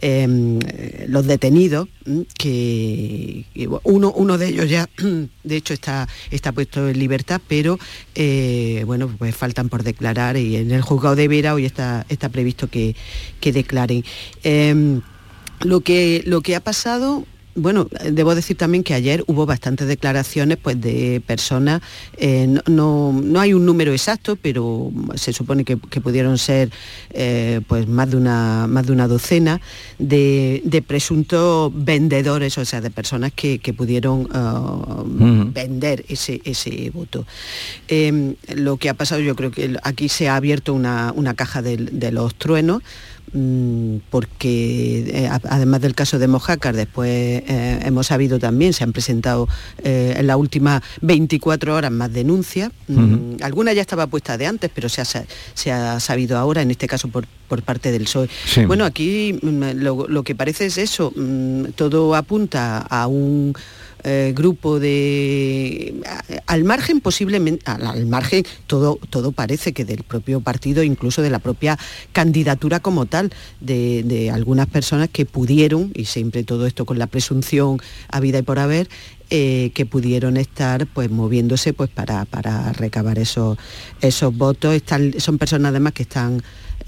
eh, 0.01 1.07
los 1.09 1.27
detenidos, 1.27 1.89
que, 2.37 3.45
uno, 3.85 4.13
uno 4.13 4.39
de 4.39 4.49
ellos 4.49 4.69
ya, 4.69 4.89
de 5.45 5.57
hecho, 5.57 5.75
está, 5.75 6.09
está 6.31 6.53
puesto 6.53 6.89
en 6.89 6.99
libertad, 6.99 7.41
pero 7.47 7.79
eh, 8.15 8.83
bueno, 8.87 9.15
pues 9.19 9.37
faltan 9.37 9.69
por 9.69 9.83
declarar 9.83 10.37
y 10.37 10.57
en 10.57 10.71
el 10.71 10.83
juzgado 10.83 11.17
de 11.17 11.29
Vera 11.29 11.55
hoy 11.55 11.67
está, 11.67 12.07
está 12.09 12.29
previsto 12.29 12.69
que, 12.69 12.97
que 13.41 13.53
declaren. 13.53 14.05
Em, 14.43 15.03
lo 15.61 15.81
que, 15.81 16.23
lo 16.27 16.41
que 16.41 16.57
ha 16.57 16.61
pasado, 16.61 17.27
bueno, 17.55 17.89
eh, 18.01 18.11
debo 18.13 18.35
decir 18.35 18.57
también 18.57 18.85
que 18.85 18.95
ayer 18.95 19.25
hubo 19.27 19.47
bastantes 19.47 19.89
declaraciones 19.89 20.59
pues, 20.59 20.81
de 20.81 21.23
personas, 21.27 21.83
eh, 22.17 22.47
no, 22.47 22.63
no, 22.67 23.21
no 23.23 23.41
hay 23.41 23.53
un 23.53 23.67
número 23.67 23.93
exacto, 23.93 24.37
pero 24.37 24.93
se 25.15 25.33
supone 25.33 25.65
que, 25.65 25.79
que 25.79 26.01
pudieron 26.01 26.39
ser 26.39 26.71
eh, 27.11 27.61
pues 27.67 27.87
más 27.89 28.11
de 28.11 28.17
una, 28.17 28.67
más 28.69 28.87
de 28.87 28.93
una 28.93 29.09
docena 29.09 29.61
de, 29.99 30.63
de 30.65 30.83
presuntos 30.83 31.73
vendedores, 31.75 32.57
o 32.59 32.65
sea, 32.65 32.81
de 32.81 32.91
personas 32.91 33.33
que, 33.33 33.59
que 33.59 33.73
pudieron 33.75 34.21
Ujú. 34.21 35.51
vender 35.53 36.05
ese, 36.09 36.41
ese 36.45 36.91
voto. 36.91 37.27
Eh, 37.89 38.35
lo 38.55 38.77
que 38.77 38.89
ha 38.89 38.95
pasado, 38.95 39.21
yo 39.21 39.35
creo 39.37 39.51
que 39.51 39.77
aquí 39.83 40.09
se 40.09 40.29
ha 40.29 40.37
abierto 40.37 40.75
una, 40.75 41.13
una 41.15 41.35
caja 41.35 41.63
de 41.63 42.13
los 42.13 42.35
truenos, 42.35 42.83
porque 44.11 45.05
eh, 45.07 45.29
además 45.31 45.81
del 45.81 45.95
caso 45.95 46.19
de 46.19 46.27
Mojácar, 46.27 46.75
después 46.75 47.09
eh, 47.11 47.81
hemos 47.85 48.09
sabido 48.09 48.39
también, 48.39 48.73
se 48.73 48.85
han 48.85 48.93
presentado 48.93 49.49
eh, 49.85 50.15
en 50.17 50.27
las 50.27 50.37
últimas 50.37 50.83
24 51.01 51.75
horas 51.75 51.91
más 51.91 52.13
denuncias. 52.13 52.71
Mm, 52.89 53.37
Alguna 53.43 53.73
ya 53.73 53.83
estaba 53.83 54.07
puesta 54.09 54.37
de 54.37 54.47
antes, 54.47 54.71
pero 54.75 54.89
se 54.89 55.01
ha, 55.01 55.05
se 55.05 55.73
ha 55.73 56.01
sabido 56.01 56.39
ahora, 56.39 56.63
en 56.63 56.71
este 56.71 56.87
caso 56.87 57.09
por, 57.09 57.27
por 57.49 57.63
parte 57.63 57.93
del 57.93 58.05
PSOE. 58.05 58.29
Sí. 58.47 58.65
Bueno, 58.65 58.85
aquí 58.85 59.39
mm, 59.41 59.63
lo, 59.77 60.09
lo 60.09 60.23
que 60.23 60.35
parece 60.35 60.67
es 60.67 60.79
eso, 60.79 61.13
mm, 61.15 61.67
todo 61.77 62.15
apunta 62.17 62.79
a 62.79 63.07
un 63.07 63.55
eh, 64.05 64.33
grupo 64.37 64.79
de 64.81 65.95
al 66.47 66.65
margen 66.65 67.01
posiblemente 67.01 67.65
al, 67.71 68.07
margen 68.07 68.45
todo 68.67 68.99
todo 69.11 69.33
parece 69.33 69.73
que 69.73 69.85
del 69.85 70.03
propio 70.03 70.41
partido 70.41 70.83
incluso 70.83 71.23
de 71.23 71.31
la 71.31 71.39
propia 71.39 71.79
candidatura 72.13 72.81
como 72.81 73.07
tal 73.07 73.33
de, 73.61 74.03
de 74.05 74.31
algunas 74.31 74.67
personas 74.67 75.09
que 75.11 75.27
pudieron 75.27 75.91
y 75.95 76.05
siempre 76.07 76.45
todo 76.45 76.67
esto 76.67 76.85
con 76.87 76.99
la 76.99 77.07
presunción 77.07 77.79
a 78.09 78.21
vida 78.21 78.39
y 78.39 78.43
por 78.43 78.59
haber 78.59 78.89
eh, 79.33 79.71
que 79.75 79.87
pudieron 79.87 80.37
estar 80.37 80.87
pues 80.89 81.09
moviéndose 81.11 81.73
pues 81.73 81.89
para, 81.89 82.25
para 82.25 82.73
recabar 82.73 83.19
esos 83.19 83.57
esos 84.01 84.37
votos. 84.37 84.75
Están- 84.75 85.15
son 85.21 85.39
personas 85.39 85.71
además 85.71 85.93
que 85.93 86.03
están 86.03 86.43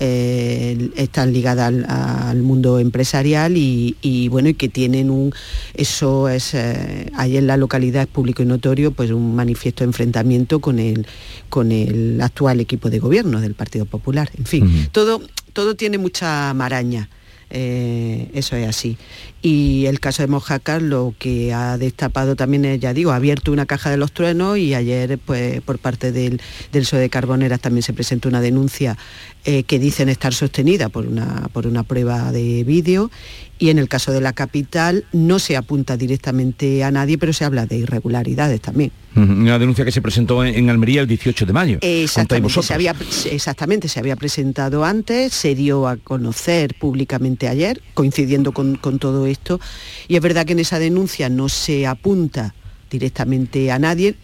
eh, 0.05 0.91
están 0.97 1.33
ligadas 1.33 1.69
al, 1.69 1.87
al 1.89 2.43
mundo 2.43 2.81
empresarial 2.81 3.57
y, 3.57 3.97
y, 4.03 4.27
bueno 4.27 4.49
y 4.49 4.55
que 4.55 4.69
tienen 4.69 5.11
un 5.11 5.33
eso 5.75 6.29
es 6.29 6.55
eh, 6.55 7.09
ahí 7.15 7.37
en 7.37 7.47
la 7.47 7.57
localidad 7.57 8.03
es 8.03 8.09
público 8.09 8.43
y 8.43 8.47
notorio 8.47 8.91
pues 8.91 9.13
un 9.13 9.37
manifiesto 9.37 9.85
de 9.85 9.91
enfrentamiento 9.91 10.59
con 10.59 10.81
el 10.81 11.07
con 11.49 11.71
el 11.71 12.21
actual 12.21 12.59
equipo 12.59 12.91
de 12.91 12.99
gobierno 12.99 13.41
del 13.41 13.55
Partido 13.55 13.85
Popular. 13.85 14.29
En 14.37 14.45
fin 14.45 14.89
todo 14.91 15.23
todo 15.53 15.77
tiene 15.77 15.99
mucha 15.99 16.53
maraña 16.53 17.09
eh, 17.55 18.31
eso 18.33 18.57
es 18.57 18.67
así. 18.67 18.97
Y 19.43 19.85
el 19.87 20.01
caso 20.01 20.23
de 20.23 20.27
Mojácar 20.27 20.81
lo 20.81 21.15
que 21.19 21.53
ha 21.53 21.77
destapado 21.77 22.35
también 22.35 22.81
ya 22.81 22.95
digo, 22.95 23.11
ha 23.13 23.17
abierto 23.17 23.53
una 23.53 23.67
caja 23.67 23.91
de 23.91 23.99
los 23.99 24.13
truenos 24.13 24.57
y 24.57 24.75
ayer 24.75 25.19
pues 25.19 25.61
por 25.61 25.79
parte 25.79 26.13
del, 26.13 26.41
del 26.73 26.83
PSOE 26.83 27.01
de 27.01 27.11
Carboneras 27.11 27.61
también 27.61 27.83
se 27.83 27.93
presentó 27.93 28.31
una 28.31 28.41
denuncia 28.41 28.97
eh, 29.45 29.65
que 29.65 29.79
dicen 29.79 30.09
estar 30.09 30.33
sostenida 30.33 30.89
por 30.89 31.07
una, 31.07 31.49
por 31.53 31.67
una 31.67 31.83
prueba 31.83 32.33
de 32.33 32.65
vídeo 32.65 33.11
y 33.59 33.69
en 33.69 33.79
el 33.79 33.89
caso 33.89 34.13
de 34.13 34.23
la 34.23 34.33
capital 34.33 35.05
no 35.13 35.39
se 35.39 35.57
apunta 35.57 35.99
directamente 35.99 36.83
a 36.85 36.91
nadie, 36.91 37.19
pero 37.19 37.35
se 37.35 37.45
habla 37.45 37.67
de 37.67 37.77
irregularidades 37.77 38.63
también. 38.63 38.93
Una 39.15 39.59
denuncia 39.59 39.85
que 39.85 39.93
se 39.93 40.01
presentó 40.01 40.45
en, 40.45 40.71
Almería 40.71 41.03
el 41.03 41.07
18 41.07 41.45
de 41.45 41.53
mayo. 41.53 41.79
Exactamente 41.83 42.63
se, 42.63 42.75
había, 42.75 42.95
exactamente, 43.31 43.89
se 43.89 44.01
había 44.01 44.17
presentado 44.17 44.85
antes, 44.85 45.35
se 45.35 45.55
dio 45.55 45.87
a 45.87 45.97
conocer 45.97 46.75
públicamente 46.79 47.49
ayer, 47.49 47.83
coincidiendo 47.95 48.53
con, 48.53 48.77
con 48.77 48.99
todo 48.99 49.27
esto, 49.27 49.61
y 50.09 50.17
es 50.17 50.23
verdad 50.23 50.47
que 50.47 50.53
en 50.53 50.61
esa 50.61 50.79
denuncia 50.79 51.29
no 51.29 51.49
se 51.49 51.87
apunta 51.87 52.55
directamente 52.91 53.71
a 53.71 53.79
nadie, 53.79 54.15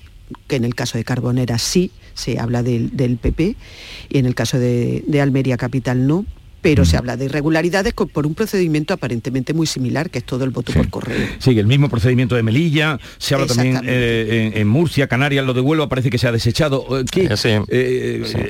que 0.47 0.57
en 0.57 0.65
el 0.65 0.75
caso 0.75 0.99
de 0.99 1.05
Carbonera 1.05 1.59
sí 1.59 1.91
se 2.15 2.39
habla 2.39 2.63
del, 2.63 2.97
del 2.97 3.19
PP, 3.19 3.57
y 4.09 4.19
en 4.19 4.27
el 4.27 4.35
caso 4.35 4.59
de, 4.59 5.05
de 5.07 5.21
Almería 5.21 5.57
Capital 5.57 6.07
no, 6.07 6.25
pero 6.61 6.85
se 6.85 6.97
habla 6.97 7.17
de 7.17 7.27
irregularidades 7.27 7.93
por 7.93 8.27
un 8.27 8.35
procedimiento 8.35 8.95
aparentemente 8.95 9.55
muy 9.55 9.67
similar, 9.67 10.11
que 10.11 10.19
es 10.19 10.25
todo 10.25 10.45
el 10.45 10.51
voto 10.51 10.73
por 10.73 10.89
correo. 10.91 11.29
Sí, 11.39 11.59
el 11.59 11.67
mismo 11.67 11.89
procedimiento 11.89 12.35
de 12.35 12.43
Melilla, 12.43 12.99
se 13.19 13.35
habla 13.35 13.47
también 13.47 13.81
eh, 13.85 14.53
en, 14.55 14.69
Murcia, 14.69 15.07
Canarias, 15.07 15.45
lo 15.45 15.55
de 15.55 15.61
Huelva 15.61 15.89
parece 15.89 16.11
que 16.11 16.19
se 16.19 16.27
ha 16.27 16.33
desechado. 16.33 16.85
¿Qué? 17.11 17.29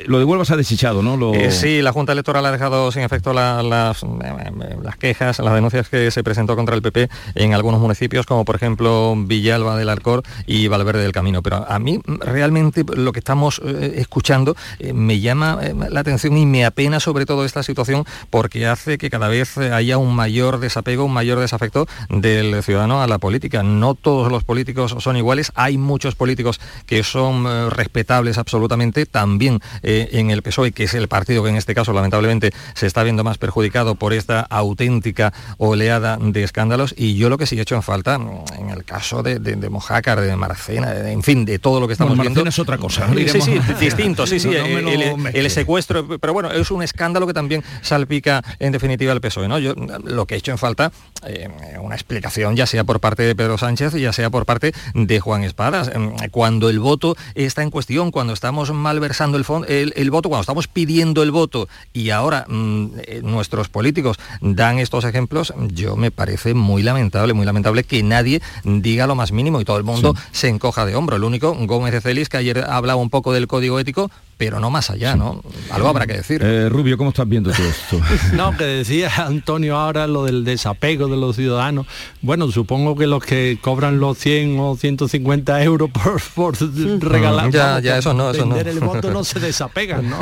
Lo 0.07 0.19
de 0.19 0.25
Huelva 0.25 0.45
se 0.45 0.53
ha 0.53 0.57
desechado, 0.57 1.01
¿no? 1.01 1.17
Lo... 1.17 1.33
sí, 1.51 1.81
la 1.81 1.91
Junta 1.91 2.13
Electoral 2.13 2.45
ha 2.45 2.51
dejado 2.51 2.91
sin 2.91 3.03
efecto 3.03 3.33
las, 3.33 3.63
las 3.63 4.97
quejas, 4.97 5.39
las 5.39 5.53
denuncias 5.53 5.89
que 5.89 6.11
se 6.11 6.23
presentó 6.23 6.55
contra 6.55 6.75
el 6.75 6.81
PP 6.81 7.09
en 7.35 7.53
algunos 7.53 7.79
municipios, 7.79 8.25
como 8.25 8.45
por 8.45 8.55
ejemplo 8.55 9.15
Villalba 9.17 9.77
del 9.77 9.89
Arcor 9.89 10.23
y 10.47 10.67
Valverde 10.67 11.01
del 11.01 11.11
Camino. 11.11 11.41
Pero 11.43 11.65
a 11.69 11.79
mí 11.79 11.99
realmente 12.05 12.83
lo 12.95 13.11
que 13.11 13.19
estamos 13.19 13.61
escuchando 13.93 14.55
me 14.93 15.19
llama 15.19 15.59
la 15.89 15.99
atención 15.99 16.37
y 16.37 16.45
me 16.45 16.65
apena 16.65 16.99
sobre 16.99 17.25
todo 17.25 17.45
esta 17.45 17.63
situación 17.63 17.98
porque 18.29 18.67
hace 18.67 18.97
que 18.97 19.09
cada 19.09 19.27
vez 19.27 19.57
haya 19.57 19.97
un 19.97 20.15
mayor 20.15 20.59
desapego, 20.59 21.05
un 21.05 21.13
mayor 21.13 21.39
desafecto 21.39 21.87
del 22.09 22.63
ciudadano 22.63 23.01
a 23.01 23.07
la 23.07 23.17
política. 23.17 23.63
No 23.63 23.95
todos 23.95 24.31
los 24.31 24.43
políticos 24.43 24.95
son 24.99 25.17
iguales, 25.17 25.51
hay 25.55 25.77
muchos 25.77 26.15
políticos 26.15 26.59
que 26.85 27.03
son 27.03 27.45
eh, 27.47 27.69
respetables 27.69 28.37
absolutamente, 28.37 29.05
también 29.05 29.59
eh, 29.83 30.09
en 30.13 30.31
el 30.31 30.41
PSOE, 30.41 30.71
que 30.71 30.83
es 30.83 30.93
el 30.93 31.07
partido 31.07 31.43
que 31.43 31.49
en 31.49 31.55
este 31.55 31.75
caso 31.75 31.93
lamentablemente 31.93 32.51
se 32.73 32.87
está 32.87 33.03
viendo 33.03 33.23
más 33.23 33.37
perjudicado 33.37 33.95
por 33.95 34.13
esta 34.13 34.41
auténtica 34.41 35.33
oleada 35.57 36.17
de 36.19 36.43
escándalos 36.43 36.93
y 36.97 37.15
yo 37.15 37.29
lo 37.29 37.37
que 37.37 37.45
sí 37.45 37.57
he 37.57 37.61
hecho 37.61 37.75
en 37.75 37.83
falta 37.83 38.15
en 38.15 38.69
el 38.69 38.83
caso 38.83 39.23
de, 39.23 39.39
de, 39.39 39.69
Mojácar, 39.69 40.21
de 40.21 40.35
Marcena, 40.35 41.09
en 41.09 41.23
fin, 41.23 41.45
de 41.45 41.59
todo 41.59 41.79
lo 41.79 41.87
que 41.87 41.93
estamos 41.93 42.17
viendo. 42.17 42.43
es 42.45 42.59
otra 42.59 42.77
cosa. 42.77 43.07
Sí, 43.13 43.41
sí, 43.41 43.59
distinto, 43.79 44.25
sí, 44.25 44.39
sí, 44.39 44.49
el, 44.53 45.49
secuestro, 45.49 46.19
pero 46.19 46.33
bueno, 46.33 46.51
es 46.51 46.71
un 46.71 46.83
escándalo 46.83 47.25
que 47.27 47.33
también 47.33 47.63
salpica 47.89 48.43
en 48.59 48.71
definitiva 48.71 49.13
el 49.13 49.21
PSOE. 49.21 49.47
¿no? 49.47 49.59
Yo 49.59 49.73
lo 49.75 50.25
que 50.25 50.35
he 50.35 50.37
hecho 50.37 50.51
en 50.51 50.57
falta, 50.57 50.91
eh, 51.25 51.49
una 51.81 51.95
explicación 51.95 52.55
ya 52.55 52.65
sea 52.65 52.83
por 52.83 52.99
parte 52.99 53.23
de 53.23 53.35
Pedro 53.35 53.57
Sánchez, 53.57 53.93
ya 53.95 54.13
sea 54.13 54.29
por 54.29 54.45
parte 54.45 54.73
de 54.93 55.19
Juan 55.19 55.43
Espadas. 55.43 55.89
Em, 55.93 56.15
cuando 56.31 56.69
el 56.69 56.79
voto 56.79 57.15
está 57.35 57.63
en 57.63 57.71
cuestión, 57.71 58.11
cuando 58.11 58.33
estamos 58.33 58.71
malversando 58.71 59.37
el, 59.37 59.93
el, 59.95 60.11
voto, 60.11 60.29
cuando 60.29 60.41
estamos 60.41 60.67
pidiendo 60.67 61.23
el 61.23 61.31
voto 61.31 61.67
y 61.93 62.11
ahora 62.11 62.45
mm, 62.47 62.87
eh, 62.97 63.21
nuestros 63.23 63.69
políticos 63.69 64.17
dan 64.41 64.79
estos 64.79 65.03
ejemplos, 65.03 65.53
yo 65.73 65.95
me 65.95 66.11
parece 66.11 66.53
muy 66.53 66.83
lamentable, 66.83 67.33
muy 67.33 67.45
lamentable 67.45 67.83
que 67.83 68.03
nadie 68.03 68.41
diga 68.63 69.07
lo 69.07 69.15
más 69.15 69.31
mínimo 69.31 69.59
y 69.59 69.65
todo 69.65 69.77
el 69.77 69.83
mundo 69.83 70.15
se 70.31 70.47
encoja 70.47 70.85
de 70.85 70.95
hombro. 70.95 71.15
El 71.17 71.23
único, 71.23 71.53
Gómez 71.53 71.91
de 71.91 72.01
Celis, 72.01 72.29
que 72.29 72.37
ayer 72.37 72.65
hablaba 72.67 73.01
un 73.01 73.09
poco 73.09 73.33
del 73.33 73.47
código 73.47 73.79
ético, 73.79 74.09
pero 74.39 74.61
no 74.61 74.69
más 74.69 74.89
allá, 74.89 75.17
¿no? 75.17 75.43
Algo 75.69 75.89
habrá 75.89 76.07
que 76.07 76.13
decir. 76.13 76.41
Eh, 76.41 76.69
Rubio, 76.69 76.97
¿cómo 76.97 77.09
estás 77.09 77.27
viendo 77.27 77.51
todo 77.51 77.67
esto? 77.67 77.99
no, 78.37 78.55
que 78.55 78.63
decía 78.63 79.11
Antonio 79.17 79.75
ahora 79.75 80.07
lo 80.07 80.23
del 80.23 80.45
desapego 80.45 81.09
de 81.09 81.17
los 81.17 81.35
ciudadanos. 81.35 81.85
Bueno, 82.21 82.49
supongo 82.49 82.95
que 82.95 83.05
los 83.05 83.21
que 83.21 83.57
cobran 83.59 83.99
los 83.99 84.17
100 84.17 84.57
o 84.57 84.77
150 84.77 85.61
euros 85.61 85.89
por, 85.91 86.21
por 86.35 86.55
regalar, 87.01 87.51
ya, 87.51 87.81
ya, 87.81 87.97
eso 87.97 88.13
no, 88.13 88.31
eso 88.31 88.45
no. 88.45 88.55
el 88.55 88.79
voto 88.79 89.11
no 89.11 89.25
se 89.25 89.39
desapegan, 89.41 90.09
¿no? 90.09 90.17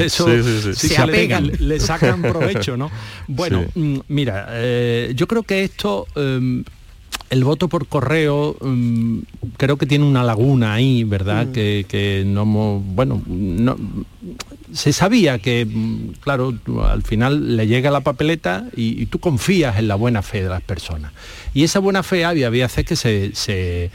Eso 0.00 0.26
sí, 0.26 0.74
sí, 0.74 0.88
se 0.88 1.00
apegan. 1.00 1.52
Le, 1.60 1.78
sacan 1.78 2.22
provecho, 2.22 2.76
¿no? 2.76 2.90
Bueno, 3.28 3.64
mm, 3.76 3.98
mira, 4.08 4.48
eh, 4.54 5.12
yo 5.14 5.28
creo 5.28 5.44
que 5.44 5.62
esto 5.62 6.08
em, 6.16 6.64
el 7.30 7.44
voto 7.44 7.68
por 7.68 7.86
correo 7.86 8.56
mm, 8.60 9.18
creo 9.56 9.76
que 9.76 9.86
tiene 9.86 10.04
una 10.04 10.22
laguna 10.22 10.74
ahí, 10.74 11.04
¿verdad? 11.04 11.46
Mm. 11.46 11.52
Que, 11.52 12.24
no, 12.26 12.44
bueno, 12.46 13.22
no, 13.26 13.76
se 14.72 14.92
sabía 14.92 15.38
que, 15.38 15.66
mm, 15.66 16.20
claro, 16.20 16.54
al 16.88 17.02
final 17.02 17.56
le 17.56 17.66
llega 17.66 17.90
la 17.90 18.00
papeleta 18.00 18.66
y, 18.76 19.06
tú 19.06 19.18
confías 19.18 19.78
en 19.78 19.88
la 19.88 19.94
buena 19.94 20.22
fe 20.22 20.42
de 20.42 20.48
las 20.48 20.62
personas. 20.62 21.12
Y 21.56 21.64
esa 21.64 21.78
buena 21.78 22.02
fe 22.02 22.22
había, 22.26 22.48
había 22.48 22.66
veces 22.66 22.84
que 22.84 22.96
se, 22.96 23.90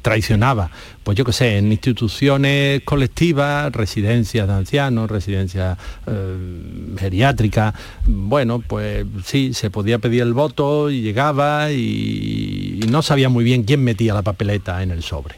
traicionaba, 0.00 0.70
pues 1.04 1.14
yo 1.14 1.26
qué 1.26 1.32
sé, 1.34 1.58
en 1.58 1.70
instituciones 1.70 2.80
colectivas, 2.86 3.70
residencias 3.70 4.48
de 4.48 4.54
ancianos, 4.54 5.10
residencias 5.10 5.76
eh, 6.06 6.96
geriátricas, 6.98 7.74
bueno, 8.06 8.60
pues 8.66 9.04
sí, 9.26 9.52
se 9.52 9.68
podía 9.68 9.98
pedir 9.98 10.22
el 10.22 10.32
voto 10.32 10.88
y 10.88 11.02
llegaba 11.02 11.70
y 11.70 12.80
no 12.88 13.02
sabía 13.02 13.28
muy 13.28 13.44
bien 13.44 13.64
quién 13.64 13.84
metía 13.84 14.14
la 14.14 14.22
papeleta 14.22 14.82
en 14.82 14.90
el 14.90 15.02
sobre. 15.02 15.34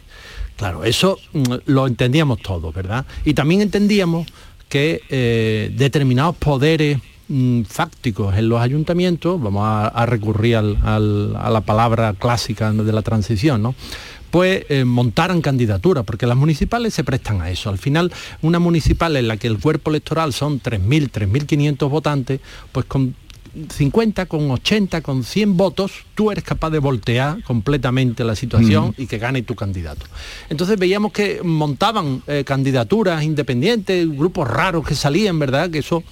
Claro, 0.54 0.84
eso 0.84 1.18
mm, 1.32 1.54
lo 1.66 1.88
entendíamos 1.88 2.38
todos, 2.40 2.72
¿verdad? 2.72 3.04
Y 3.24 3.34
también 3.34 3.62
entendíamos 3.62 4.28
que 4.68 5.02
eh, 5.10 5.72
determinados 5.74 6.36
poderes 6.36 6.98
mm, 7.32 7.62
fácticos 7.62 8.36
en 8.36 8.48
los 8.48 8.60
ayuntamientos, 8.60 9.40
vamos 9.40 9.62
a, 9.64 10.06
recurrir 10.06 10.56
a 10.56 10.98
la 11.00 11.60
palabra 11.62 12.14
clásica 12.14 12.72
de 12.72 12.92
la 12.92 13.02
transición, 13.02 13.62
¿no? 13.62 13.74
pues 14.32 14.64
eh, 14.70 14.86
montaran 14.86 15.42
candidaturas, 15.42 16.04
porque 16.04 16.26
las 16.26 16.38
municipales 16.38 16.94
se 16.94 17.04
prestan 17.04 17.42
a 17.42 17.50
eso. 17.50 17.68
Al 17.68 17.76
final, 17.76 18.10
una 18.40 18.58
municipal 18.58 19.14
en 19.18 19.28
la 19.28 19.36
que 19.36 19.46
el 19.46 19.58
cuerpo 19.58 19.90
electoral 19.90 20.32
son 20.32 20.58
3.000, 20.58 21.10
3.500 21.10 21.90
votantes, 21.90 22.40
pues 22.72 22.86
con 22.86 23.14
50, 23.68 24.24
con 24.24 24.50
80, 24.50 25.02
con 25.02 25.22
100 25.22 25.56
votos, 25.58 25.92
tú 26.14 26.30
eres 26.30 26.44
capaz 26.44 26.70
de 26.70 26.78
voltear 26.78 27.42
completamente 27.42 28.24
la 28.24 28.34
situación 28.34 28.94
y 28.96 29.06
que 29.06 29.18
gane 29.18 29.42
tu 29.42 29.54
candidato. 29.54 30.06
Entonces 30.48 30.78
veíamos 30.78 31.12
que 31.12 31.42
montaban 31.42 32.22
eh, 32.26 32.44
candidaturas 32.46 33.22
independientes, 33.22 34.08
grupos 34.08 34.48
raros 34.48 34.86
que 34.86 34.94
salían, 34.94 35.38
¿verdad? 35.38 35.68
Que 35.68 35.80
eso 35.80 36.02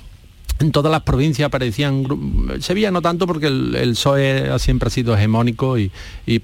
en 0.60 0.72
todas 0.72 0.92
las 0.92 1.02
provincias 1.02 1.46
aparecían 1.46 2.06
Sevilla 2.60 2.90
no 2.90 3.02
tanto 3.02 3.26
porque 3.26 3.46
el, 3.46 3.90
PSOE 3.92 4.58
siempre 4.58 4.86
ha 4.86 4.90
sido 4.90 5.16
hegemónico 5.16 5.78
y, 5.78 5.90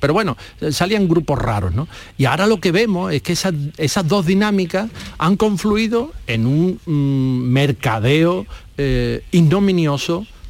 pero 0.01 0.13
bueno 0.13 0.37
salían 0.71 1.07
grupos 1.07 1.39
raros 1.39 1.75
¿no? 1.75 1.87
y 2.19 2.25
ahora 2.25 2.47
lo 2.47 2.59
que 2.59 2.73
vemos 2.73 3.13
es 3.13 3.23
que 3.23 3.33
esas, 3.33 3.55
esas 3.77 4.09
dos 4.09 4.27
dinámicas 4.27 4.91
han 5.19 5.37
confluido 5.37 6.13
en 6.27 6.47
un 6.47 6.81
mm, 6.87 7.53
mercadeo 7.53 8.47
eh, 8.79 9.23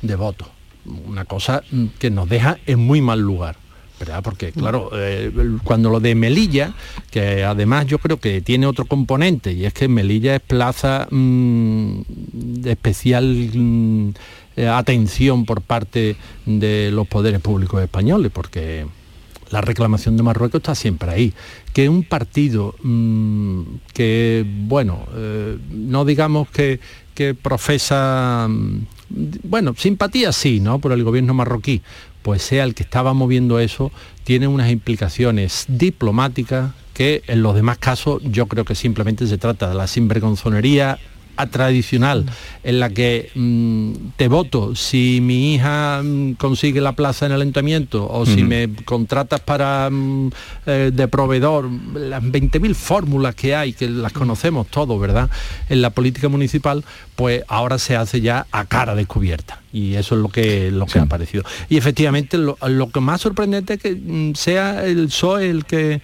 de 0.03 0.17
votos. 0.17 0.49
Una 1.07 1.25
cosa 1.25 1.63
que 1.99 2.11
nos 2.11 2.29
deja 2.29 2.59
en 2.67 2.79
muy 2.79 3.01
mal 3.01 3.21
lugar. 3.21 3.57
¿Verdad? 3.99 4.23
Porque 4.23 4.53
claro, 4.53 4.91
eh, 4.95 5.31
cuando 5.65 5.91
lo 5.91 6.01
de 6.01 6.15
Melilla, 6.15 6.75
que 7.11 7.45
además 7.45 7.87
yo 7.87 7.99
creo 7.99 8.19
que 8.19 8.41
tiene 8.41 8.67
otro 8.67 8.85
componente, 8.85 9.53
y 9.53 9.65
es 9.65 9.73
que 9.73 9.89
Melilla 9.89 10.37
es 10.37 10.43
plaza 10.43 11.09
mm, 11.11 12.01
de 12.33 12.73
especial 12.73 13.25
mm, 13.55 14.11
eh, 14.57 14.69
atención 14.69 15.45
por 15.45 15.63
parte 15.63 16.17
de 16.45 16.91
los 16.93 17.07
poderes 17.07 17.41
públicos 17.41 17.83
españoles, 17.83 18.31
porque 18.33 18.87
la 19.51 19.61
reclamación 19.61 20.17
de 20.17 20.23
Marruecos 20.23 20.61
está 20.61 20.75
siempre 20.75 21.11
ahí. 21.11 21.35
Que 21.73 21.89
un 21.89 22.03
partido 22.05 22.75
mm, 22.83 23.63
que, 23.93 24.45
bueno, 24.63 25.07
eh, 25.15 25.59
no 25.71 26.05
digamos 26.05 26.49
que, 26.51 26.81
que 27.15 27.35
profesa 27.35 28.49
bueno, 29.09 29.75
simpatía 29.77 30.33
sí, 30.33 30.61
¿no? 30.61 30.81
Por 30.81 30.93
el 30.93 31.05
gobierno 31.05 31.35
marroquí, 31.35 31.81
pues 32.27 32.43
sea 32.43 32.65
el 32.65 32.75
que 32.75 32.83
estaba 32.83 33.15
moviendo 33.15 33.61
eso, 33.61 33.93
tiene 34.25 34.49
unas 34.49 34.69
implicaciones 34.73 35.65
diplomáticas 35.69 36.73
que 36.93 37.23
en 37.29 37.41
los 37.41 37.55
demás 37.55 37.79
casos 37.79 38.21
yo 38.25 38.47
creo 38.47 38.65
que 38.65 38.75
simplemente 38.75 39.29
se 39.29 39.39
trata 39.39 39.69
de 39.69 39.77
la 39.77 39.87
sinvergonzonería 39.87 40.99
tradicional 41.45 42.25
en 42.65 42.81
la 42.81 42.89
que 42.89 43.31
mm, 43.35 43.93
te 44.17 44.29
voto 44.29 44.75
si 44.75 45.21
mi 45.21 45.55
hija 45.55 46.01
mm, 46.03 46.35
consigue 46.35 46.81
la 46.81 46.93
plaza 46.93 47.27
en 47.27 47.33
el 47.33 47.43
ayuntamiento 47.43 48.09
o 48.11 48.25
si 48.25 48.43
me 48.43 48.75
contratas 48.85 49.41
para 49.41 49.91
mm, 49.91 50.31
eh, 50.67 50.91
de 50.93 51.09
proveedor, 51.09 51.69
las 51.95 52.23
20.000 52.23 52.75
fórmulas 52.75 53.35
que 53.35 53.55
hay, 53.55 53.73
que 53.75 53.89
las 53.89 54.13
conocemos 54.13 54.67
todos, 54.69 54.99
¿verdad? 55.01 55.29
En 55.69 55.83
la 55.83 55.91
política 55.91 56.29
municipal, 56.29 56.85
pues 57.15 57.43
ahora 57.49 57.79
se 57.79 57.97
hace 57.97 58.21
ya 58.21 58.47
a 58.51 58.65
cara 58.65 58.95
descubierta. 58.95 59.61
Y 59.73 59.95
eso 59.95 60.15
es 60.15 60.23
lo 60.23 60.29
que, 60.29 60.71
lo 60.71 60.87
que 60.87 60.99
ha 60.99 61.07
parecido. 61.07 61.45
Y 61.69 61.77
efectivamente 61.77 62.39
lo, 62.39 62.57
lo 62.67 62.91
que 62.91 63.01
más 63.01 63.21
sorprendente 63.21 63.75
es 63.75 63.81
que 63.81 64.33
sea 64.35 64.87
el 64.87 65.07
PSOE 65.07 65.51
el 65.51 65.65
que 65.67 66.01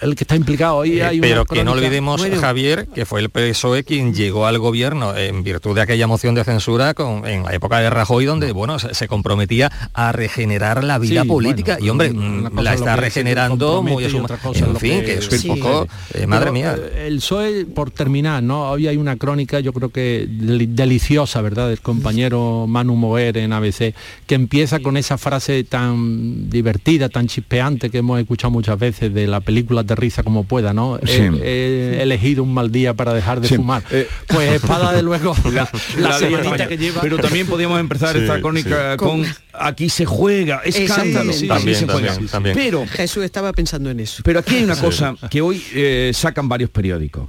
el 0.00 0.14
que 0.16 0.24
está 0.24 0.36
implicado. 0.36 0.76
Hoy 0.76 1.00
eh, 1.00 1.18
pero 1.20 1.44
que 1.44 1.64
no 1.64 1.72
olvidemos, 1.72 2.24
Javier, 2.40 2.88
que 2.88 3.06
fue 3.06 3.20
el 3.20 3.30
PSOE 3.30 3.84
quien 3.84 4.14
llegó 4.14 4.46
al 4.46 4.58
gobierno 4.58 5.16
en 5.16 5.42
virtud 5.42 5.74
de 5.74 5.82
aquella 5.82 6.06
moción 6.06 6.34
de 6.34 6.44
censura 6.44 6.94
con, 6.94 7.26
en 7.26 7.44
la 7.44 7.54
época 7.54 7.78
de 7.78 7.90
Rajoy, 7.90 8.24
donde 8.24 8.52
bueno 8.52 8.78
se, 8.78 9.08
comprometía 9.08 9.70
a 9.92 10.12
regenerar 10.12 10.82
la 10.82 10.98
vida 10.98 11.24
política. 11.24 11.78
y 11.80 11.88
hombre, 11.88 12.12
mm, 12.12 12.58
la 12.60 12.74
está 12.74 12.96
regenerando 12.96 13.82
muy 13.82 14.04
a 14.04 14.10
su 14.10 14.18
En 14.18 14.76
fin, 14.76 15.02
que, 15.04 15.14
es 15.14 15.44
un 15.44 15.58
poco... 15.58 15.86
Eh, 16.14 16.26
madre 16.26 16.50
mía. 16.50 16.76
El 16.96 17.16
PSOE, 17.16 17.66
por 17.66 17.90
terminar, 17.90 18.42
¿no? 18.42 18.70
Hoy 18.70 18.88
hay 18.88 18.96
una 18.96 19.16
crónica, 19.16 19.60
yo 19.60 19.72
creo 19.72 19.90
que 19.90 20.26
deliciosa, 20.28 21.40
¿verdad?, 21.40 21.68
del 21.68 21.80
compañero 21.80 22.66
Manu 22.66 22.96
Moer 22.96 23.36
en 23.38 23.52
ABC, 23.52 23.94
que 24.26 24.34
empieza 24.34 24.80
con 24.80 24.96
esa 24.96 25.18
frase 25.18 25.64
tan 25.64 26.50
divertida, 26.50 27.08
tan 27.08 27.26
chispeante 27.26 27.90
que 27.90 27.98
hemos 27.98 28.20
escuchado 28.20 28.50
muchas 28.50 28.78
veces 28.78 29.12
de 29.12 29.26
la 29.26 29.40
película 29.40 29.83
aterriza 29.84 30.22
como 30.22 30.44
pueda, 30.44 30.72
¿no? 30.74 30.98
Sí. 31.04 31.12
He, 31.42 31.96
he 31.98 32.02
elegido 32.02 32.42
un 32.42 32.52
mal 32.52 32.70
día 32.72 32.94
para 32.94 33.14
dejar 33.14 33.40
de 33.40 33.48
Sí. 33.48 33.56
fumar. 33.56 33.82
Eh, 33.90 34.08
pues 34.26 34.52
espada 34.52 34.92
de 34.92 35.02
luego 35.02 35.34
la, 35.52 35.68
la 35.98 36.18
semanita 36.18 36.66
que 36.68 36.76
lleva. 36.76 37.00
Pero 37.00 37.18
también 37.18 37.46
podíamos 37.46 37.78
empezar 37.80 38.16
Sí, 38.16 38.22
esta 38.22 38.40
crónica 38.40 38.92
sí. 38.92 38.96
con 38.98 39.24
aquí 39.52 39.88
se 39.88 40.04
juega, 40.04 40.60
escándalo. 40.64 41.32
Sí, 41.32 41.40
sí, 41.40 41.48
aquí 41.50 41.74
sí, 41.74 41.74
se 41.74 41.86
juega. 41.86 42.14
sí, 42.14 42.26
sí. 42.28 42.36
Pero 42.54 42.84
Jesús 42.86 43.24
estaba 43.24 43.52
pensando 43.52 43.90
en 43.90 44.00
eso. 44.00 44.22
Pero 44.24 44.40
aquí 44.40 44.56
hay 44.56 44.64
una 44.64 44.74
Sí. 44.74 44.80
cosa 44.82 45.14
que 45.30 45.40
hoy 45.40 45.62
eh, 45.74 46.10
sacan 46.14 46.48
varios 46.48 46.70
periódicos. 46.70 47.28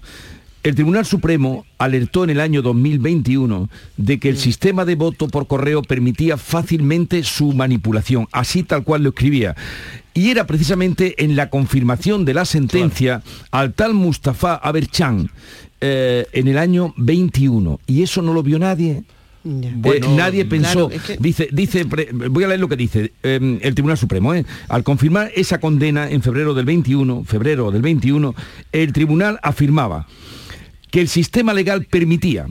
El 0.65 0.73
Tribunal 0.73 1.05
Supremo 1.05 1.63
alertó 1.77 2.23
en 2.23 2.31
el 2.31 2.39
año 2.39 2.63
2021 2.63 3.69
de 3.97 4.17
que 4.19 4.29
el 4.29 4.37
sistema 4.37 4.83
de 4.83 4.95
voto 4.95 5.27
por 5.27 5.45
correo 5.45 5.83
permitía 5.83 6.37
fácilmente 6.37 7.23
su 7.23 7.53
manipulación, 7.53 8.27
así 8.31 8.63
tal 8.63 8.83
cual 8.83 9.03
lo 9.03 9.09
escribía. 9.09 9.55
Y 10.15 10.31
era 10.31 10.47
precisamente 10.47 11.23
en 11.23 11.35
la 11.35 11.51
confirmación 11.51 12.25
de 12.25 12.33
la 12.33 12.45
sentencia 12.45 13.21
al 13.51 13.73
tal 13.75 13.93
Mustafa 13.93 14.55
Aberchan 14.55 15.29
eh, 15.81 16.25
en 16.33 16.47
el 16.47 16.57
año 16.57 16.95
21. 16.97 17.79
Y 17.85 18.01
eso 18.01 18.23
no 18.23 18.33
lo 18.33 18.41
vio 18.41 18.57
nadie. 18.57 19.03
Eh, 19.45 20.01
nadie 20.15 20.45
pensó, 20.45 20.89
claro, 20.89 20.89
es 20.89 21.01
que- 21.03 21.17
dice, 21.19 21.47
dice, 21.51 21.85
pre- 21.85 22.09
voy 22.11 22.43
a 22.43 22.47
leer 22.47 22.59
lo 22.59 22.67
que 22.67 22.75
dice 22.75 23.13
eh, 23.21 23.59
el 23.61 23.75
Tribunal 23.75 23.99
Supremo, 23.99 24.33
¿eh? 24.33 24.43
al 24.67 24.83
confirmar 24.83 25.31
esa 25.35 25.59
condena 25.59 26.09
en 26.09 26.23
febrero 26.23 26.55
del 26.55 26.65
21, 26.65 27.23
febrero 27.25 27.69
del 27.69 27.83
21, 27.83 28.33
el 28.71 28.91
tribunal 28.93 29.39
afirmaba 29.43 30.07
que 30.91 31.01
el 31.01 31.07
sistema 31.07 31.53
legal 31.53 31.85
permitía 31.85 32.47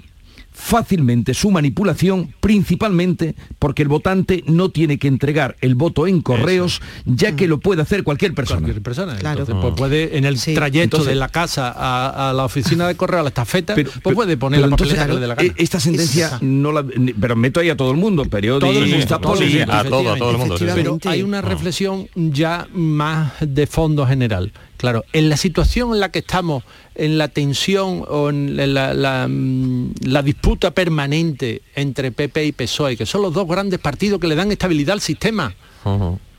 fácilmente 0.56 1.34
su 1.34 1.50
manipulación, 1.50 2.32
principalmente 2.38 3.34
porque 3.58 3.82
el 3.82 3.88
votante 3.88 4.44
no 4.46 4.68
tiene 4.68 4.98
que 4.98 5.08
entregar 5.08 5.56
el 5.60 5.74
voto 5.74 6.06
en 6.06 6.22
correos, 6.22 6.80
ya 7.04 7.34
que 7.34 7.48
lo 7.48 7.58
puede 7.58 7.82
hacer 7.82 8.04
cualquier 8.04 8.34
persona. 8.34 8.60
Cualquier 8.60 8.80
persona. 8.82 9.16
Entonces, 9.16 9.54
pues 9.60 9.74
puede, 9.76 10.16
en 10.16 10.24
el 10.24 10.38
trayecto 10.40 10.98
Entonces- 10.98 11.08
de 11.08 11.14
la 11.16 11.28
casa 11.28 11.72
a, 11.76 12.30
a 12.30 12.32
la 12.32 12.44
oficina 12.44 12.86
de 12.86 12.94
correo, 12.96 13.18
a 13.18 13.22
la 13.24 13.30
estafeta, 13.30 13.74
Pero- 13.74 13.90
pues 14.00 14.14
puede 14.14 14.36
poner 14.36 14.60
la 14.60 14.66
entonces, 14.66 14.96
dé 14.96 15.26
la 15.26 15.34
gana. 15.34 15.42
eh, 15.48 15.52
Esta 15.56 15.80
sentencia 15.80 16.38
no 16.40 16.70
la... 16.70 16.84
Pero 17.20 17.34
meto 17.34 17.58
ahí 17.58 17.70
a 17.70 17.76
todo 17.76 17.90
el 17.90 17.96
mundo, 17.96 18.24
periodistas, 18.24 19.20
Todo 19.20 19.34
el 19.40 20.38
mundo. 20.38 20.56
Pero 20.58 20.98
hay 21.06 21.22
una 21.22 21.42
reflexión 21.42 22.06
ya 22.14 22.68
más 22.72 23.32
de 23.40 23.66
fondo 23.66 24.06
general. 24.06 24.52
Claro, 24.76 25.04
en 25.12 25.28
la 25.28 25.36
situación 25.36 25.94
en 25.94 26.00
la 26.00 26.10
que 26.10 26.18
estamos, 26.18 26.64
en 26.94 27.16
la 27.16 27.28
tensión 27.28 28.04
o 28.08 28.28
en 28.28 28.56
la, 28.74 28.92
la, 28.92 29.28
mm, 29.28 29.94
la 30.02 30.22
disputa 30.22 30.72
permanente 30.72 31.62
entre 31.74 32.10
PP 32.10 32.44
y 32.44 32.52
PSOE, 32.52 32.96
que 32.96 33.06
son 33.06 33.22
los 33.22 33.32
dos 33.32 33.46
grandes 33.46 33.78
partidos 33.78 34.20
que 34.20 34.26
le 34.26 34.34
dan 34.34 34.50
estabilidad 34.50 34.94
al 34.94 35.00
sistema, 35.00 35.54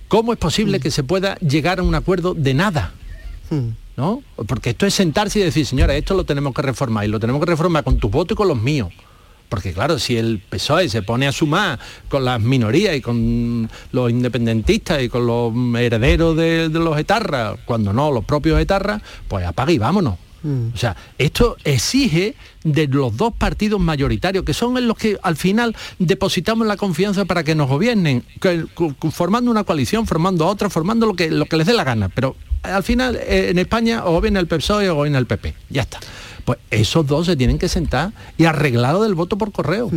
¿cómo 0.08 0.34
es 0.34 0.40
posible 0.40 0.80
que 0.80 0.92
se 0.92 1.04
pueda 1.04 1.36
llegar 1.36 1.80
a 1.80 1.84
un 1.84 1.96
acuerdo 1.96 2.34
de 2.34 2.54
nada? 2.54 2.94
¿no? 3.98 4.22
Porque 4.48 4.72
esto 4.72 4.86
es 4.86 4.94
sentarse 4.94 5.40
y 5.40 5.44
decir, 5.44 5.66
señora, 5.66 5.96
esto 5.96 6.14
lo 6.14 6.26
tenemos 6.26 6.54
que 6.54 6.62
reformar 6.62 7.06
y 7.06 7.08
lo 7.08 7.20
tenemos 7.20 7.40
que 7.40 7.48
reformar 7.48 7.84
con 7.84 7.98
tus 7.98 8.12
votos 8.12 8.36
y 8.36 8.38
con 8.38 8.48
los 8.48 8.62
míos. 8.62 8.90
Porque 9.50 9.74
claro, 9.74 10.00
si 10.00 10.18
el 10.18 10.40
PSOE 10.40 10.90
se 10.90 11.02
pone 11.02 11.28
a 11.28 11.32
sumar 11.32 11.80
con 12.10 12.26
las 12.26 12.42
minorías 12.42 12.96
y 12.96 13.02
con 13.02 13.70
los 13.92 14.10
independentistas 14.10 15.02
y 15.04 15.10
con 15.10 15.28
los 15.28 15.54
herederos 15.80 16.36
de, 16.36 16.70
los 16.70 16.98
etarras, 16.98 17.58
cuando 17.66 17.94
no, 17.94 18.12
los 18.12 18.26
propios 18.26 18.60
etarras, 18.60 19.02
pues 19.28 19.46
apaga 19.46 19.72
y 19.72 19.78
vámonos. 19.78 20.25
O 20.74 20.78
sea, 20.78 20.96
esto 21.18 21.58
exige 21.64 22.36
de 22.64 22.88
los 22.88 23.16
dos 23.18 23.34
partidos 23.34 23.80
mayoritarios, 23.80 24.46
que 24.46 24.54
son 24.54 24.78
en 24.78 24.88
los 24.88 24.98
que 24.98 25.18
al 25.24 25.36
final 25.36 25.76
depositamos 26.00 26.68
la 26.68 26.78
confianza 26.78 27.26
para 27.26 27.44
que 27.44 27.56
nos 27.56 27.68
gobiernen, 27.68 28.24
que- 28.40 28.66
formando 29.12 29.50
una 29.50 29.64
coalición, 29.64 30.06
formando 30.06 30.46
otra, 30.48 30.70
formando 30.70 31.06
lo 31.08 31.14
que, 31.16 31.32
lo 31.32 31.46
que 31.46 31.58
les 31.58 31.66
dé 31.68 31.74
la 31.74 31.84
gana. 31.84 32.10
Pero 32.10 32.36
al 32.64 32.84
final 32.84 33.16
eh, 33.16 33.48
en 33.50 33.60
España 33.60 34.06
o 34.06 34.12
gobierna 34.12 34.40
el 34.40 34.48
PSOE 34.48 34.90
o 34.90 34.96
gobierna 34.96 35.18
el 35.20 35.26
PP. 35.26 35.56
Ya 35.70 35.82
está. 35.84 36.00
Pues 36.44 36.60
esos 36.70 37.08
dos 37.08 37.26
se 37.26 37.36
tienen 37.36 37.58
que 37.58 37.68
sentar 37.68 38.12
y 38.38 38.46
arreglarlo 38.46 39.02
del 39.02 39.16
voto 39.16 39.38
por 39.38 39.52
correo. 39.52 39.90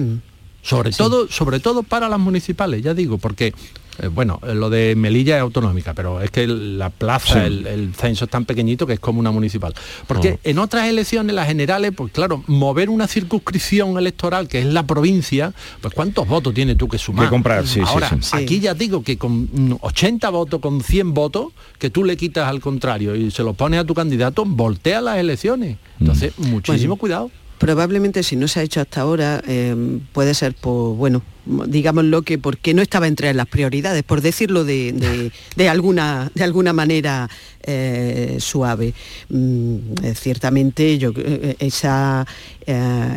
Sobre 0.62 0.90
todo, 0.92 1.28
sobre 1.28 1.61
todo 1.61 1.82
para 1.82 2.09
las 2.09 2.18
municipales, 2.18 2.82
ya 2.82 2.94
digo, 2.94 3.18
porque 3.18 3.53
eh, 3.99 4.09
bueno, 4.09 4.40
lo 4.42 4.70
de 4.70 4.94
Melilla 4.96 5.36
es 5.36 5.42
autonómica, 5.42 5.94
pero 5.94 6.20
es 6.20 6.30
que 6.30 6.46
la 6.46 6.90
plaza, 6.90 7.40
Sí. 7.40 7.46
el, 7.46 7.66
el 7.66 7.94
censo 7.94 8.24
es 8.26 8.30
tan 8.30 8.44
pequeñito 8.44 8.86
que 8.86 8.94
es 8.94 9.01
como 9.01 9.20
una 9.20 9.30
municipal. 9.30 9.74
Porque 10.07 10.38
en 10.44 10.59
otras 10.59 10.86
elecciones, 10.88 11.34
las 11.34 11.46
generales, 11.46 11.92
pues 11.96 12.12
claro, 12.12 12.42
mover 12.46 12.90
una 12.90 13.07
circunscripción 13.09 13.99
electoral 13.99 14.49
que 14.49 14.61
es 14.61 14.66
la 14.66 14.84
provincia, 14.86 15.53
pues 15.80 15.94
¿cuántos 15.94 16.26
votos 16.28 16.55
tienes 16.55 16.76
tú 16.76 16.88
que 16.88 16.99
sumar? 16.99 17.26
Que 17.26 17.30
comprar, 17.30 17.66
sí, 17.66 17.80
Ahora, 17.84 18.11
sí. 18.20 18.36
aquí 18.36 18.61
ya 18.61 18.74
digo 18.74 19.03
que 19.03 19.16
con 19.18 19.42
mm, 19.53 19.76
80 19.80 20.30
votos, 20.30 20.61
con 20.61 20.80
100 20.82 21.14
votos, 21.14 21.46
que 21.78 21.90
tú 21.90 22.05
le 22.05 22.16
quitas 22.16 22.49
al 22.49 22.61
contrario 22.61 23.14
y 23.16 23.30
se 23.30 23.42
lo 23.42 23.55
pones 23.55 23.80
a 23.80 23.84
tu 23.84 23.94
candidato, 23.94 24.44
voltea 24.44 25.01
las 25.01 25.18
elecciones. 25.18 25.76
Entonces, 26.01 26.32
Mm. 26.38 26.46
muchísimo 26.51 26.90
Bueno, 26.96 27.01
cuidado. 27.01 27.30
Probablemente 27.59 28.22
si 28.22 28.36
no 28.36 28.46
se 28.46 28.61
ha 28.61 28.62
hecho 28.62 28.80
hasta 28.80 29.01
ahora, 29.01 29.42
eh, 29.46 29.74
puede 30.12 30.32
ser 30.34 30.55
por, 30.55 30.94
bueno, 30.94 31.22
digámoslo 31.66 32.22
que 32.22 32.38
porque 32.38 32.74
no 32.74 32.82
estaba 32.82 33.07
entre 33.09 33.32
las 33.34 33.46
prioridades, 33.46 34.03
por 34.03 34.20
decirlo 34.20 34.64
de, 34.64 34.92
de- 34.92 35.32
de 35.57 35.68
alguna, 35.68 36.30
de 36.34 36.44
alguna 36.44 36.72
manera 36.72 37.28
eh, 37.70 38.36
suave. 38.40 38.94
Mm, 39.28 39.76
eh, 40.03 40.14
ciertamente 40.14 40.96
yo, 40.99 41.12
eh, 41.16 41.57
esa, 41.59 42.26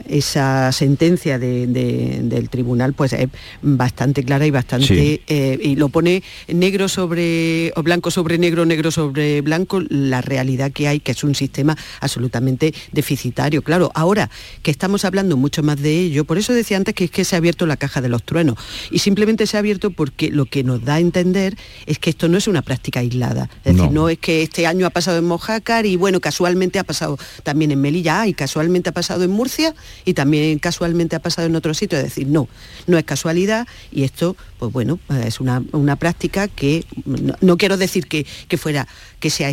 esa 0.08 0.72
sentencia 0.72 1.38
de- 1.40 1.68
de- 1.68 2.20
del 2.24 2.50
tribunal 2.50 2.94
pues 2.94 3.14
es 3.14 3.28
bastante 3.62 4.24
clara 4.24 4.46
y 4.46 4.52
bastante 4.52 4.88
Sí. 4.88 5.22
y 5.62 5.76
lo 5.76 5.90
pone 5.90 6.24
negro 6.48 6.88
sobre 6.90 7.72
o 7.76 7.84
blanco 7.84 8.12
sobre 8.12 8.38
negro, 8.38 8.66
negro 8.66 8.92
sobre 8.92 9.42
blanco, 9.42 9.82
la 9.90 10.22
realidad 10.22 10.72
que 10.72 10.88
hay, 10.88 11.00
que 11.00 11.12
es 11.12 11.24
un 11.24 11.36
sistema 11.36 11.78
absolutamente 12.00 12.74
deficitario. 12.92 13.62
Claro, 13.62 13.92
ahora 13.94 14.30
que 14.64 14.72
estamos 14.72 15.06
hablando 15.06 15.38
mucho 15.38 15.64
más 15.64 15.82
de 15.82 15.98
ello, 16.00 16.26
por 16.26 16.38
eso 16.38 16.54
decía 16.54 16.78
antes 16.78 16.94
que 16.96 17.06
es 17.06 17.12
que 17.12 17.26
se 17.26 17.36
ha 17.36 17.40
abierto 17.40 17.66
la 17.66 17.78
caja 17.78 18.02
de 18.02 18.10
los 18.10 18.21
truenos. 18.24 18.58
Y 18.92 19.00
simplemente 19.00 19.48
se 19.48 19.58
ha 19.58 19.60
abierto 19.60 19.92
porque 19.92 20.30
lo 20.30 20.46
que 20.46 20.64
nos 20.64 20.84
da 20.84 20.96
a 20.96 21.00
entender 21.00 21.58
es 21.86 22.00
que 22.00 22.10
esto 22.10 22.28
no 22.28 22.38
es 22.38 22.48
una 22.48 22.62
práctica 22.62 23.00
aislada. 23.00 23.50
Es 23.64 23.76
decir, 23.76 23.82
No. 23.82 23.92
no 23.92 24.10
es 24.10 24.18
que 24.20 24.42
este 24.44 24.68
año 24.68 24.86
ha 24.86 24.90
pasado 24.90 25.18
en 25.18 25.26
Mojácar 25.26 25.86
y 25.86 25.96
bueno, 25.96 26.20
casualmente 26.20 26.80
ha 26.80 26.84
pasado 26.84 27.18
también 27.44 27.72
en 27.72 27.82
Melilla 27.82 28.28
y 28.28 28.34
casualmente 28.34 28.90
ha 28.90 28.94
pasado 28.94 29.24
en 29.24 29.32
Murcia 29.32 29.74
y 30.06 30.14
también 30.14 30.60
casualmente 30.60 31.16
ha 31.16 31.20
pasado 31.20 31.48
en 31.48 31.56
otro 31.56 31.74
sitio. 31.74 31.98
Es 31.98 32.04
decir, 32.04 32.28
no, 32.28 32.48
no 32.88 32.98
es 32.98 33.04
casualidad 33.04 33.68
y 33.92 34.04
esto, 34.04 34.36
pues 34.60 34.72
bueno, 34.72 35.00
es 35.26 35.40
una, 35.40 35.64
una 35.72 35.96
práctica 35.96 36.48
que 36.48 36.86
no, 37.06 37.36
no 37.42 37.58
quiero 37.58 37.78
decir 37.78 38.08
que, 38.08 38.26
que 38.48 38.58
fuera, 38.58 38.88
que 39.20 39.30
sea 39.30 39.52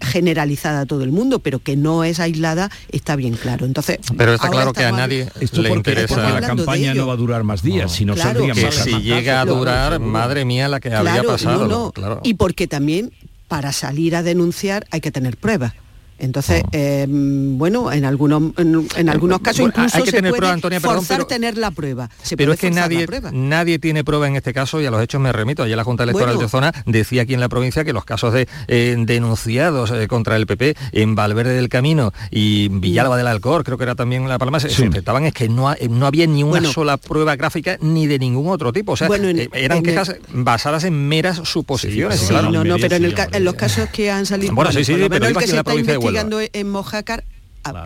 generalizada 0.00 0.80
a 0.82 0.86
todo 0.86 1.02
el 1.04 1.12
mundo, 1.12 1.38
pero 1.40 1.58
que 1.58 1.76
no 1.76 2.04
es 2.04 2.20
aislada, 2.20 2.70
está 2.90 3.16
bien 3.16 3.34
claro. 3.34 3.66
Entonces, 3.66 3.98
Pero 4.16 4.34
está 4.34 4.48
claro 4.48 4.72
que 4.72 4.84
a 4.84 4.92
nadie 4.92 5.28
Esto 5.40 5.62
le 5.62 5.68
porque, 5.68 5.90
interesa 5.90 6.14
porque 6.14 6.32
la 6.32 6.40
campaña 6.46 6.94
no 6.94 7.06
va 7.06 7.14
a 7.14 7.16
durar 7.16 7.44
más 7.44 7.62
días, 7.62 7.92
sino 7.92 8.14
Claro. 8.14 8.46
que 8.46 8.54
más 8.54 8.74
si 8.74 9.00
llega 9.02 9.40
a 9.40 9.44
durar, 9.44 9.98
madre 10.00 10.44
mía, 10.44 10.68
la 10.68 10.80
que 10.80 10.92
habría 10.92 11.14
Claro, 11.14 11.28
pasado. 11.30 11.66
no, 11.66 11.84
no. 11.86 11.92
claro. 11.92 12.20
Y 12.22 12.34
porque 12.34 12.66
también 12.66 13.12
para 13.48 13.72
salir 13.72 14.14
a 14.16 14.22
denunciar 14.22 14.86
hay 14.90 15.00
que 15.00 15.10
tener 15.10 15.36
pruebas. 15.36 15.72
Entonces, 16.20 16.62
eh, 16.72 17.06
bueno, 17.08 17.90
en 17.92 18.04
algunos, 18.04 18.52
en, 18.58 18.86
en 18.96 19.08
algunos 19.08 19.40
casos 19.40 19.60
bueno, 19.60 19.72
incluso 19.76 19.96
hay 19.96 20.02
que 20.04 20.10
se 20.10 20.16
tener 20.18 20.30
puede 20.30 20.38
prueba, 20.40 20.54
Antonia, 20.54 20.80
perdón, 20.80 20.96
forzar 20.98 21.16
pero- 21.18 21.26
tener 21.26 21.56
la 21.56 21.70
prueba. 21.70 22.10
Se 22.22 22.36
Pero 22.36 22.52
es 22.52 22.60
que 22.60 22.70
nadie, 22.70 23.06
nadie 23.32 23.78
tiene 23.78 24.04
prueba 24.04 24.28
en 24.28 24.36
este 24.36 24.52
caso 24.52 24.80
y 24.80 24.86
a 24.86 24.90
los 24.90 25.02
hechos 25.02 25.20
me 25.20 25.32
remito. 25.32 25.62
Ayer 25.62 25.76
la 25.76 25.84
Junta 25.84 26.04
Electoral 26.04 26.34
Bueno. 26.36 26.42
de 26.42 26.48
Zona 26.50 26.72
decía 26.86 27.22
aquí 27.22 27.34
en 27.34 27.40
la 27.40 27.48
provincia 27.48 27.84
que 27.84 27.92
los 27.92 28.04
casos 28.04 28.32
de 28.32 28.46
eh, 28.68 28.94
denunciados 28.98 29.90
eh, 29.90 30.06
contra 30.08 30.36
el 30.36 30.46
PP 30.46 30.76
en 30.92 31.14
Valverde 31.14 31.54
del 31.54 31.68
Camino 31.68 32.12
y 32.30 32.68
Villalba 32.68 33.16
del 33.16 33.26
Alcor, 33.26 33.64
creo 33.64 33.78
que 33.78 33.84
era 33.84 33.94
también 33.94 34.28
La 34.28 34.38
Palma, 34.38 34.60
se 34.60 34.68
Sí. 34.70 34.82
sustentaban 34.82 35.24
es 35.24 35.32
que 35.32 35.48
no, 35.48 35.68
ha- 35.68 35.74
eh, 35.74 35.88
no 35.88 36.06
había 36.06 36.26
ni 36.26 36.42
una 36.42 36.50
Bueno. 36.52 36.72
sola 36.72 36.96
prueba 36.96 37.36
gráfica 37.36 37.78
ni 37.80 38.06
de 38.06 38.18
ningún 38.18 38.48
otro 38.48 38.72
tipo. 38.72 38.92
O 38.92 38.96
sea, 38.96 39.08
Bueno, 39.08 39.28
en- 39.28 39.38
eh, 39.40 39.48
eran 39.52 39.78
en 39.78 39.84
el- 39.86 39.90
quejas 39.90 40.16
basadas 40.32 40.84
en 40.84 41.08
meras 41.08 41.40
suposiciones. 41.44 42.20
Sí, 42.20 42.26
claro. 42.28 42.50
no, 42.50 42.64
no, 42.64 42.76
pero 42.78 42.96
en, 42.96 43.04
el 43.04 43.14
ca- 43.14 43.28
en 43.32 43.44
los 43.44 43.54
casos 43.54 43.88
que 43.90 44.10
han 44.10 44.26
salido, 44.26 44.54
Bueno, 44.54 44.70
sí, 44.72 44.84
sí, 44.84 44.94
pero 45.08 45.26
aquí 45.26 45.50
en 45.50 45.56
la 45.56 45.64
provincia 45.64 45.92
de 45.94 45.98
Investigando 46.10 46.40
en 46.52 46.70
Mojácar 46.70 47.24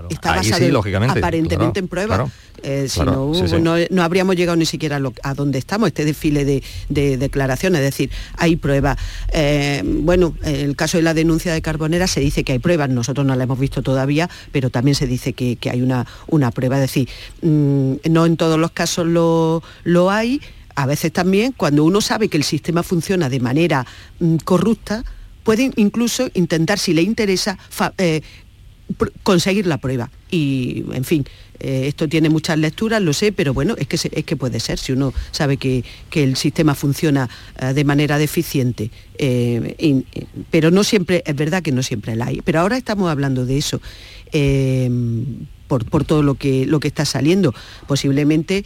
está 0.08 0.36
basado 0.36 0.64
sí, 0.64 0.70
lógicamente, 0.70 1.18
aparentemente 1.18 1.56
claro, 1.58 1.78
en 1.80 1.88
pruebas. 1.88 2.16
claro. 2.16 2.30
Eh, 2.62 2.86
si 2.88 3.00
no, 3.00 3.34
sí, 3.34 3.48
sí. 3.48 3.56
no, 3.60 3.74
no 3.90 4.02
habríamos 4.04 4.36
llegado 4.36 4.56
ni 4.56 4.64
siquiera 4.66 4.96
a, 4.96 4.98
lo- 5.00 5.12
a 5.24 5.34
donde 5.34 5.58
estamos, 5.58 5.88
este 5.88 6.04
desfile 6.04 6.44
de, 6.44 6.62
de 6.88 7.16
declaraciones, 7.18 7.80
es 7.80 7.84
decir, 7.86 8.10
hay 8.38 8.54
pruebas. 8.56 8.96
Eh, 9.32 9.82
bueno, 9.84 10.34
en 10.44 10.54
el 10.70 10.76
caso 10.76 10.96
de 10.96 11.02
la 11.02 11.12
denuncia 11.12 11.52
de 11.52 11.60
Carbonera 11.60 12.06
se 12.06 12.20
dice 12.20 12.44
que 12.44 12.52
hay 12.52 12.60
pruebas, 12.60 12.88
nosotros 12.88 13.26
no 13.26 13.34
la 13.34 13.44
hemos 13.44 13.58
visto 13.58 13.82
todavía, 13.82 14.30
pero 14.52 14.70
también 14.70 14.94
se 14.94 15.06
dice 15.08 15.32
que, 15.32 15.56
que 15.56 15.70
hay 15.70 15.82
una, 15.82 16.06
una 16.28 16.52
prueba, 16.52 16.76
es 16.76 16.82
decir, 16.82 17.08
mm, 17.42 17.94
no 18.10 18.26
en 18.26 18.36
todos 18.36 18.58
los 18.58 18.70
casos 18.70 19.06
lo, 19.06 19.62
lo 19.82 20.10
hay, 20.10 20.40
a 20.76 20.86
veces 20.86 21.12
también 21.12 21.52
cuando 21.52 21.84
uno 21.84 22.00
sabe 22.00 22.28
que 22.28 22.36
el 22.36 22.44
sistema 22.44 22.82
funciona 22.82 23.28
de 23.28 23.40
manera 23.40 23.84
mm, 24.20 24.36
corrupta, 24.36 25.04
pueden 25.44 25.72
incluso 25.76 26.28
intentar, 26.34 26.78
si 26.78 26.92
le 26.92 27.02
interesa, 27.02 27.58
eh, 27.98 28.22
conseguir 29.22 29.66
la 29.66 29.78
prueba. 29.78 30.10
Y, 30.30 30.84
en 30.92 31.04
fin, 31.04 31.24
eh, 31.60 31.84
esto 31.86 32.08
tiene 32.08 32.28
muchas 32.28 32.58
lecturas, 32.58 33.00
lo 33.00 33.12
sé, 33.12 33.30
pero 33.30 33.54
bueno, 33.54 33.76
es 33.78 33.86
que, 33.86 33.96
es 34.10 34.24
que 34.24 34.36
puede 34.36 34.58
ser, 34.58 34.78
si 34.78 34.92
uno 34.92 35.14
sabe 35.30 35.56
que, 35.56 35.84
que 36.10 36.24
el 36.24 36.36
sistema 36.36 36.74
funciona 36.74 37.28
eh, 37.60 37.72
de 37.72 37.84
manera 37.84 38.18
deficiente. 38.18 38.90
pero 40.50 40.70
no 40.70 40.82
siempre, 40.82 41.22
es 41.24 41.36
verdad 41.36 41.62
que 41.62 41.72
no 41.72 41.82
siempre 41.82 42.16
la 42.16 42.26
hay. 42.26 42.40
Pero 42.42 42.60
ahora 42.60 42.76
estamos 42.76 43.10
hablando 43.10 43.46
de 43.46 43.58
eso. 43.58 43.80
por, 45.68 45.84
por 45.86 46.04
todo 46.04 46.22
lo 46.22 46.34
que, 46.34 46.66
lo 46.66 46.80
que 46.80 46.88
está 46.88 47.04
saliendo. 47.04 47.54
Posiblemente 47.86 48.64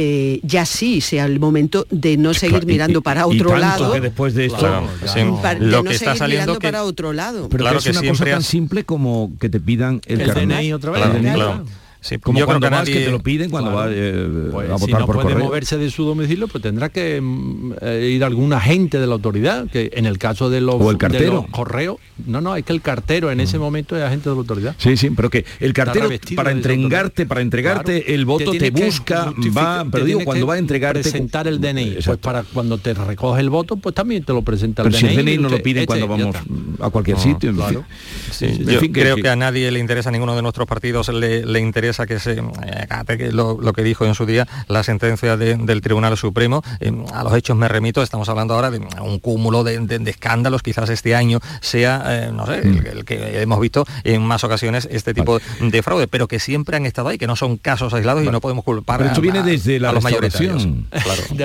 eh, 0.00 0.38
ya 0.44 0.64
sí 0.64 1.00
sea 1.00 1.24
el 1.24 1.40
momento 1.40 1.84
de 1.90 2.16
no 2.16 2.32
seguir 2.32 2.62
y- 2.62 2.66
mirando 2.66 3.00
y- 3.00 3.02
para 3.02 3.22
y 3.22 3.24
otro 3.36 3.50
tanto 3.50 3.58
lado. 3.58 3.92
que 3.94 4.00
después 4.00 4.32
de 4.34 4.46
esto 4.46 4.58
Claro, 4.58 4.86
sí, 5.06 5.20
pa- 5.42 5.56
de 5.56 5.66
lo 5.66 5.78
no 5.78 5.82
que 5.84 5.94
está 5.94 6.04
seguir 6.06 6.18
saliendo 6.18 6.42
mirando 6.44 6.58
que- 6.60 6.68
para 6.68 6.84
otro 6.84 7.12
lado. 7.12 7.48
Pero 7.48 7.62
Claro 7.64 7.80
que 7.80 7.90
es 7.90 7.96
una 7.98 8.08
cosa 8.08 8.24
tan 8.24 8.34
has- 8.34 8.46
simple 8.46 8.84
como 8.84 9.32
que 9.40 9.48
te 9.48 9.58
pidan 9.58 10.00
el, 10.06 10.20
El 10.20 10.26
carnet. 10.28 10.58
DNI 10.58 10.72
otra 10.72 10.92
vez. 10.92 11.02
El 11.04 11.12
DNI. 11.14 11.34
Claro. 11.34 11.64
Sí, 12.08 12.18
Como 12.18 12.38
yo 12.38 12.46
creo 12.46 12.58
cuando 12.58 12.68
que 12.68 12.74
vas, 12.74 12.84
que 12.86 12.90
nadie- 12.94 13.04
te 13.06 13.10
lo 13.10 13.20
piden 13.22 13.50
cuando 13.50 13.70
Claro. 13.70 13.88
vas 13.90 13.94
eh, 13.96 14.48
Pues 14.52 14.70
a 14.70 14.78
si 14.78 14.80
votar 14.86 15.00
no 15.00 15.06
por 15.06 15.16
puede 15.16 15.28
correo. 15.32 15.44
moverse 15.46 15.76
de 15.76 15.90
su 15.90 16.04
domicilio, 16.04 16.48
pues 16.48 16.62
tendrá 16.62 16.88
que 16.88 17.20
mm, 17.20 17.72
eh, 17.82 18.10
ir 18.14 18.24
algún 18.24 18.52
agente 18.52 18.98
de 18.98 19.06
la 19.06 19.12
autoridad, 19.14 19.68
que 19.68 19.90
en 19.94 20.06
el 20.06 20.16
caso 20.18 20.48
de 20.48 20.60
los, 20.62 20.76
O 20.76 20.90
el 20.90 20.96
de 20.96 20.98
cartero. 20.98 21.32
los 21.34 21.46
correos, 21.48 21.98
no, 22.26 22.40
no, 22.40 22.56
es 22.56 22.64
que 22.64 22.72
el 22.72 22.80
cartero 22.80 23.30
en 23.30 23.40
ese 23.40 23.58
momento 23.58 23.96
es 23.96 24.02
agente 24.02 24.30
de 24.30 24.34
la 24.36 24.40
autoridad. 24.40 24.74
Sí, 24.78 24.96
sí, 24.96 25.10
pero 25.10 25.28
que 25.28 25.44
el 25.60 25.72
cartero 25.74 26.08
para 26.34 26.50
de 26.50 26.56
entregarte, 26.56 27.26
para 27.26 27.40
entregarte 27.42 28.02
Claro. 28.02 28.14
el 28.14 28.24
voto 28.24 28.50
te, 28.52 28.58
que 28.58 28.70
busca, 28.70 29.32
va, 29.56 29.84
pero 29.90 30.04
digo, 30.04 30.20
cuando 30.24 30.46
que 30.46 30.48
va 30.48 30.54
a 30.54 30.58
entregarte 30.58 31.02
presentar 31.02 31.46
el 31.46 31.60
DNI, 31.60 31.98
pues 32.04 32.18
para 32.18 32.42
cuando 32.42 32.78
te 32.78 32.94
recoge 32.94 33.40
el 33.40 33.50
voto, 33.50 33.76
pues 33.76 33.94
también 33.94 34.24
te 34.24 34.32
lo 34.32 34.42
presenta 34.42 34.82
el 34.82 34.88
Pero 34.88 34.98
si 34.98 35.06
DNI. 35.06 35.16
el 35.18 35.24
DNI 35.26 35.38
no 35.38 35.48
lo 35.50 35.62
piden 35.62 35.82
este, 35.82 35.86
cuando 35.86 36.08
vamos 36.08 36.36
a 36.80 36.90
cualquier 36.90 37.16
No, 37.18 37.22
sitio. 37.22 37.50
en 37.50 37.56
fin. 37.56 37.64
claro. 37.64 37.84
Sí, 38.30 38.44
En 38.46 38.64
yo 38.66 38.80
fin, 38.80 38.92
que- 38.92 39.00
creo 39.02 39.16
que- 39.16 39.22
que, 39.22 39.28
a 39.28 39.36
nadie 39.36 39.70
le 39.70 39.78
interesa, 39.78 40.08
a 40.08 40.12
ninguno 40.12 40.34
de 40.36 40.42
nuestros 40.42 40.66
partidos 40.66 41.08
le, 41.08 41.44
le 41.44 41.60
interesa 41.60 41.97
que 42.06 42.18
se 42.18 42.32
eh, 42.32 42.42
acate 42.82 43.18
que 43.18 43.32
lo, 43.32 43.58
lo 43.60 43.72
que 43.72 43.82
dijo 43.82 44.04
en 44.06 44.14
su 44.14 44.26
día 44.26 44.46
la 44.68 44.82
sentencia 44.82 45.36
de- 45.36 45.56
del 45.56 45.80
Tribunal 45.80 46.16
Supremo. 46.16 46.62
Eh, 46.80 46.92
a 47.12 47.24
los 47.24 47.34
hechos 47.34 47.56
me 47.56 47.68
remito, 47.68 48.02
estamos 48.02 48.28
hablando 48.28 48.54
ahora 48.54 48.70
de 48.70 48.78
un 49.00 49.18
cúmulo 49.18 49.64
de, 49.64 49.78
de- 49.80 49.98
de 49.98 50.10
escándalos, 50.10 50.62
quizás 50.62 50.88
este 50.90 51.14
año 51.14 51.40
sea, 51.60 52.02
eh, 52.06 52.30
no 52.32 52.46
sé, 52.46 52.60
el, 52.60 52.86
el 52.86 53.04
que 53.04 53.40
hemos 53.42 53.60
visto 53.60 53.84
en 54.04 54.22
más 54.22 54.44
ocasiones 54.44 54.88
este 54.90 55.14
tipo 55.14 55.38
de 55.60 55.82
fraude, 55.82 56.06
pero 56.08 56.28
que 56.28 56.38
siempre 56.40 56.76
han 56.76 56.86
estado 56.86 57.08
ahí, 57.08 57.18
que 57.18 57.26
no 57.26 57.36
son 57.36 57.56
casos 57.56 57.92
aislados 57.94 58.24
y 58.24 58.28
no 58.28 58.40
podemos 58.40 58.64
culpar 58.64 58.98
Pero 58.98 59.08
esto 59.10 59.20
a- 59.20 59.22
viene 59.22 59.38
a- 59.40 59.42
desde 59.42 59.80
la 59.80 59.90
a 59.90 59.92
los 59.92 60.04
restauración. 60.04 60.86
mayoritarios. 60.90 61.04
Claro. 61.04 61.22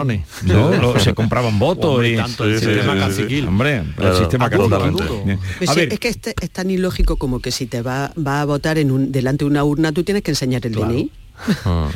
De. 0.00 0.20
No, 0.44 0.70
no, 0.70 0.98
se 0.98 1.14
compraban 1.14 1.58
votos 1.58 1.94
Hombre, 1.96 2.10
y 2.12 2.16
tanto 2.16 2.44
el 2.44 2.58
sistema 2.58 2.96
caciquil. 2.98 3.46
Hombre, 3.48 3.82
Claro, 3.96 4.12
el 4.12 4.18
sistema 4.18 4.50
totalmente. 4.50 5.02
caciquil. 5.02 5.24
Bien. 5.24 5.38
Pues 5.58 5.70
A 5.70 5.74
sí, 5.74 5.80
ver, 5.80 5.92
es 5.92 5.98
que 6.00 6.08
este- 6.08 6.34
es 6.40 6.50
tan 6.50 6.70
ilógico 6.70 7.16
como 7.16 7.40
que 7.40 7.50
si 7.50 7.66
te 7.66 7.82
va, 7.82 8.12
va 8.16 8.40
a 8.40 8.44
votar 8.44 8.78
en 8.78 8.90
un, 8.90 9.12
delante 9.12 9.44
de 9.44 9.50
una 9.50 9.64
urna, 9.64 9.89
tú 9.92 10.04
tienes 10.04 10.22
que 10.22 10.30
enseñar 10.30 10.64
el 10.66 10.72
DNI. 10.72 11.10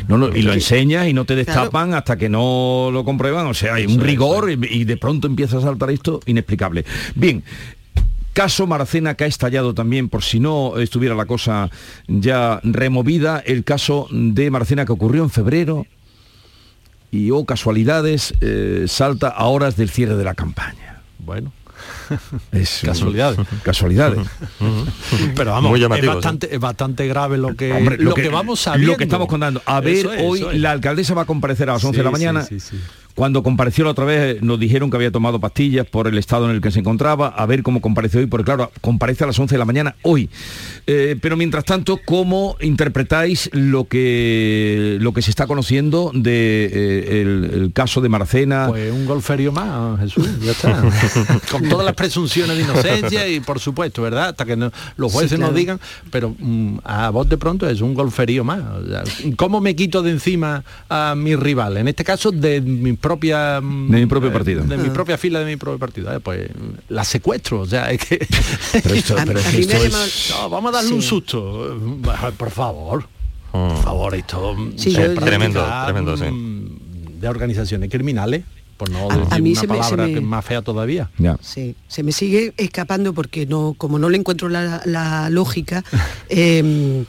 no, 0.09 0.19
no, 0.19 0.35
y 0.35 0.43
lo 0.43 0.53
enseñas 0.55 1.09
y 1.09 1.13
no 1.13 1.25
te 1.25 1.37
destapan 1.37 1.95
hasta 1.95 2.17
que 2.17 2.29
no 2.29 2.91
lo 2.93 3.05
comprueban, 3.05 3.47
o 3.47 3.55
sea, 3.55 3.75
hay 3.75 3.87
un 3.87 4.01
rigor 4.01 4.51
y, 4.51 4.59
y 4.71 4.85
de 4.85 4.97
pronto 4.97 5.27
empieza 5.27 5.59
a 5.59 5.61
saltar 5.61 5.91
esto 5.91 6.21
inexplicable. 6.27 6.85
Bien, 7.15 7.43
caso 8.35 8.67
Maracena 8.67 9.15
que 9.15 9.25
ha 9.25 9.27
estallado 9.27 9.73
también, 9.73 10.11
por 10.11 10.23
si 10.23 10.41
no 10.41 10.79
estuviera 10.79 11.15
la 11.15 11.25
cosa 11.25 11.71
ya 12.07 12.61
removida, 12.63 13.43
el 13.47 13.65
caso 13.65 14.09
de 14.11 14.51
Maracena 14.51 14.85
que 14.85 14.93
ocurrió 14.93 15.23
en 15.23 15.31
febrero 15.31 15.87
y, 17.11 17.31
oh 17.31 17.45
casualidades, 17.47 18.35
eh, 18.41 18.87
salta 18.89 19.29
a 19.29 19.47
horas 19.47 19.77
del 19.77 19.89
cierre 19.89 20.17
de 20.17 20.25
la 20.25 20.35
campaña. 20.35 21.01
Bueno. 21.21 21.53
Es, 22.53 22.83
Casualidades. 22.85 23.39
Casualidades. 23.63 24.27
Pero 25.37 25.53
vamos, 25.53 25.71
Muy 25.71 25.83
es, 25.83 26.07
bastante, 26.07 26.55
es 26.55 26.61
bastante 26.61 27.07
grave 27.07 27.39
lo 27.39 27.55
que, 27.57 27.73
Hombre, 27.73 27.99
lo, 27.99 28.15
que, 28.15 28.29
vamos 28.29 28.61
sabiendo. 28.61 28.93
Lo 28.93 28.99
que 28.99 29.05
estamos 29.05 29.29
contando. 29.29 29.63
A 29.65 29.81
ver, 29.81 29.97
Eso 29.97 30.13
es, 30.13 30.23
hoy 30.23 30.47
es. 30.53 30.61
la 30.61 30.71
alcaldesa 30.71 31.15
va 31.15 31.23
a 31.23 31.27
comparecer 31.27 31.71
a 31.71 31.75
las 31.75 31.85
11 31.85 31.99
de 31.99 32.05
la 32.05 32.11
mañana. 32.11 32.43
sí, 32.43 32.61
sí. 32.61 32.81
Cuando 33.15 33.43
compareció 33.43 33.85
la 33.85 33.91
otra 33.93 34.05
vez 34.05 34.43
nos 34.43 34.59
dijeron 34.59 34.91
que 34.91 34.97
había 34.97 35.11
tomado 35.13 35.39
pastillas 35.41 35.87
por 35.87 36.09
el 36.09 36.19
estado 36.19 36.49
en 36.49 36.57
el 36.57 36.61
que 36.61 36.71
se 36.71 36.81
encontraba, 36.81 37.29
a 37.29 37.47
ver 37.47 37.63
cómo 37.63 37.81
comparece 37.81 38.19
hoy, 38.19 38.27
porque 38.27 38.45
claro, 38.45 38.73
comparece 38.81 39.25
a 39.25 39.29
las 39.29 39.39
11 39.39 39.55
de 39.55 39.59
la 39.59 39.65
mañana 39.65 39.95
hoy. 40.03 40.29
Eh, 40.87 41.17
pero 41.21 41.37
mientras 41.37 41.65
tanto, 41.65 42.01
¿cómo 42.05 42.57
interpretáis 42.61 43.51
lo 43.53 43.85
que, 43.85 44.99
lo 45.01 45.13
que 45.13 45.23
se 45.23 45.31
está 45.31 45.47
conociendo 45.47 46.11
de 46.15 46.69
eh, 46.73 47.21
el 47.23 47.71
caso 47.73 48.01
de 48.01 48.09
Marcena? 48.09 48.67
Pues 48.69 48.93
un 48.93 49.07
golferio 49.07 49.53
más, 49.53 50.01
Jesús, 50.01 50.29
ya 50.41 50.51
está. 50.53 50.83
Con 51.51 51.69
todas 51.69 51.85
las 51.87 51.95
presunciones 51.95 52.57
de 52.57 52.63
inocencia 52.65 53.29
y 53.29 53.41
por 53.41 53.61
supuesto, 53.61 54.03
¿verdad? 54.03 54.31
Hasta 54.31 54.45
que 54.45 54.57
no- 54.57 54.73
los 54.97 55.13
jueces 55.13 55.31
Sí, 55.31 55.37
claro. 55.37 55.53
nos 55.53 55.59
digan, 55.59 55.81
pero 56.11 56.35
mm, 56.39 56.79
a 56.85 57.11
vos 57.11 57.29
de 57.29 57.39
pronto 57.39 57.69
es 57.69 57.81
un 57.81 57.95
golferío 57.95 58.45
más. 58.45 58.61
O 58.61 58.87
sea, 58.87 59.03
¿Cómo 59.37 59.61
me 59.61 59.75
quito 59.77 60.03
de 60.03 60.11
encima 60.11 60.65
a 60.89 61.15
mi 61.17 61.37
rival? 61.37 61.77
En 61.77 61.89
este 61.89 62.05
caso 62.05 62.31
de 62.33 62.61
mi 62.61 62.93
propia 63.09 63.61
De 63.61 63.99
mi 64.01 64.07
propio 64.07 64.31
eh, 64.31 64.33
partido. 64.33 64.63
De 64.65 64.77
mi 64.77 64.89
Ah. 64.89 64.93
propia 64.93 65.19
fila 65.19 65.39
de 65.41 65.45
mi 65.47 65.57
propio 65.57 65.79
partido. 65.79 66.13
Eh, 66.15 66.21
pues 66.21 66.49
la 66.89 67.05
secuestro. 67.05 67.61
O 67.61 67.67
sea, 67.67 67.91
es 67.91 68.01
que. 68.05 68.27
Pero 68.83 68.95
esto- 68.95 69.17
A- 69.19 69.25
pero 69.25 69.39
es 69.39 69.47
a 69.47 69.51
que 69.51 69.59
mí 69.59 69.67
me 69.67 69.73
esto 69.75 69.77
ha 69.77 69.87
es- 70.07 70.29
llamado- 70.29 70.43
No, 70.43 70.51
vamos 70.51 70.69
a 70.71 70.77
darle 70.79 70.93
un 70.95 71.03
susto. 71.03 71.75
Eh, 71.77 72.33
Por 72.37 72.51
favor. 72.51 73.07
Por 73.53 73.83
favor, 73.83 74.15
esto 74.15 74.57
Sí, 74.77 74.91
se 74.91 75.01
yo- 75.03 75.15
yo- 75.15 75.21
Tremendo, 75.21 75.61
práctica, 75.61 75.85
tremendo, 75.85 76.17
sí. 76.17 76.25
mm, 76.25 77.21
de 77.21 77.29
organizaciones 77.29 77.89
criminales, 77.91 78.43
por 78.77 78.91
no 78.91 79.09
A- 79.09 79.15
a 79.15 79.19
decir 79.19 79.43
mí 79.43 79.53
una 79.53 79.61
se 79.61 79.67
me- 79.69 79.75
se 79.75 79.79
palabra 79.81 80.07
me- 80.07 80.13
que 80.13 80.19
es 80.19 80.25
más 80.25 80.45
fea 80.45 80.63
todavía. 80.63 81.11
Ya. 81.19 81.37
Sí, 81.41 81.77
se 81.87 82.03
me 82.03 82.11
sigue 82.11 82.53
escapando 82.57 83.13
porque 83.13 83.47
no, 83.47 83.75
como 83.79 83.99
no 84.01 84.09
le 84.09 84.19
encuentro 84.19 84.49
la, 84.49 84.83
la 84.87 85.31
lógica, 85.31 85.85
eh, 86.31 87.05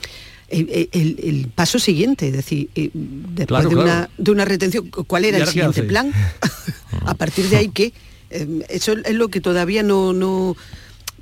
el, 0.48 0.88
el- 0.92 1.16
el 1.22 1.48
paso 1.54 1.78
siguiente, 1.78 2.28
es 2.28 2.32
decir, 2.34 2.68
eh, 2.74 2.90
después 2.94 3.46
Claro, 3.46 3.68
de, 3.68 3.74
claro. 3.74 3.90
Una, 3.90 4.10
de 4.16 4.30
una 4.30 4.44
retención, 4.44 4.88
¿cuál 4.88 5.24
¿Y 5.24 5.28
era 5.28 5.38
el 5.38 5.46
siguiente 5.46 5.82
plan? 5.82 6.12
A 7.06 7.14
partir 7.14 7.48
de 7.48 7.56
ahí, 7.56 7.68
¿qué? 7.68 7.92
Eh, 8.30 8.64
eso 8.68 8.92
es 8.92 9.14
lo 9.14 9.28
que 9.28 9.40
todavía 9.40 9.82
no, 9.82 10.12
no, 10.12 10.56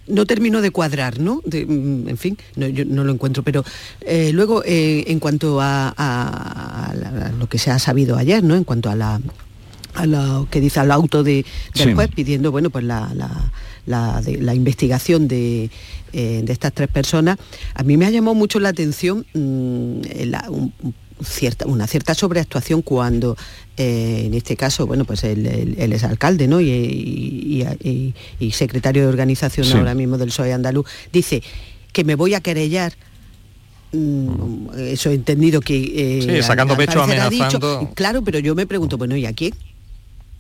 no 0.07 0.27
termino 0.27 0.61
de 0.61 0.71
cuadrar, 0.71 1.19
¿no? 1.21 1.41
De, 1.45 1.65
mm, 1.67 2.09
en 2.09 2.17
fin, 2.19 2.39
no, 2.57 2.67
yo 2.69 2.85
no 2.85 3.05
lo 3.05 3.13
encuentro. 3.13 3.43
Pero 3.43 3.65
eh, 4.03 4.31
luego, 4.33 4.63
eh, 4.65 5.05
en 5.09 5.19
cuanto 5.21 5.61
a, 5.61 5.89
a- 5.97 6.91
a 6.91 6.95
la- 6.95 7.27
a 7.27 7.33
lo 7.33 7.49
que 7.49 7.59
se 7.59 7.71
ha 7.71 7.79
sabido 7.79 8.17
ayer, 8.17 8.43
¿no? 8.43 8.55
En 8.55 8.65
cuanto 8.65 8.91
a 8.91 8.95
la 8.97 9.21
a 9.97 10.07
lo 10.07 10.49
que 10.51 10.61
dice 10.61 10.81
al 10.81 10.91
auto 10.91 11.23
de, 11.23 11.47
del 11.75 11.89
Sí. 11.91 11.95
juez 11.95 12.11
pidiendo 12.13 12.51
bueno 12.51 12.69
pues 12.71 12.83
la, 12.85 13.13
la- 13.15 13.53
la- 13.87 14.21
de- 14.23 14.39
la 14.39 14.55
investigación 14.55 15.29
de, 15.29 15.71
eh, 16.13 16.43
de 16.45 16.53
estas 16.53 16.73
tres 16.73 16.89
personas 16.89 17.39
a 17.75 17.83
mí 17.83 17.97
me 17.97 18.07
ha 18.07 18.11
llamado 18.11 18.35
mucho 18.35 18.59
la 18.61 18.71
atención 18.71 19.27
mm, 19.35 20.01
la- 20.27 20.47
un- 20.51 20.73
un 20.83 20.95
cierta, 21.25 21.67
una 21.67 21.87
cierta 21.87 22.13
sobreactuación 22.15 22.83
cuando 22.83 23.37
eh, 23.77 24.25
en 24.27 24.35
este 24.35 24.57
caso 24.57 24.87
bueno 24.87 25.05
pues 25.05 25.23
el, 25.25 25.47
el, 25.47 25.75
el 25.79 25.93
exalcalde 25.93 26.49
¿no? 26.49 26.61
y, 26.61 26.69
y- 26.71 27.65
y- 27.83 28.15
y 28.41 28.51
secretario 28.51 29.03
de 29.03 29.09
organización 29.09 29.65
Sí. 29.67 29.73
ahora 29.75 29.95
mismo 29.95 30.19
del 30.19 30.29
PSOE 30.29 30.53
andaluz 30.53 30.87
dice 31.13 31.43
que 31.93 32.03
me 32.05 32.15
voy 32.17 32.35
a 32.35 32.41
querellar 32.41 32.93
Mm, 33.93 34.71
eso 34.89 35.11
he 35.11 35.15
entendido 35.15 35.61
que 35.61 35.77
eh, 35.77 36.23
Sí, 36.23 36.43
sacando 36.43 36.77
pecho, 36.77 37.01
ha 37.01 37.07
dicho. 37.07 37.23
amenazando. 37.23 37.91
claro 37.95 38.23
pero 38.25 38.41
yo 38.41 38.57
me 38.57 38.67
pregunto 38.67 38.99
bueno 38.99 39.17
y 39.17 39.25
a 39.25 39.33
quién 39.33 39.55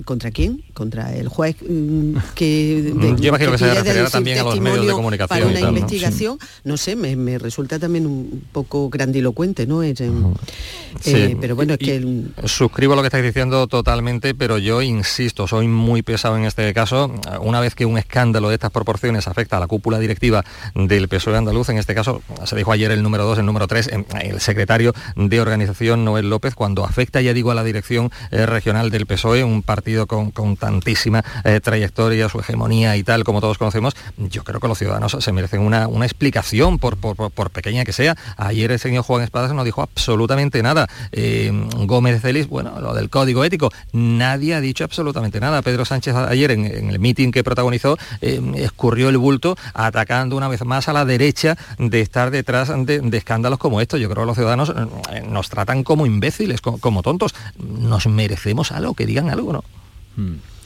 ¿Contra 0.04 0.32
quién? 0.32 0.62
¿Contra 0.74 1.14
el 1.14 1.28
juez 1.28 1.56
mm, 1.62 2.16
que, 2.34 2.92
Mm, 2.94 3.16
yo 3.20 3.28
imagino 3.28 3.52
que 3.52 3.58
se 3.58 3.64
pide 3.66 3.74
referirá 3.74 4.10
también 4.10 4.38
a 4.38 4.42
los 4.42 4.60
medios 4.60 4.86
de 4.86 4.92
comunicación 4.92 5.28
Para 5.38 5.46
una 5.50 5.60
tal, 5.60 5.72
¿no? 5.72 5.78
investigación, 5.78 6.38
no, 6.64 6.76
sé, 6.76 6.96
me, 6.96 7.14
me 7.14 7.38
resulta 7.38 7.78
también 7.78 8.06
un 8.06 8.42
poco 8.52 8.90
grandilocuente, 8.90 9.66
¿no? 9.68 9.82
Es, 9.84 10.00
em, 10.00 10.34
eh, 11.04 11.36
pero 11.40 11.54
bueno, 11.54 11.74
es 11.74 11.80
Y- 11.80 11.84
que... 11.84 11.96
el- 11.96 12.34
Suscribo 12.44 12.96
lo 12.96 13.02
que 13.02 13.06
estáis 13.06 13.24
diciendo 13.24 13.66
totalmente, 13.68 14.34
pero 14.34 14.58
yo 14.58 14.82
insisto, 14.82 15.46
soy 15.46 15.68
muy 15.68 16.02
pesado 16.02 16.36
en 16.36 16.44
este 16.44 16.72
caso. 16.74 17.12
Una 17.40 17.60
vez 17.60 17.74
que 17.76 17.86
un 17.86 17.96
escándalo 17.96 18.48
de 18.48 18.54
estas 18.54 18.72
proporciones 18.72 19.28
afecta 19.28 19.56
a 19.58 19.60
la 19.60 19.68
cúpula 19.68 20.00
directiva 20.00 20.44
del 20.74 21.06
PSOE 21.08 21.36
andaluz, 21.36 21.68
en 21.68 21.78
este 21.78 21.94
caso 21.94 22.20
se 22.44 22.56
dijo 22.56 22.72
ayer 22.72 22.90
el 22.90 23.02
número 23.02 23.24
2, 23.24 23.38
el 23.38 23.46
número 23.46 23.68
3, 23.68 23.90
el 24.22 24.40
secretario 24.40 24.92
de 25.14 25.40
organización 25.40 26.04
Noel 26.04 26.28
López, 26.28 26.54
cuando 26.56 26.84
afecta, 26.84 27.20
ya 27.22 27.32
digo, 27.32 27.52
a 27.52 27.54
la 27.54 27.62
dirección 27.64 28.10
eh, 28.32 28.44
regional 28.44 28.90
del 28.90 29.06
PSOE, 29.06 29.44
un 29.44 29.62
partido 29.62 29.83
con, 30.06 30.56
tantísima 30.56 31.22
eh, 31.44 31.60
trayectoria, 31.62 32.28
su 32.28 32.40
hegemonía 32.40 32.96
y 32.96 33.02
tal, 33.02 33.24
como 33.24 33.40
todos 33.40 33.58
conocemos, 33.58 33.94
yo 34.16 34.42
creo 34.44 34.60
que 34.60 34.68
los 34.68 34.78
ciudadanos 34.78 35.16
se 35.20 35.32
merecen 35.32 35.60
una, 35.60 35.88
una 35.88 36.06
explicación, 36.06 36.78
por, 36.78 36.96
por- 36.96 37.50
pequeña 37.50 37.84
que 37.84 37.92
sea. 37.92 38.16
Ayer 38.36 38.72
el 38.72 38.78
señor 38.78 39.04
Juan 39.04 39.22
Espadas 39.22 39.52
no 39.52 39.64
dijo 39.64 39.82
absolutamente 39.82 40.62
nada. 40.62 40.88
Eh, 41.12 41.50
Gómez 41.86 42.20
Celis, 42.22 42.48
bueno, 42.48 42.80
lo 42.80 42.94
del 42.94 43.10
código 43.10 43.44
ético, 43.44 43.70
nadie 43.92 44.54
ha 44.54 44.60
dicho 44.60 44.84
absolutamente 44.84 45.40
nada. 45.40 45.62
Pedro 45.62 45.84
Sánchez 45.84 46.14
ayer 46.14 46.50
en, 46.50 46.64
el 46.90 46.98
meeting 46.98 47.30
que 47.30 47.44
protagonizó 47.44 47.96
eh, 48.20 48.40
escurrió 48.56 49.08
el 49.08 49.18
bulto 49.18 49.56
atacando 49.74 50.36
una 50.36 50.48
vez 50.48 50.64
más 50.64 50.88
a 50.88 50.92
la 50.92 51.04
derecha 51.04 51.56
de 51.78 52.00
estar 52.00 52.30
detrás 52.30 52.72
de, 52.86 53.02
escándalos 53.16 53.58
como 53.58 53.80
estos. 53.80 54.00
Yo 54.00 54.08
creo 54.08 54.22
que 54.24 54.26
los 54.28 54.36
ciudadanos 54.36 54.72
eh, 55.12 55.22
nos 55.28 55.48
tratan 55.50 55.84
como 55.84 56.06
imbéciles, 56.06 56.60
co- 56.60 56.78
como, 56.78 57.02
tontos. 57.02 57.34
Nos 57.58 58.06
merecemos 58.06 58.72
algo, 58.72 58.94
que 58.94 59.06
digan 59.06 59.30
algo, 59.30 59.52
¿no? 59.52 59.64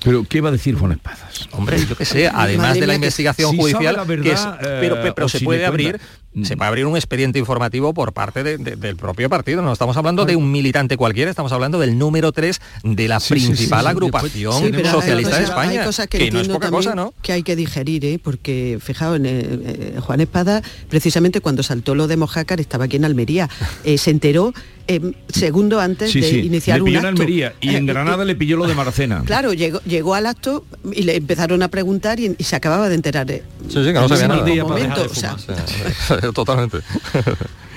Pero, 0.05 0.24
¿qué 0.28 0.40
va 0.40 0.51
a 0.51 0.53
decir 0.53 0.76
Juan 0.76 0.92
Espadas? 0.92 1.49
Hombre, 1.53 1.84
yo 1.84 1.96
qué 1.96 2.05
sé, 2.05 2.28
además 2.28 2.68
Madre 2.68 2.80
de 2.82 2.86
la 2.86 2.92
mía, 2.92 2.96
investigación 2.96 3.51
si 3.51 3.57
judicial, 3.57 3.96
la 3.96 4.05
verdad, 4.05 4.22
que 4.24 4.32
es- 4.32 4.46
pero, 4.80 5.05
eh, 5.05 5.12
pero 5.14 5.26
o 5.26 5.28
se 5.28 5.38
si 5.40 5.44
puede 5.44 5.66
abrir, 5.66 6.01
se 6.45 6.57
puede 6.57 6.68
abrir 6.68 6.87
un 6.87 6.97
expediente 6.97 7.39
informativo 7.39 7.93
por 7.95 8.12
parte 8.12 8.43
de- 8.45 8.59
de- 8.59 8.76
del 8.76 8.97
propio 8.97 9.29
partido. 9.29 9.61
No 9.62 9.72
estamos 9.72 9.97
hablando 9.97 10.24
de 10.24 10.37
un 10.37 10.53
militante 10.53 10.97
cualquiera, 10.97 11.31
estamos 11.31 11.51
hablando 11.53 11.79
del 11.81 11.99
número 11.99 12.31
3 12.33 12.61
de 12.85 13.09
la 13.09 13.18
Sí, 13.18 13.35
sí, 13.35 13.41
sí, 13.41 13.47
principal 13.47 13.83
sí. 13.83 13.89
agrupación 13.89 14.53
Sí, 14.53 14.68
pero 14.70 14.89
hay 14.89 14.95
socialista 14.95 15.39
de 15.39 15.45
España. 15.45 15.81
Hay 15.81 15.87
cosas 15.87 16.07
que, 16.07 16.31
no 16.31 16.41
es 16.41 16.49
poca 16.49 16.70
cosa, 16.70 16.95
¿no? 16.95 17.12
que 17.22 17.33
hay 17.33 17.43
que 17.43 17.57
digerir, 17.57 18.05
¿eh? 18.05 18.20
porque 18.22 18.79
fijaos, 18.81 19.16
en, 19.16 19.26
eh, 19.26 19.31
eh, 19.43 19.97
Juan 20.01 20.20
Espada, 20.20 20.62
precisamente 20.89 21.41
cuando 21.41 21.62
saltó 21.62 21.95
lo 21.95 22.07
de 22.07 22.16
Mojácar, 22.16 22.61
estaba 22.61 22.85
aquí 22.85 22.97
en 22.97 23.05
Almería, 23.05 23.49
eh, 23.85 23.99
se 23.99 24.11
enteró 24.11 24.53
eh, 24.91 25.12
segundo 25.29 25.81
antes 25.81 26.11
Sí, 26.12 26.20
de 26.22 26.31
sí, 26.31 26.39
iniciar 26.39 26.79
le 26.79 26.83
un 26.85 26.97
en. 26.97 27.05
Almería 27.05 27.53
y 27.61 27.74
en 27.74 27.87
Eh, 27.87 27.93
Granada 27.93 28.24
le 28.24 28.35
pilló 28.35 28.57
lo 28.57 28.66
de 28.66 28.74
Maracena. 28.74 29.22
Claro, 29.26 29.53
llegó, 29.53 29.81
llegó 29.83 30.14
al 30.14 30.24
acto 30.24 30.64
y 30.95 31.03
le 31.03 31.16
empezaron 31.16 31.62
a 31.62 31.68
preguntar 31.68 32.18
y, 32.20 32.35
y 32.39 32.45
se 32.45 32.57
acaba 32.57 32.89
de 32.89 32.95
enterar. 32.95 33.26
de- 33.26 33.43
Sí, 33.68 33.74
sí, 33.74 33.85
que 33.85 33.93
no 33.93 34.09
sabía 34.09 34.29
nada. 34.29 34.64
momento, 34.64 35.03
o 35.11 35.14
sea, 35.14 35.37
Totalmente. 36.35 36.79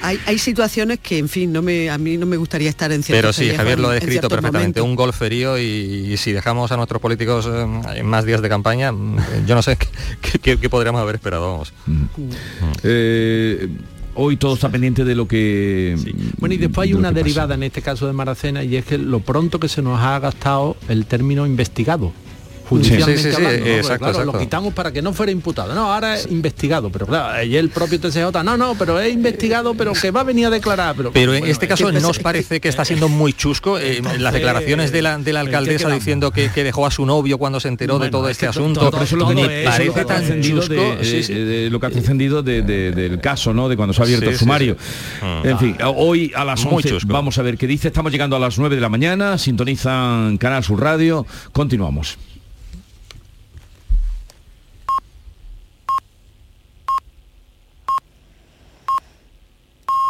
hay, 0.01 0.19
hay 0.25 0.37
situaciones 0.39 0.99
que, 0.99 1.17
en 1.17 1.29
fin, 1.29 1.51
no 1.51 1.61
me, 1.61 1.89
a 1.89 1.97
mí 1.97 2.17
no 2.17 2.25
me 2.25 2.37
gustaría 2.37 2.69
estar 2.69 2.91
en 2.91 3.03
Pero 3.07 3.31
sí, 3.33 3.49
Javier 3.51 3.79
lo 3.79 3.89
ha 3.89 3.93
descrito 3.93 4.29
perfectamente, 4.29 4.81
un 4.81 4.95
golferío 4.95 5.57
y, 5.59 5.63
y 6.13 6.17
si 6.17 6.31
dejamos 6.31 6.71
a 6.71 6.77
nuestros 6.77 7.01
políticos 7.01 7.47
eh, 7.51 7.65
en 7.99 8.05
más 8.05 8.25
días 8.25 8.41
de 8.41 8.49
campaña, 8.49 8.91
mm, 8.91 9.45
yo 9.47 9.55
no 9.55 9.61
sé 9.61 9.77
qué, 10.21 10.39
qué- 10.39 10.57
qué 10.57 10.69
podríamos 10.69 11.01
haber 11.01 11.15
esperado, 11.15 11.51
vamos. 11.51 11.73
Eh, 12.83 13.67
hoy 14.15 14.37
todo 14.37 14.55
está 14.55 14.69
pendiente 14.69 15.03
de 15.05 15.15
lo 15.15 15.27
que... 15.27 15.95
Bueno, 16.37 16.55
y 16.55 16.57
después 16.57 16.85
hay 16.85 16.91
de 16.93 16.99
una 16.99 17.09
pasa. 17.09 17.23
derivada 17.23 17.55
en 17.55 17.63
este 17.63 17.81
caso 17.81 18.07
de 18.07 18.13
Maracena 18.13 18.63
y 18.63 18.75
es 18.75 18.85
que 18.85 18.97
lo 18.97 19.19
pronto 19.21 19.59
que 19.59 19.69
se 19.69 19.81
nos 19.81 19.99
ha 20.01 20.19
gastado 20.19 20.75
el 20.89 21.05
término 21.05 21.45
investigado. 21.45 22.11
Judicialmente 22.71 23.17
Sí, 23.21 23.29
sí, 23.29 23.29
sí, 23.29 23.35
hablando, 23.35 23.57
¿no? 23.57 23.63
Porque, 23.65 23.77
exacto, 23.77 24.05
claro, 24.11 24.25
lo 24.31 24.39
quitamos 24.39 24.73
para 24.73 24.91
que 24.91 25.01
no 25.01 25.13
fuera 25.13 25.31
imputado. 25.31 25.75
No, 25.75 25.91
ahora 25.93 26.15
es 26.15 26.27
investigado, 26.31 26.89
pero 26.89 27.05
claro, 27.05 27.43
y 27.43 27.55
el 27.57 27.69
propio 27.69 27.99
TCJ, 27.99 28.43
no, 28.43 28.55
no, 28.57 28.75
pero 28.75 28.99
es 28.99 29.13
investigado, 29.13 29.73
pero 29.75 29.93
que 29.93 30.09
va 30.11 30.21
a 30.21 30.23
venir 30.23 30.45
a 30.45 30.49
declarar. 30.49 30.95
Pero, 30.95 31.11
Pero 31.11 31.33
en 31.33 31.45
este 31.45 31.65
es 31.65 31.69
caso 31.69 31.87
que- 31.91 31.99
¿no 31.99 32.09
os 32.09 32.19
parece 32.31 32.61
que 32.61 32.69
está 32.69 32.85
siendo 32.85 33.09
muy 33.09 33.33
chusco? 33.33 33.77
Eh, 33.77 34.01
las 34.19 34.33
declaraciones 34.33 34.91
de 34.91 35.01
la, 35.01 35.17
de 35.17 35.33
la 35.33 35.41
¿en 35.41 35.47
qué 35.49 35.55
alcaldesa 35.55 35.89
diciendo 35.89 36.31
que, 36.31 36.49
que 36.49 36.63
dejó 36.63 36.85
a 36.85 36.91
su 36.91 37.05
novio 37.05 37.37
cuando 37.37 37.59
se 37.59 37.67
enteró 37.67 37.99
de 37.99 38.09
todo 38.09 38.27
es 38.29 38.31
este 38.37 38.47
asunto. 38.47 38.89
todo- 38.89 39.35
me 39.35 39.63
parece 39.65 40.03
tan 40.05 40.41
chusco. 40.41 40.73
de, 40.73 41.65
eh, 41.65 41.69
lo 41.69 41.79
que 41.79 41.85
ha 41.87 41.89
trascendido 41.89 42.41
de- 42.41 42.61
de- 42.61 42.91
del 42.91 43.19
caso, 43.19 43.53
¿no? 43.53 43.67
De 43.67 43.75
cuando 43.75 43.93
se 43.93 44.01
ha 44.01 44.05
abierto 44.05 44.29
el 44.29 44.37
sumario. 44.37 44.77
En 45.43 45.59
fin, 45.59 45.77
hoy 45.95 46.31
a 46.35 46.45
las 46.45 46.63
Muy 46.63 46.75
11 46.75 46.89
chusco. 46.89 47.11
vamos 47.11 47.37
a 47.37 47.41
ver 47.41 47.57
qué 47.57 47.67
dice. 47.67 47.89
Estamos 47.89 48.11
llegando 48.11 48.35
a 48.35 48.39
las 48.39 48.57
9 48.57 48.75
de 48.75 48.81
la 48.81 48.89
mañana, 48.89 49.37
sintonizan 49.37 50.37
Canal 50.37 50.63
Sur 50.63 50.79
Radio. 50.81 51.25
Continuamos. 51.51 52.17